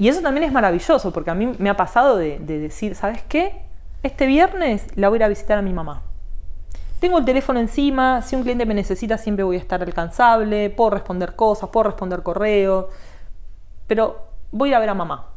Y 0.01 0.09
eso 0.09 0.21
también 0.21 0.43
es 0.43 0.51
maravilloso, 0.51 1.13
porque 1.13 1.31
a 1.31 1.35
mí 1.37 1.55
me 1.61 1.71
ha 1.71 1.77
pasado 1.77 2.17
de 2.17 2.41
decir, 2.41 2.97
¿sabes 2.97 3.23
qué? 3.29 3.63
Este 4.05 4.27
viernes 4.27 4.87
la 4.97 5.09
voy 5.09 5.17
a 5.17 5.21
ir 5.21 5.25
a 5.25 5.29
visitar 5.29 5.59
a 5.59 5.63
mi 5.63 5.73
mamá. 5.73 6.03
Tengo 7.01 7.19
el 7.19 7.25
teléfono 7.25 7.59
encima, 7.59 8.21
si 8.21 8.37
un 8.37 8.43
cliente 8.43 8.67
me 8.67 8.75
necesita 8.75 9.17
siempre 9.19 9.45
voy 9.45 9.57
a 9.57 9.59
estar 9.59 9.83
alcanzable, 9.83 10.71
puedo 10.71 10.91
responder 10.91 11.35
cosas, 11.35 11.71
puedo 11.71 11.85
responder 11.85 12.23
correo, 12.23 12.91
pero 13.87 14.29
voy 14.53 14.75
a 14.75 14.79
ver 14.79 14.91
a 14.91 14.95
mamá. 14.95 15.31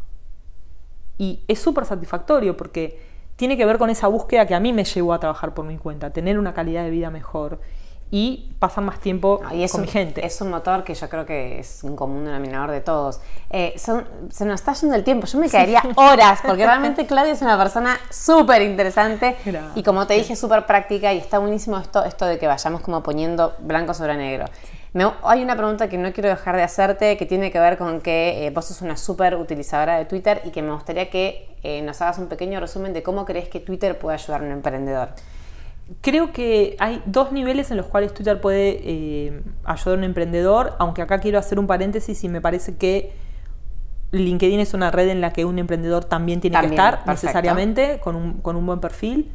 Y 1.17 1.43
es 1.47 1.59
súper 1.59 1.85
satisfactorio 1.85 2.57
porque 2.57 3.01
tiene 3.37 3.55
que 3.55 3.65
ver 3.65 3.77
con 3.77 3.89
esa 3.89 4.07
búsqueda 4.07 4.45
que 4.45 4.53
a 4.53 4.59
mí 4.59 4.73
me 4.73 4.83
llevó 4.83 5.13
a 5.13 5.19
trabajar 5.19 5.53
por 5.53 5.65
mi 5.65 5.77
cuenta, 5.77 6.11
tener 6.11 6.37
una 6.37 6.53
calidad 6.53 6.83
de 6.83 6.89
vida 6.89 7.09
mejor 7.09 7.59
y 8.09 8.51
pasar 8.59 8.83
más 8.83 8.99
tiempo 8.99 9.39
con 9.39 9.81
mi 9.81 9.87
gente. 9.87 10.25
Es 10.25 10.39
un 10.41 10.49
motor 10.49 10.83
que 10.83 10.93
yo 10.93 11.09
creo 11.09 11.25
que 11.25 11.59
es 11.59 11.83
un 11.83 11.95
común 11.95 12.25
denominador 12.25 12.71
de 12.71 12.81
todos. 12.81 13.19
Eh, 13.49 13.73
se 13.77 14.45
nos 14.45 14.55
está 14.55 14.73
yendo 14.73 14.95
el 14.95 15.03
tiempo, 15.03 15.27
yo 15.27 15.37
me 15.39 15.49
quedaría 15.49 15.83
horas, 15.95 16.39
porque 16.45 16.65
realmente 16.65 17.05
Claudia 17.05 17.33
es 17.33 17.41
una 17.41 17.57
persona 17.57 17.99
súper 18.09 18.61
interesante 18.61 19.35
y 19.75 19.83
como 19.83 20.07
te 20.07 20.13
dije, 20.13 20.35
súper 20.35 20.65
práctica 20.65 21.13
y 21.13 21.17
está 21.17 21.39
buenísimo 21.39 21.77
esto, 21.77 22.03
esto 22.05 22.25
de 22.25 22.39
que 22.39 22.47
vayamos 22.47 22.81
como 22.81 23.03
poniendo 23.03 23.55
blanco 23.59 23.93
sobre 23.93 24.15
negro. 24.15 24.45
hay 25.23 25.43
una 25.43 25.55
pregunta 25.55 25.89
que 25.89 25.97
no 25.97 26.13
quiero 26.13 26.29
dejar 26.29 26.55
de 26.55 26.63
hacerte 26.63 27.17
que 27.17 27.25
tiene 27.25 27.51
que 27.51 27.59
ver 27.59 27.77
con 27.77 27.99
que 27.99 28.47
eh, 28.47 28.49
vos 28.51 28.65
sos 28.65 28.81
una 28.81 28.95
súper 28.95 29.35
utilizadora 29.35 29.97
de 29.97 30.05
Twitter 30.05 30.41
y 30.45 30.51
que 30.51 30.61
me 30.61 30.71
gustaría 30.71 31.09
que 31.09 31.49
eh, 31.63 31.81
nos 31.81 32.01
hagas 32.01 32.17
un 32.19 32.27
pequeño 32.27 32.59
resumen 32.61 32.93
de 32.93 33.03
cómo 33.03 33.25
crees 33.25 33.49
que 33.49 33.59
Twitter 33.59 33.99
puede 33.99 34.15
ayudar 34.15 34.41
a 34.41 34.45
un 34.45 34.51
emprendedor 34.51 35.09
creo 36.01 36.31
que 36.31 36.75
hay 36.79 37.01
dos 37.05 37.31
niveles 37.31 37.71
en 37.71 37.77
los 37.77 37.85
cuales 37.85 38.13
Twitter 38.13 38.39
puede 38.41 38.79
eh, 38.83 39.41
ayudar 39.63 39.95
a 39.95 39.97
un 39.97 40.03
emprendedor, 40.03 40.75
aunque 40.79 41.01
acá 41.01 41.19
quiero 41.19 41.39
hacer 41.39 41.59
un 41.59 41.67
paréntesis 41.67 42.23
y 42.23 42.29
me 42.29 42.41
parece 42.41 42.77
que 42.77 43.13
LinkedIn 44.11 44.59
es 44.59 44.73
una 44.73 44.91
red 44.91 45.09
en 45.09 45.21
la 45.21 45.33
que 45.33 45.45
un 45.45 45.59
emprendedor 45.59 46.05
también 46.05 46.39
tiene 46.39 46.59
que 46.59 46.67
estar 46.67 47.05
necesariamente 47.07 47.99
con 47.99 48.15
un, 48.15 48.65
buen 48.65 48.79
perfil. 48.79 49.31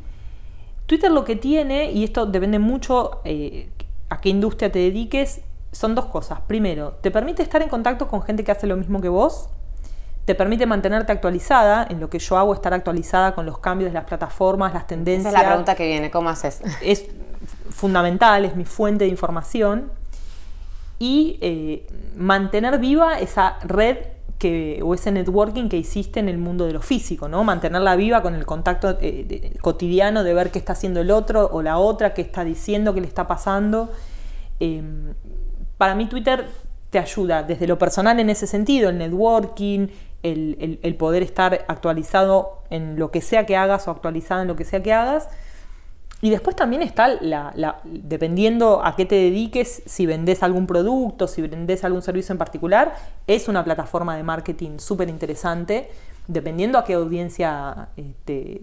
Twitter 0.86 1.10
lo 1.10 1.24
que 1.24 1.36
tiene, 1.36 1.92
y 1.92 2.04
esto 2.04 2.26
depende 2.26 2.58
mucho 2.58 3.20
eh, 3.24 3.70
a 4.08 4.20
qué 4.20 4.30
industria 4.30 4.70
te 4.72 4.78
dediques, 4.78 5.42
son 5.72 5.94
dos 5.94 6.06
cosas. 6.06 6.40
Primero, 6.46 6.98
te 7.00 7.10
permite 7.10 7.42
estar 7.42 7.62
en 7.62 7.68
contacto 7.68 8.08
con 8.08 8.22
gente 8.22 8.44
que 8.44 8.52
hace 8.52 8.66
lo 8.66 8.76
mismo 8.76 9.00
que 9.00 9.08
vos, 9.08 9.48
te 10.24 10.34
permite 10.34 10.66
mantenerte 10.66 11.10
actualizada, 11.12 11.86
en 11.88 11.98
lo 11.98 12.08
que 12.08 12.18
yo 12.18 12.38
hago, 12.38 12.54
estar 12.54 12.72
actualizada 12.72 13.34
con 13.34 13.44
los 13.44 13.58
cambios 13.58 13.90
de 13.90 13.94
las 13.94 14.04
plataformas, 14.04 14.72
las 14.72 14.86
tendencias. 14.86 15.32
Esa 15.32 15.38
es 15.38 15.42
la 15.42 15.48
pregunta 15.48 15.74
que 15.74 15.86
viene, 15.86 16.10
¿cómo 16.10 16.28
haces? 16.28 16.60
Es 16.80 17.06
fundamental, 17.70 18.44
es 18.44 18.54
mi 18.54 18.64
fuente 18.64 19.04
de 19.04 19.10
información. 19.10 19.90
Y 20.98 21.38
eh, 21.40 21.86
mantener 22.16 22.78
viva 22.78 23.18
esa 23.18 23.58
red 23.64 23.96
que, 24.38 24.80
o 24.84 24.94
ese 24.94 25.10
networking 25.10 25.68
que 25.68 25.76
hiciste 25.76 26.20
en 26.20 26.28
el 26.28 26.38
mundo 26.38 26.66
de 26.66 26.72
lo 26.72 26.82
físico, 26.82 27.28
¿no? 27.28 27.42
Mantenerla 27.42 27.96
viva 27.96 28.22
con 28.22 28.36
el 28.36 28.46
contacto 28.46 28.98
eh, 29.00 29.56
cotidiano 29.60 30.22
de 30.22 30.34
ver 30.34 30.52
qué 30.52 30.60
está 30.60 30.74
haciendo 30.74 31.00
el 31.00 31.10
otro 31.10 31.48
o 31.52 31.62
la 31.62 31.78
otra, 31.78 32.14
qué 32.14 32.22
está 32.22 32.44
diciendo, 32.44 32.94
qué 32.94 33.00
le 33.00 33.08
está 33.08 33.26
pasando. 33.26 33.90
Em, 34.60 35.14
para 35.76 35.96
mí 35.96 36.06
Twitter 36.06 36.46
te 36.92 36.98
ayuda 36.98 37.42
desde 37.42 37.66
lo 37.66 37.78
personal 37.78 38.20
en 38.20 38.28
ese 38.28 38.46
sentido, 38.46 38.90
el 38.90 38.98
networking, 38.98 39.88
el, 40.22 40.94
poder 40.98 41.22
estar 41.22 41.64
actualizado 41.66 42.58
en 42.68 42.98
lo 42.98 43.10
que 43.10 43.22
sea 43.22 43.46
que 43.46 43.56
hagas 43.56 43.88
o 43.88 43.90
actualizado 43.90 44.42
en 44.42 44.48
lo 44.48 44.56
que 44.56 44.64
sea 44.64 44.82
que 44.82 44.92
hagas. 44.92 45.30
Y 46.20 46.28
después 46.28 46.54
también 46.54 46.82
está 46.82 47.08
la, 47.08 47.80
dependiendo 47.84 48.84
a 48.84 48.94
qué 48.94 49.06
te 49.06 49.14
dediques, 49.14 49.82
si 49.86 50.04
vendes 50.04 50.42
algún 50.42 50.66
producto, 50.66 51.26
si 51.28 51.40
vendes 51.40 51.82
algún 51.82 52.02
servicio 52.02 52.34
en 52.34 52.38
particular, 52.38 52.94
es 53.26 53.48
una 53.48 53.64
plataforma 53.64 54.14
de 54.14 54.22
marketing 54.22 54.78
súper 54.78 55.08
interesante 55.08 55.88
dependiendo 56.26 56.78
a 56.78 56.84
qué 56.84 56.94
audiencia 56.94 57.88
eh, 57.96 58.14
te, 58.24 58.60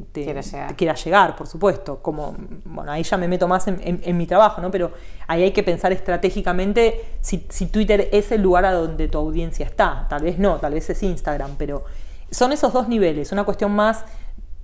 quiera, 0.75 0.93
llegar. 0.95 1.35
por 1.35 1.47
supuesto. 1.47 2.01
Como, 2.01 2.35
bueno, 2.65 2.91
ahí 2.91 3.03
ya 3.03 3.17
me 3.17 3.27
meto 3.27 3.47
más 3.47 3.67
en, 3.67 4.17
mi 4.17 4.25
trabajo, 4.25 4.61
¿no? 4.61 4.71
Pero 4.71 4.91
ahí 5.27 5.43
hay 5.43 5.51
que 5.51 5.63
pensar 5.63 5.91
estratégicamente 5.91 7.17
si, 7.21 7.37
Twitter 7.67 8.09
es 8.11 8.31
el 8.31 8.41
lugar 8.41 8.65
a 8.65 8.71
donde 8.71 9.07
tu 9.07 9.17
audiencia 9.17 9.65
está. 9.65 10.07
Tal 10.09 10.23
vez 10.23 10.39
no, 10.39 10.57
tal 10.57 10.73
vez 10.73 10.89
es 10.89 11.03
Instagram, 11.03 11.55
pero 11.57 11.83
son 12.31 12.53
esos 12.53 12.71
dos 12.71 12.87
niveles. 12.87 13.31
Una 13.31 13.43
cuestión 13.43 13.71
más 13.71 14.05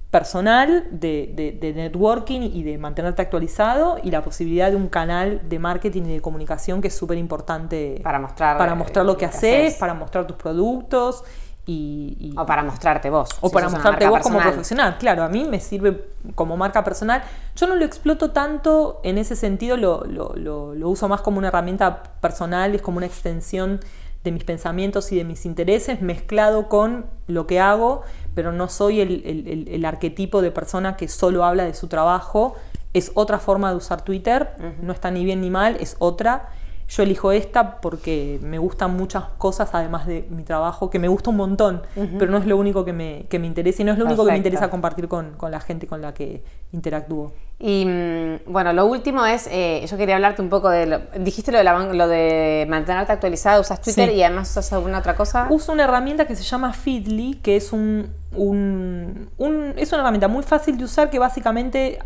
personal 0.10 0.88
de, 0.92 1.58
de, 1.60 1.74
networking 1.74 2.40
y 2.40 2.64
de 2.64 2.78
mantenerte 2.78 3.22
actualizado 3.22 3.98
y 4.02 4.12
la 4.12 4.24
posibilidad 4.24 4.70
de 4.70 4.78
un 4.78 4.88
canal 4.88 5.42
de 5.50 5.60
marketing 5.60 6.04
y 6.04 6.14
de 6.14 6.22
comunicación 6.22 6.82
que 6.82 6.88
es 6.88 6.96
súper 6.96 7.18
importante 7.18 8.00
para 8.02 8.20
mostrar, 8.20 8.58
para 8.58 8.76
mostrar 8.76 9.06
lo 9.06 9.18
que, 9.18 9.26
haces, 9.26 9.74
para 9.74 9.94
mostrar 9.94 10.26
tus 10.26 10.38
productos 10.38 11.26
o 11.68 12.46
para 12.46 12.64
mostrarte 12.64 13.10
vos. 13.10 13.30
O 13.42 13.50
para 13.50 13.70
mostrarte 13.70 14.08
vos 14.08 14.22
como 14.22 14.40
profesional. 14.40 14.98
Claro, 15.00 15.24
a 15.24 15.30
mí 15.30 15.46
me 15.46 15.60
sirve 15.60 16.10
como 16.36 16.58
marca 16.58 16.84
personal. 16.84 17.24
Yo 17.56 17.68
no 17.68 17.76
lo 17.76 17.86
exploto 17.86 18.32
tanto 18.32 19.00
en 19.04 19.18
ese 19.18 19.36
sentido, 19.36 19.76
lo, 19.78 20.04
lo, 20.06 20.90
uso 20.90 21.08
más 21.08 21.22
como 21.22 21.40
una 21.40 21.48
herramienta 21.48 22.04
personal, 22.22 22.76
es 22.76 22.82
como 22.82 22.98
una 22.98 23.08
extensión 23.08 23.80
de 24.24 24.32
mis 24.32 24.44
pensamientos 24.44 25.12
y 25.12 25.18
de 25.18 25.24
mis 25.24 25.46
intereses 25.46 26.02
mezclado 26.02 26.68
con 26.70 27.06
lo 27.28 27.48
que 27.48 27.60
hago, 27.60 28.04
pero 28.36 28.52
no 28.52 28.70
soy 28.70 29.02
el, 29.02 29.86
arquetipo 29.86 30.42
de 30.42 30.52
persona 30.52 30.96
que 30.98 31.08
solo 31.08 31.46
habla 31.46 31.64
de 31.64 31.74
su 31.74 31.88
trabajo. 31.88 32.56
Es 32.94 33.12
otra 33.16 33.40
forma 33.40 33.72
de 33.72 33.78
usar 33.78 34.04
Twitter, 34.04 34.52
no 34.82 34.94
está 34.94 35.10
ni 35.10 35.26
bien 35.26 35.42
ni 35.42 35.50
mal, 35.50 35.78
es 35.80 35.96
otra. 36.00 36.50
Yo 36.88 37.04
elijo 37.04 37.32
esta 37.32 37.82
porque 37.82 38.40
me 38.44 38.60
gustan 38.60 38.96
muchas 38.96 39.24
cosas, 39.38 39.70
además 39.74 40.06
de 40.06 40.28
mi 40.30 40.44
trabajo, 40.44 40.90
que 40.90 41.00
me 41.00 41.08
gusta 41.08 41.32
un 41.32 41.38
montón, 41.38 41.82
pero 42.20 42.32
no 42.32 42.38
es 42.38 42.46
lo 42.46 42.58
único 42.58 42.86
que 42.86 42.94
me, 42.94 43.26
que 43.28 43.40
me 43.40 43.48
interesa 43.48 43.82
y 43.82 43.86
no 43.86 43.94
es 43.94 43.98
lo 43.98 44.06
único 44.06 44.24
que 44.24 44.32
me 44.32 44.38
interesa 44.38 44.70
compartir 44.70 45.08
con, 45.08 45.32
con, 45.32 45.52
la 45.52 45.60
gente 45.60 45.88
con 45.88 46.02
la 46.02 46.14
que 46.14 46.44
interactúo. 46.74 47.34
Y 47.58 47.86
mm, 47.86 48.52
bueno, 48.52 48.72
lo 48.74 48.86
último 48.86 49.26
es, 49.26 49.48
eh, 49.52 49.86
yo 49.90 49.98
quería 49.98 50.16
hablarte 50.16 50.42
un 50.42 50.50
poco 50.50 50.70
de, 50.70 50.86
lo, 50.86 51.00
dijiste 51.20 51.52
lo 51.52 51.58
de, 51.58 51.94
lo 51.94 52.08
de 52.08 52.66
mantenerte 52.70 53.14
actualizada, 53.14 53.60
usas 53.60 53.82
Twitter 53.82 54.12
y 54.12 54.22
además 54.22 54.52
usas 54.52 54.72
alguna 54.74 55.00
otra 55.00 55.16
cosa. 55.16 55.48
Uso 55.50 55.72
una 55.72 55.86
herramienta 55.86 56.28
que 56.28 56.36
se 56.36 56.44
llama 56.44 56.72
Feedly, 56.74 57.40
que 57.42 57.56
es 57.56 57.74
un, 57.74 58.12
un, 58.36 59.30
un, 59.38 59.74
es 59.76 59.92
una 59.92 60.02
herramienta 60.02 60.28
muy 60.28 60.44
fácil 60.44 60.78
de 60.78 60.84
usar 60.84 61.10
que 61.10 61.18
básicamente 61.18 62.00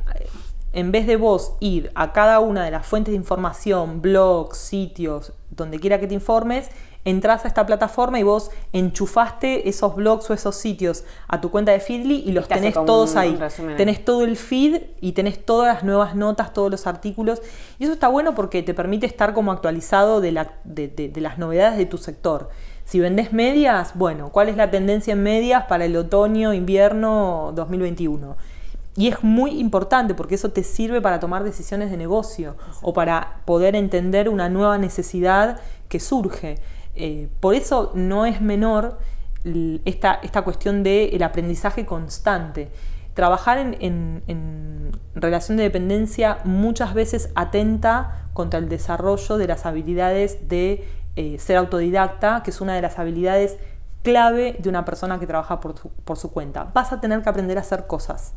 en 0.73 0.91
vez 0.91 1.07
de 1.07 1.15
vos 1.15 1.53
ir 1.59 1.91
a 1.95 2.13
cada 2.13 2.39
una 2.39 2.63
de 2.63 2.71
las 2.71 2.85
fuentes 2.85 3.11
de 3.11 3.17
información, 3.17 4.01
blogs, 4.01 4.57
sitios, 4.57 5.33
donde 5.49 5.79
quiera 5.79 5.99
que 5.99 6.07
te 6.07 6.13
informes, 6.13 6.69
entras 7.05 7.45
a 7.45 7.47
esta 7.47 7.65
plataforma 7.65 8.19
y 8.19 8.23
vos 8.23 8.51
enchufaste 8.73 9.69
esos 9.69 9.95
blogs 9.95 10.29
o 10.29 10.33
esos 10.33 10.55
sitios 10.55 11.05
a 11.27 11.41
tu 11.41 11.49
cuenta 11.49 11.71
de 11.71 11.79
Feedly 11.79 12.23
y 12.25 12.31
los 12.33 12.47
tenés 12.47 12.73
todos 12.73 13.15
ahí. 13.15 13.39
Tenés 13.77 14.03
todo 14.03 14.23
el 14.23 14.35
feed 14.35 14.81
y 15.01 15.13
tenés 15.13 15.43
todas 15.43 15.73
las 15.73 15.83
nuevas 15.83 16.15
notas, 16.15 16.53
todos 16.53 16.69
los 16.69 16.87
artículos. 16.87 17.41
Y 17.79 17.85
eso 17.85 17.93
está 17.93 18.07
bueno 18.09 18.35
porque 18.35 18.63
te 18.63 18.73
permite 18.73 19.05
estar 19.05 19.33
como 19.33 19.51
actualizado 19.51 20.21
de, 20.21 20.31
de 20.65 21.21
las 21.21 21.37
novedades 21.37 21.77
de 21.77 21.85
tu 21.85 21.97
sector. 21.97 22.49
Si 22.83 22.99
vendés 22.99 23.33
medias, 23.33 23.91
bueno, 23.95 24.29
¿cuál 24.31 24.49
es 24.49 24.57
la 24.57 24.71
tendencia 24.71 25.13
en 25.13 25.23
medias 25.23 25.65
para 25.65 25.85
el 25.85 25.95
otoño, 25.95 26.53
invierno 26.53 27.53
2021? 27.55 28.35
Y 28.95 29.07
es 29.07 29.23
muy 29.23 29.59
importante 29.59 30.13
porque 30.13 30.35
eso 30.35 30.51
te 30.51 30.63
sirve 30.63 31.01
para 31.01 31.19
tomar 31.19 31.43
decisiones 31.43 31.91
de 31.91 31.97
negocio 31.97 32.55
o 32.81 32.93
para 32.93 33.41
poder 33.45 33.75
entender 33.75 34.29
una 34.29 34.49
nueva 34.49 34.77
necesidad 34.77 35.59
que 35.87 35.99
surge. 35.99 36.57
Eh, 36.95 37.29
por 37.39 37.55
eso 37.55 37.91
no 37.93 38.25
es 38.25 38.41
menor 38.41 38.97
esta, 39.85 40.15
esta 40.15 40.41
cuestión 40.41 40.83
del 40.83 41.21
aprendizaje 41.23 41.85
constante. 41.85 42.69
Trabajar 43.13 43.57
en, 43.57 44.91
relación 45.15 45.57
de 45.57 45.63
dependencia 45.63 46.39
muchas 46.43 46.93
veces 46.93 47.29
atenta 47.35 48.29
contra 48.33 48.59
el 48.59 48.69
desarrollo 48.69 49.37
de 49.37 49.47
las 49.47 49.65
habilidades 49.65 50.47
de 50.47 50.87
eh, 51.15 51.37
ser 51.39 51.57
autodidacta, 51.57 52.41
que 52.43 52.51
es 52.51 52.61
una 52.61 52.75
de 52.75 52.81
las 52.81 52.97
habilidades 52.99 53.57
clave 54.03 54.55
de 54.59 54.69
una 54.69 54.85
persona 54.85 55.19
que 55.19 55.27
trabaja 55.27 55.59
por 55.59 55.75
por 56.05 56.17
su 56.17 56.31
cuenta. 56.31 56.71
Vas 56.73 56.93
a 56.93 57.01
tener 57.01 57.21
que 57.21 57.29
aprender 57.29 57.57
a 57.57 57.61
hacer 57.61 57.87
cosas 57.87 58.33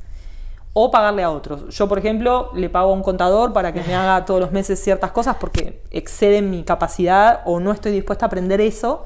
o 0.75 0.91
pagarle 0.91 1.23
a 1.23 1.31
otros. 1.31 1.69
Yo, 1.75 1.89
por 1.89 1.99
ejemplo, 1.99 2.51
le 2.55 2.71
pago 2.71 2.91
a 2.91 2.95
un 2.95 3.03
contador 3.03 3.53
para 3.53 3.73
que 3.73 3.83
me 3.83 3.95
haga 3.95 4.25
todos 4.25 4.41
los 4.41 4.53
meses 4.53 4.83
ciertas 4.83 5.13
cosas 5.13 5.37
porque 5.39 5.83
exceden 5.91 6.51
mi 6.51 6.65
capacidad 6.65 7.43
o 7.45 7.61
no 7.61 7.73
estoy 7.73 7.93
dispuesta 7.93 8.27
a 8.27 8.29
aprender 8.29 8.61
eso. 8.61 9.05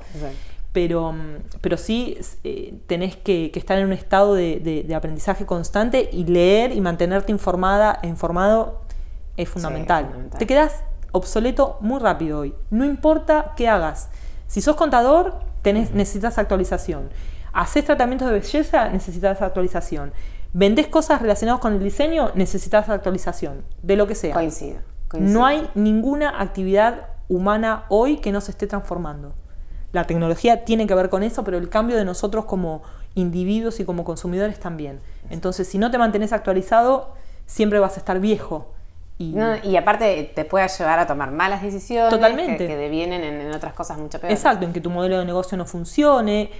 Pero, 0.72 1.14
pero 1.62 1.78
sí 1.78 2.18
eh, 2.44 2.74
tenés 2.86 3.16
que, 3.16 3.50
estar 3.54 3.78
en 3.78 3.86
un 3.86 3.94
estado 3.94 4.34
de, 4.34 4.92
aprendizaje 4.94 5.46
constante 5.46 6.08
y 6.12 6.24
leer 6.24 6.72
y 6.72 6.80
mantenerte 6.80 7.32
informada 7.32 7.98
e 8.02 8.08
informado 8.08 8.82
es 9.36 9.48
fundamental. 9.48 10.28
Te 10.38 10.46
quedas 10.46 10.84
obsoleto 11.12 11.78
muy 11.80 11.98
rápido 11.98 12.40
hoy. 12.40 12.54
No 12.70 12.84
importa 12.84 13.54
qué 13.56 13.68
hagas. 13.68 14.10
Si 14.46 14.60
sos 14.60 14.76
contador, 14.76 15.40
tenés, 15.62 15.92
necesitas 15.92 16.38
actualización. 16.38 17.08
Haces 17.54 17.86
tratamientos 17.86 18.28
de 18.28 18.34
belleza, 18.34 18.90
necesitas 18.90 19.40
actualización 19.40 20.12
vendés 20.56 20.86
cosas 20.86 21.20
relacionadas 21.20 21.60
con 21.60 21.74
el 21.74 21.84
diseño, 21.84 22.30
necesitas 22.34 22.88
actualización, 22.88 23.62
de 23.82 23.94
lo 23.94 24.06
que 24.06 24.14
sea. 24.14 24.32
Coincido, 24.32 24.78
No 25.20 25.44
hay 25.44 25.68
ninguna 25.74 26.40
actividad 26.40 27.08
humana 27.28 27.84
hoy 27.90 28.16
que 28.16 28.32
no 28.32 28.40
se 28.40 28.52
esté 28.52 28.66
transformando. 28.66 29.34
La 29.92 30.04
tecnología 30.04 30.64
tiene 30.64 30.86
que 30.86 30.94
ver 30.94 31.10
con 31.10 31.22
eso, 31.22 31.44
pero 31.44 31.58
el 31.58 31.68
cambio 31.68 31.98
de 31.98 32.06
nosotros 32.06 32.46
como 32.46 32.82
individuos 33.14 33.80
y 33.80 33.84
como 33.84 34.02
consumidores 34.04 34.58
también. 34.58 35.00
Entonces, 35.28 35.68
si 35.68 35.76
no 35.76 35.90
te 35.90 35.98
mantienes 35.98 36.32
actualizado, 36.32 37.12
siempre 37.44 37.78
vas 37.78 37.96
a 37.96 38.00
estar 38.00 38.18
viejo. 38.18 38.72
Y, 39.18 39.34
y 39.62 39.76
aparte 39.76 40.32
te 40.34 40.44
puede 40.46 40.68
llevar 40.68 40.98
a 40.98 41.06
tomar 41.06 41.32
malas 41.32 41.62
decisiones 41.62 42.10
Totalmente. 42.10 42.66
Que, 42.66 42.76
devienen 42.76 43.24
en, 43.24 43.40
en, 43.42 43.54
otras 43.54 43.74
cosas 43.74 43.98
mucho 43.98 44.18
peores. 44.18 44.38
Exacto, 44.38 44.64
en 44.64 44.72
que 44.72 44.80
tu 44.80 44.88
modelo 44.88 45.18
de 45.18 45.24
negocio 45.26 45.56
no 45.58 45.66
funcione, 45.66 46.50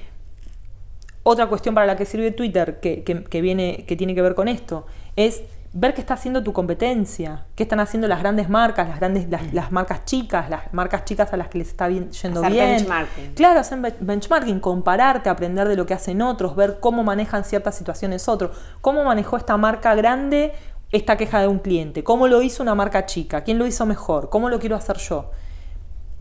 otra 1.29 1.49
cuestión 1.49 1.75
para 1.75 1.89
la 1.89 1.97
que 1.97 2.05
sirve 2.05 2.31
Twitter, 2.31 2.79
que, 2.79 3.41
viene, 3.41 3.85
que 3.85 3.97
tiene 3.97 4.15
que 4.15 4.23
ver 4.23 4.37
con 4.37 4.47
esto, 4.47 4.87
es 5.17 5.43
ver 5.73 5.93
qué 5.93 6.01
está 6.01 6.15
haciendo 6.15 6.45
tu 6.45 6.53
competencia, 6.53 7.47
qué 7.57 7.65
están 7.65 7.81
haciendo 7.81 8.07
las 8.07 8.21
grandes 8.21 8.49
marcas, 8.49 8.89
las 8.89 9.01
grandes, 9.01 9.27
las, 9.53 9.73
marcas 9.73 10.05
chicas, 10.05 10.49
las 10.49 10.73
marcas 10.73 11.05
chicas 11.05 11.33
a 11.33 11.37
las 11.37 11.49
que 11.49 11.59
les 11.59 11.67
está 11.67 11.89
bien, 11.89 12.13
yendo 12.13 12.39
hacer 12.39 12.53
bien. 12.53 12.77
Benchmarking. 12.77 13.35
Claro, 13.35 13.59
hacer 13.59 13.97
benchmarking, 13.99 14.61
compararte, 14.61 15.29
aprender 15.29 15.67
de 15.67 15.75
lo 15.75 15.85
que 15.85 15.95
hacen 15.95 16.23
otros, 16.23 16.55
ver 16.55 16.79
cómo 16.79 17.03
manejan 17.03 17.43
ciertas 17.43 17.75
situaciones 17.75 18.29
otros, 18.29 18.57
cómo 18.81 19.03
manejó 19.03 19.37
esta 19.37 19.57
marca 19.57 19.97
grande 19.97 20.53
esta 20.93 21.17
queja 21.17 21.41
de 21.41 21.49
un 21.49 21.59
cliente, 21.59 22.05
cómo 22.05 22.29
lo 22.29 22.41
hizo 22.41 22.63
una 22.63 22.77
marca 22.77 23.05
chica, 23.05 23.43
quién 23.43 23.59
lo 23.59 23.67
hizo 23.67 23.85
mejor, 23.85 24.31
cómo 24.31 24.49
lo 24.49 24.61
quiero 24.61 24.77
hacer 24.77 24.99
yo. 24.99 25.33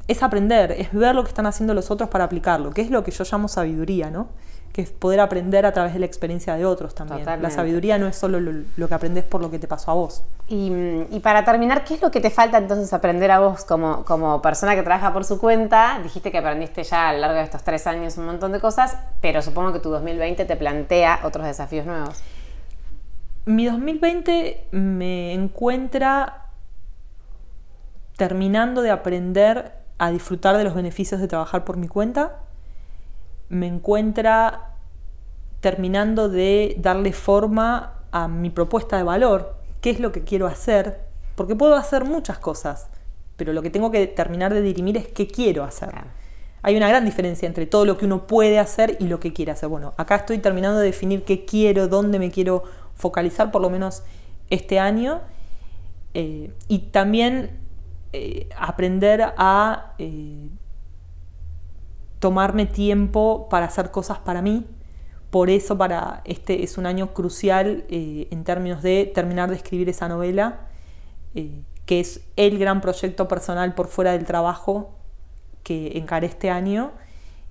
Es 0.08 0.24
aprender, 0.24 0.72
es 0.72 0.92
ver 0.92 1.14
lo 1.14 1.22
que 1.24 1.30
están 1.30 1.46
haciendo 1.46 1.76
los 1.76 1.92
otros 1.92 2.10
para 2.10 2.24
aplicarlo, 2.24 2.72
que 2.72 2.82
es 2.82 2.90
lo 2.90 3.04
que 3.04 3.12
yo 3.12 3.24
llamo 3.24 3.48
sabiduría, 3.48 4.10
¿no? 4.10 4.30
Que 4.76 4.82
es 4.82 4.92
poder 4.92 5.22
aprender 5.22 5.66
a 5.66 5.72
través 5.72 5.94
de 5.94 6.00
la 6.00 6.06
experiencia 6.06 6.58
de 6.58 6.66
otros 6.66 6.94
también. 6.94 7.24
La 7.42 7.50
sabiduría 7.50 7.98
no 7.98 8.08
es 8.08 8.18
solo 8.18 8.42
lo, 8.42 8.88
que 8.90 8.94
aprendes 8.94 9.24
por 9.24 9.40
lo 9.40 9.50
que 9.50 9.58
te 9.58 9.70
pasó 9.70 9.92
a 9.92 9.94
vos. 9.94 10.22
Y, 10.50 11.18
para 11.24 11.46
terminar, 11.46 11.86
¿qué 11.86 11.94
es 11.94 12.02
lo 12.02 12.12
que 12.12 12.20
te 12.20 12.30
falta 12.30 12.58
entonces 12.58 12.92
aprender 12.92 13.32
a 13.32 13.40
vos 13.40 13.64
como, 13.64 14.04
como 14.04 14.42
persona 14.42 14.76
que 14.76 14.84
trabaja 14.84 15.14
por 15.14 15.24
su 15.24 15.40
cuenta? 15.40 15.98
Dijiste 16.04 16.30
que 16.30 16.40
aprendiste 16.40 16.84
ya 16.84 17.08
a 17.08 17.14
lo 17.14 17.20
largo 17.20 17.38
de 17.38 17.44
estos 17.44 17.64
tres 17.64 17.88
años 17.88 18.18
un 18.18 18.26
montón 18.26 18.52
de 18.52 18.60
cosas, 18.60 18.98
pero 19.22 19.42
supongo 19.42 19.72
que 19.72 19.80
tu 19.80 19.90
2020 19.90 20.44
te 20.44 20.56
plantea 20.58 21.22
otros 21.24 21.46
desafíos 21.46 21.86
nuevos. 21.86 22.22
Mi 23.46 23.66
2020 23.68 24.68
me 24.72 25.32
encuentra 25.32 26.48
terminando 28.18 28.82
de 28.82 28.92
aprender 28.92 29.72
a 30.00 30.12
disfrutar 30.12 30.58
de 30.58 30.66
los 30.66 30.76
beneficios 30.76 31.22
de 31.22 31.30
trabajar 31.30 31.64
por 31.64 31.78
mi 31.78 31.88
cuenta, 31.88 32.40
me 33.50 33.68
encuentra 33.68 34.76
terminando 35.60 36.30
de 36.30 36.76
darle 36.80 37.14
forma 37.14 38.02
a 38.12 38.28
mi 38.28 38.50
propuesta 38.50 38.98
de 38.98 39.04
valor, 39.04 39.56
qué 39.82 39.90
es 39.90 40.00
lo 40.00 40.12
que 40.12 40.24
quiero 40.24 40.48
hacer, 40.48 41.02
porque 41.36 41.56
puedo 41.56 41.76
hacer 41.76 42.06
muchas 42.06 42.40
cosas, 42.40 42.88
pero 43.36 43.54
lo 43.54 43.62
que 43.62 43.70
tengo 43.70 43.92
que 43.92 44.08
terminar 44.08 44.54
de 44.54 44.62
dirimir 44.62 44.98
es 44.98 45.08
qué 45.08 45.28
quiero 45.28 45.64
hacer. 45.64 45.90
Hay 46.62 46.76
una 46.78 46.88
gran 46.88 47.06
diferencia 47.06 47.48
entre 47.48 47.66
todo 47.68 47.86
lo 47.86 47.98
que 47.98 48.06
uno 48.06 48.26
puede 48.26 48.58
hacer 48.58 48.98
y 49.00 49.06
lo 49.06 49.20
que 49.20 49.34
quiere 49.34 49.52
hacer. 49.52 49.70
Bueno, 49.70 49.94
acá 49.98 50.16
estoy 50.16 50.40
terminando 50.40 50.80
de 50.80 50.86
definir 50.86 51.24
qué 51.24 51.46
quiero, 51.46 51.88
dónde 51.88 52.18
me 52.18 52.32
quiero 52.32 52.64
focalizar, 52.96 53.52
por 53.52 53.62
lo 53.62 53.70
menos 53.70 54.04
este 54.50 54.80
año, 54.80 55.22
eh, 56.14 56.52
y 56.68 56.80
también 56.80 57.60
eh, 58.14 58.48
aprender 58.58 59.34
a 59.38 59.94
eh, 60.00 60.48
tomarme 62.20 62.66
tiempo 62.66 63.48
para 63.50 63.66
hacer 63.66 63.92
cosas 63.92 64.20
para 64.20 64.42
mí. 64.42 64.66
Por 65.30 65.50
eso 65.50 65.78
para 65.78 66.22
este 66.24 66.64
es 66.64 66.78
un 66.78 66.86
año 66.86 67.14
crucial 67.14 67.84
en 67.90 68.44
términos 68.44 68.82
de 68.82 69.12
terminar 69.14 69.50
de 69.50 69.58
escribir 69.58 69.90
esa 69.90 70.08
novela, 70.08 70.68
que 71.34 72.00
es 72.00 72.22
el 72.38 72.58
gran 72.58 72.80
proyecto 72.80 73.28
personal 73.28 73.74
por 73.76 73.88
fuera 73.88 74.14
del 74.14 74.24
trabajo 74.24 74.96
que 75.64 75.98
encaré 75.98 76.28
este 76.28 76.50
año 76.50 76.94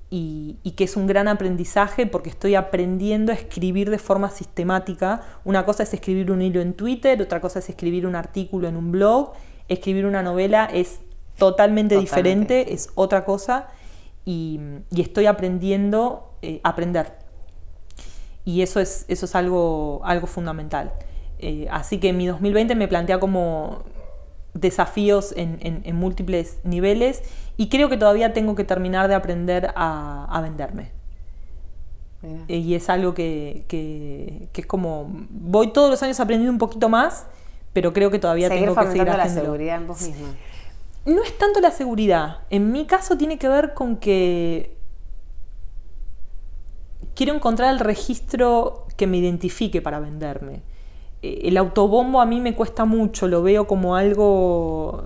y, 0.09 0.57
que 0.77 0.85
es 0.85 0.97
un 0.97 1.07
gran 1.07 1.29
aprendizaje 1.29 2.07
porque 2.07 2.31
estoy 2.31 2.55
aprendiendo 2.55 3.33
a 3.33 3.35
escribir 3.35 3.91
de 3.91 3.99
forma 3.99 4.31
sistemática. 4.31 5.23
Una 5.45 5.67
cosa 5.67 5.83
es 5.83 5.93
escribir 5.93 6.31
un 6.31 6.41
hilo 6.41 6.61
en 6.61 6.75
Twitter, 6.75 7.21
otra 7.21 7.41
cosa 7.41 7.59
es 7.59 7.69
escribir 7.69 8.07
un 8.07 8.15
artículo 8.15 8.69
en 8.69 8.77
un 8.77 8.93
blog. 8.93 9.33
Escribir 9.69 10.07
una 10.07 10.23
novela 10.23 10.67
es 10.73 11.01
totalmente, 11.37 11.99
diferente, 11.99 12.73
es 12.73 12.91
otra 12.95 13.25
cosa 13.25 13.69
y, 14.25 14.61
estoy 14.97 15.27
aprendiendo 15.27 16.35
eh, 16.43 16.61
aprender. 16.64 17.18
Y 18.45 18.62
eso 18.62 18.81
es, 18.81 19.05
eso 19.09 19.27
es 19.27 19.35
algo, 19.35 20.01
algo 20.05 20.27
fundamental. 20.27 20.93
Eh, 21.39 21.66
así 21.70 21.99
que 21.99 22.12
mi 22.12 22.27
2020 22.27 22.75
me 22.75 22.89
plantea 22.89 23.20
como 23.20 23.85
desafíos 24.55 25.35
en, 25.37 25.83
múltiples 25.97 26.59
niveles 26.62 27.22
y 27.57 27.68
creo 27.68 27.89
que 27.89 27.97
todavía 27.97 28.33
tengo 28.33 28.55
que 28.55 28.64
terminar 28.64 29.09
de 29.09 29.14
aprender 29.14 29.72
a, 29.75 30.41
venderme. 30.43 30.93
Y 32.49 32.75
es 32.75 32.89
algo 32.89 33.12
que, 33.12 34.49
es 34.55 34.66
como, 34.66 35.07
voy 35.31 35.72
todos 35.72 35.91
los 35.91 36.03
años 36.03 36.18
aprendiendo 36.20 36.53
un 36.53 36.59
poquito 36.59 36.89
más, 36.89 37.27
pero 37.72 37.93
creo 37.93 38.11
que 38.11 38.18
todavía 38.18 38.49
tengo 38.49 38.75
que 38.75 38.87
seguir 38.87 39.07
la 39.07 39.29
seguridad 39.29 39.77
en 39.77 39.87
vos 39.87 40.01
misma. 40.01 40.29
No 41.07 41.23
es 41.23 41.37
tanto 41.37 41.61
la 41.61 41.71
seguridad, 41.71 42.41
en 42.51 42.73
mi 42.73 42.87
caso 42.87 43.17
tiene 43.17 43.39
que 43.39 43.49
ver 43.49 43.75
con 43.75 43.97
que 43.97 44.77
quiero 47.15 47.35
encontrar 47.35 47.73
el 47.73 47.81
registro 47.81 48.87
que 48.97 49.07
me 49.07 49.19
identifique 49.19 49.83
para 49.83 50.01
venderme 50.01 50.63
eh, 51.25 51.49
el 51.49 51.57
autobombo 51.57 52.21
a 52.21 52.27
mí 52.27 52.41
me 52.41 52.55
cuesta 52.55 52.85
mucho, 52.85 53.27
lo 53.29 53.43
veo 53.43 53.67
como 53.67 53.97
algo... 53.97 55.05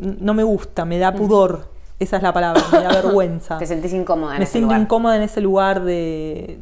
No 0.00 0.34
me 0.34 0.42
gusta, 0.42 0.84
me 0.84 0.98
da 0.98 1.12
pudor. 1.12 1.68
Esa 2.00 2.16
es 2.16 2.22
la 2.22 2.32
palabra, 2.32 2.62
me 2.72 2.82
da 2.82 2.88
vergüenza. 3.02 3.58
Te 3.58 3.66
sentís 3.66 3.92
incómoda 3.92 4.34
en 4.34 4.40
me 4.40 4.46
siento 4.46 4.74
incómoda 4.74 5.16
en 5.16 5.22
ese 5.22 5.40
lugar 5.40 5.84
de, 5.84 6.58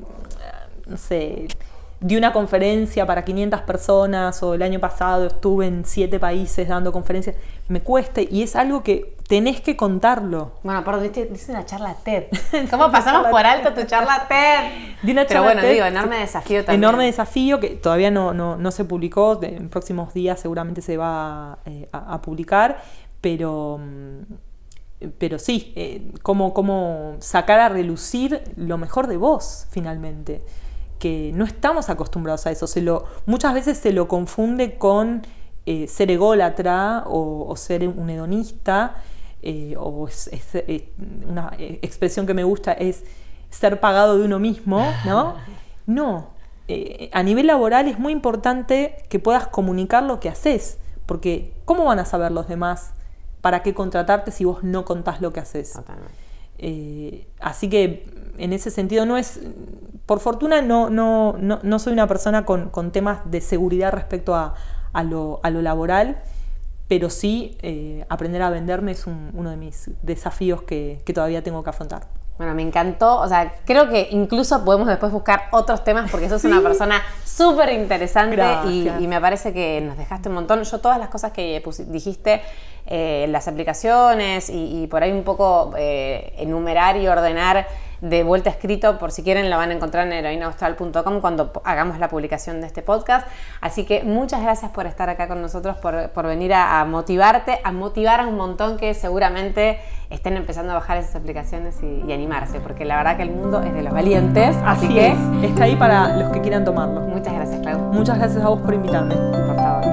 no 0.87 0.97
sé, 0.97 1.47
di 2.01 2.16
una 2.16 2.32
conferencia 2.32 3.05
para 3.05 3.24
500 3.24 3.61
personas 3.62 4.42
o 4.42 4.55
el 4.55 4.62
año 4.62 4.80
pasado 4.80 5.26
estuve 5.26 5.66
en 5.66 5.84
siete 5.84 6.18
países 6.18 6.66
dando 6.66 6.92
conferencias, 6.92 7.36
me 7.68 7.82
cuesta 7.82 8.22
y 8.22 8.42
es 8.42 8.57
algo 8.57 8.82
que 8.82 9.16
tenés 9.28 9.61
que 9.61 9.76
contarlo. 9.76 10.53
Bueno, 10.62 10.82
perdón, 10.82 11.12
dice 11.12 11.53
una 11.53 11.66
charla 11.66 11.94
TED. 12.03 12.24
¿Cómo 12.70 12.90
pasamos 12.90 13.26
por 13.28 13.44
alto 13.44 13.74
tu 13.74 13.86
charla 13.86 14.26
TED? 14.26 14.90
Una 15.11 15.26
Pero 15.26 15.42
bueno, 15.42 15.62
digo, 15.62 15.84
enorme 15.84 16.18
desafío 16.18 16.64
también. 16.64 16.82
Enorme 16.82 17.05
desafío 17.05 17.61
que 17.61 17.70
todavía 17.70 18.11
no, 18.11 18.32
no, 18.32 18.70
se 18.70 18.84
publicó, 18.84 19.38
en 19.42 19.68
próximos 19.68 20.14
días 20.14 20.40
seguramente 20.40 20.80
se 20.82 20.96
va 20.96 21.59
eh, 21.66 21.88
a, 21.92 22.20
publicar, 22.22 22.82
pero 23.20 23.78
mm, 23.78 25.11
pero 25.18 25.38
sí, 25.38 25.72
eh, 25.76 26.12
cómo, 26.22 26.53
cómo, 26.53 27.16
sacar 27.20 27.59
a 27.61 27.70
relucir 27.70 28.42
lo 28.57 28.76
mejor 28.76 29.07
de 29.07 29.16
vos, 29.16 29.66
finalmente 29.70 30.42
que 31.01 31.32
no 31.34 31.44
estamos 31.44 31.88
acostumbrados 31.88 32.46
a 32.46 32.53
eso. 32.53 32.68
Se 32.68 32.82
lo, 32.82 33.07
muchas 33.26 33.55
veces 33.55 33.78
se 33.78 33.92
lo 33.92 34.07
confunde 34.07 34.76
con 34.76 35.22
eh, 35.66 35.88
ser 35.88 36.11
ególatra 36.11 37.05
o, 37.07 37.57
ser 37.57 37.88
un 37.88 38.09
hedonista, 38.11 38.96
eh, 39.42 39.74
o 39.78 40.07
es, 40.07 40.30
una 41.26 41.53
expresión 41.59 42.26
que 42.26 42.34
me 42.34 42.44
gusta 42.44 42.72
es 42.72 43.05
ser 43.48 43.80
pagado 43.80 44.18
de 44.18 44.24
uno 44.24 44.38
mismo, 44.38 44.86
¿no? 45.05 45.34
No, 45.86 46.28
eh, 46.68 47.11
a 47.12 47.24
nivel 47.24 47.48
laboral 47.48 47.88
es 47.88 47.98
muy 47.98 48.12
importante 48.12 49.03
que 49.09 49.18
puedas 49.18 49.48
comunicar 49.48 50.05
lo 50.05 50.20
que 50.20 50.28
haces, 50.28 50.78
porque 51.07 51.53
¿cómo 51.64 51.84
van 51.84 51.98
a 51.98 52.05
saber 52.05 52.30
los 52.30 52.46
demás 52.46 52.92
para 53.40 53.64
qué 53.64 53.74
contratarte 53.74 54.30
si 54.30 54.44
vos 54.44 54.62
no 54.62 54.84
contás 54.84 55.20
lo 55.20 55.32
que 55.32 55.40
haces? 55.40 55.76
así 57.40 57.70
que 57.70 58.20
en 58.41 58.53
ese 58.53 58.70
sentido 58.70 59.07
no 59.07 59.16
es, 59.16 59.41
por 60.07 60.20
fortuna 60.20 60.62
no, 60.62 60.91
no, 60.91 61.36
no, 61.38 61.78
soy 61.78 61.93
una 61.93 62.07
persona 62.07 62.45
con, 62.45 62.91
temas 62.91 63.20
de 63.30 63.41
seguridad 63.41 63.93
respecto 63.93 64.34
a, 64.34 64.55
lo, 65.05 65.41
laboral, 65.45 66.18
pero 66.88 67.11
sí 67.11 67.57
eh, 67.62 68.05
aprender 68.09 68.43
a 68.43 68.51
venderme 68.51 68.93
es 68.93 69.07
uno 69.07 69.51
de 69.51 69.57
mis 69.57 69.91
desafíos 70.03 70.62
que, 70.62 71.03
todavía 71.14 71.43
tengo 71.43 71.62
que 71.62 71.70
afrontar. 71.70 72.09
Bueno, 72.38 72.55
me 72.55 72.62
encantó, 72.62 73.20
o 73.20 73.28
sea, 73.28 73.53
creo 73.66 73.91
que 73.91 74.09
incluso 74.12 74.64
podemos 74.64 74.88
después 74.88 75.12
buscar 75.12 75.43
otros 75.51 75.84
temas 75.84 76.11
porque 76.11 76.26
sos 76.30 76.43
una 76.45 76.62
persona 76.62 77.03
súper 77.22 77.70
interesante 77.70 78.43
y, 78.66 79.07
me 79.07 79.20
parece 79.20 79.53
que 79.53 79.82
nos 79.82 79.99
dejaste 79.99 80.30
un 80.30 80.36
montón. 80.36 80.62
Yo 80.62 80.78
todas 80.80 80.99
las 80.99 81.11
cosas 81.11 81.32
que 81.32 81.62
dijiste, 81.88 82.41
eh, 82.86 83.26
las 83.28 83.47
aplicaciones 83.47 84.51
y, 84.51 84.86
por 84.86 85.03
ahí 85.03 85.12
un 85.12 85.22
poco 85.22 85.72
eh, 85.76 86.32
enumerar 86.38 86.97
y 86.97 87.07
ordenar 87.07 87.66
de 88.01 88.24
vuelta 88.24 88.51
escrito, 88.51 88.98
por 88.98 89.12
si 89.12 89.22
quieren, 89.22 89.51
la 89.51 89.57
van 89.57 89.70
a 89.70 89.74
encontrar 89.74 90.07
en 90.07 90.12
heroinaustral.com 90.12 91.20
cuando 91.20 91.53
hagamos 91.64 91.98
la 91.98 92.09
publicación 92.09 92.61
de 92.61 92.66
este 92.66 92.82
podcast. 92.82 93.26
Así 93.61 93.84
que 93.84 94.03
muchas 94.05 94.42
gracias 94.42 94.70
por 94.70 94.86
estar 94.86 95.09
acá 95.11 95.28
con 95.28 95.42
nosotros, 95.42 95.76
por, 95.76 96.26
venir 96.26 96.55
a, 96.55 96.84
motivarte, 96.84 97.61
a 97.62 97.72
motivar 97.72 98.20
a 98.20 98.26
un 98.26 98.36
montón 98.36 98.76
que 98.76 98.94
seguramente 98.94 99.78
estén 100.09 100.36
empezando 100.36 100.72
a 100.72 100.74
bajar 100.74 100.96
esas 100.96 101.16
aplicaciones 101.16 101.76
y, 101.82 102.12
animarse, 102.12 102.61
porque 102.61 102.84
la 102.84 102.96
verdad 102.96 103.16
que 103.16 103.22
el 103.22 103.30
mundo 103.30 103.62
es 103.62 103.72
de 103.72 103.82
los 103.82 103.92
valientes. 103.92 104.57
Así, 104.64 104.88
que 104.88 105.14
está 105.42 105.64
ahí 105.64 105.76
para 105.76 106.16
los 106.16 106.32
que 106.32 106.40
quieran 106.40 106.64
tomarlo. 106.64 107.01
Muchas 107.03 107.34
gracias, 107.34 107.61
Clau. 107.61 107.78
Muchas 107.92 108.18
gracias 108.18 108.42
a 108.44 108.48
vos 108.48 108.61
por 108.61 108.74
invitarme. 108.74 109.14
Por 109.14 109.57
favor. 109.57 109.84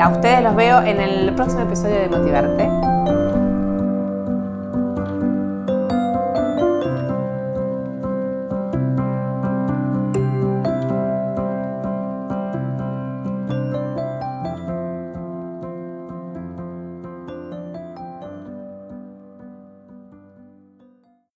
A 0.00 0.08
ustedes 0.10 0.42
los 0.42 0.54
veo 0.54 0.80
en 0.82 1.00
el 1.00 1.34
próximo 1.34 1.62
episodio 1.62 1.96
de 1.96 2.08
Motivarte. 2.08 2.87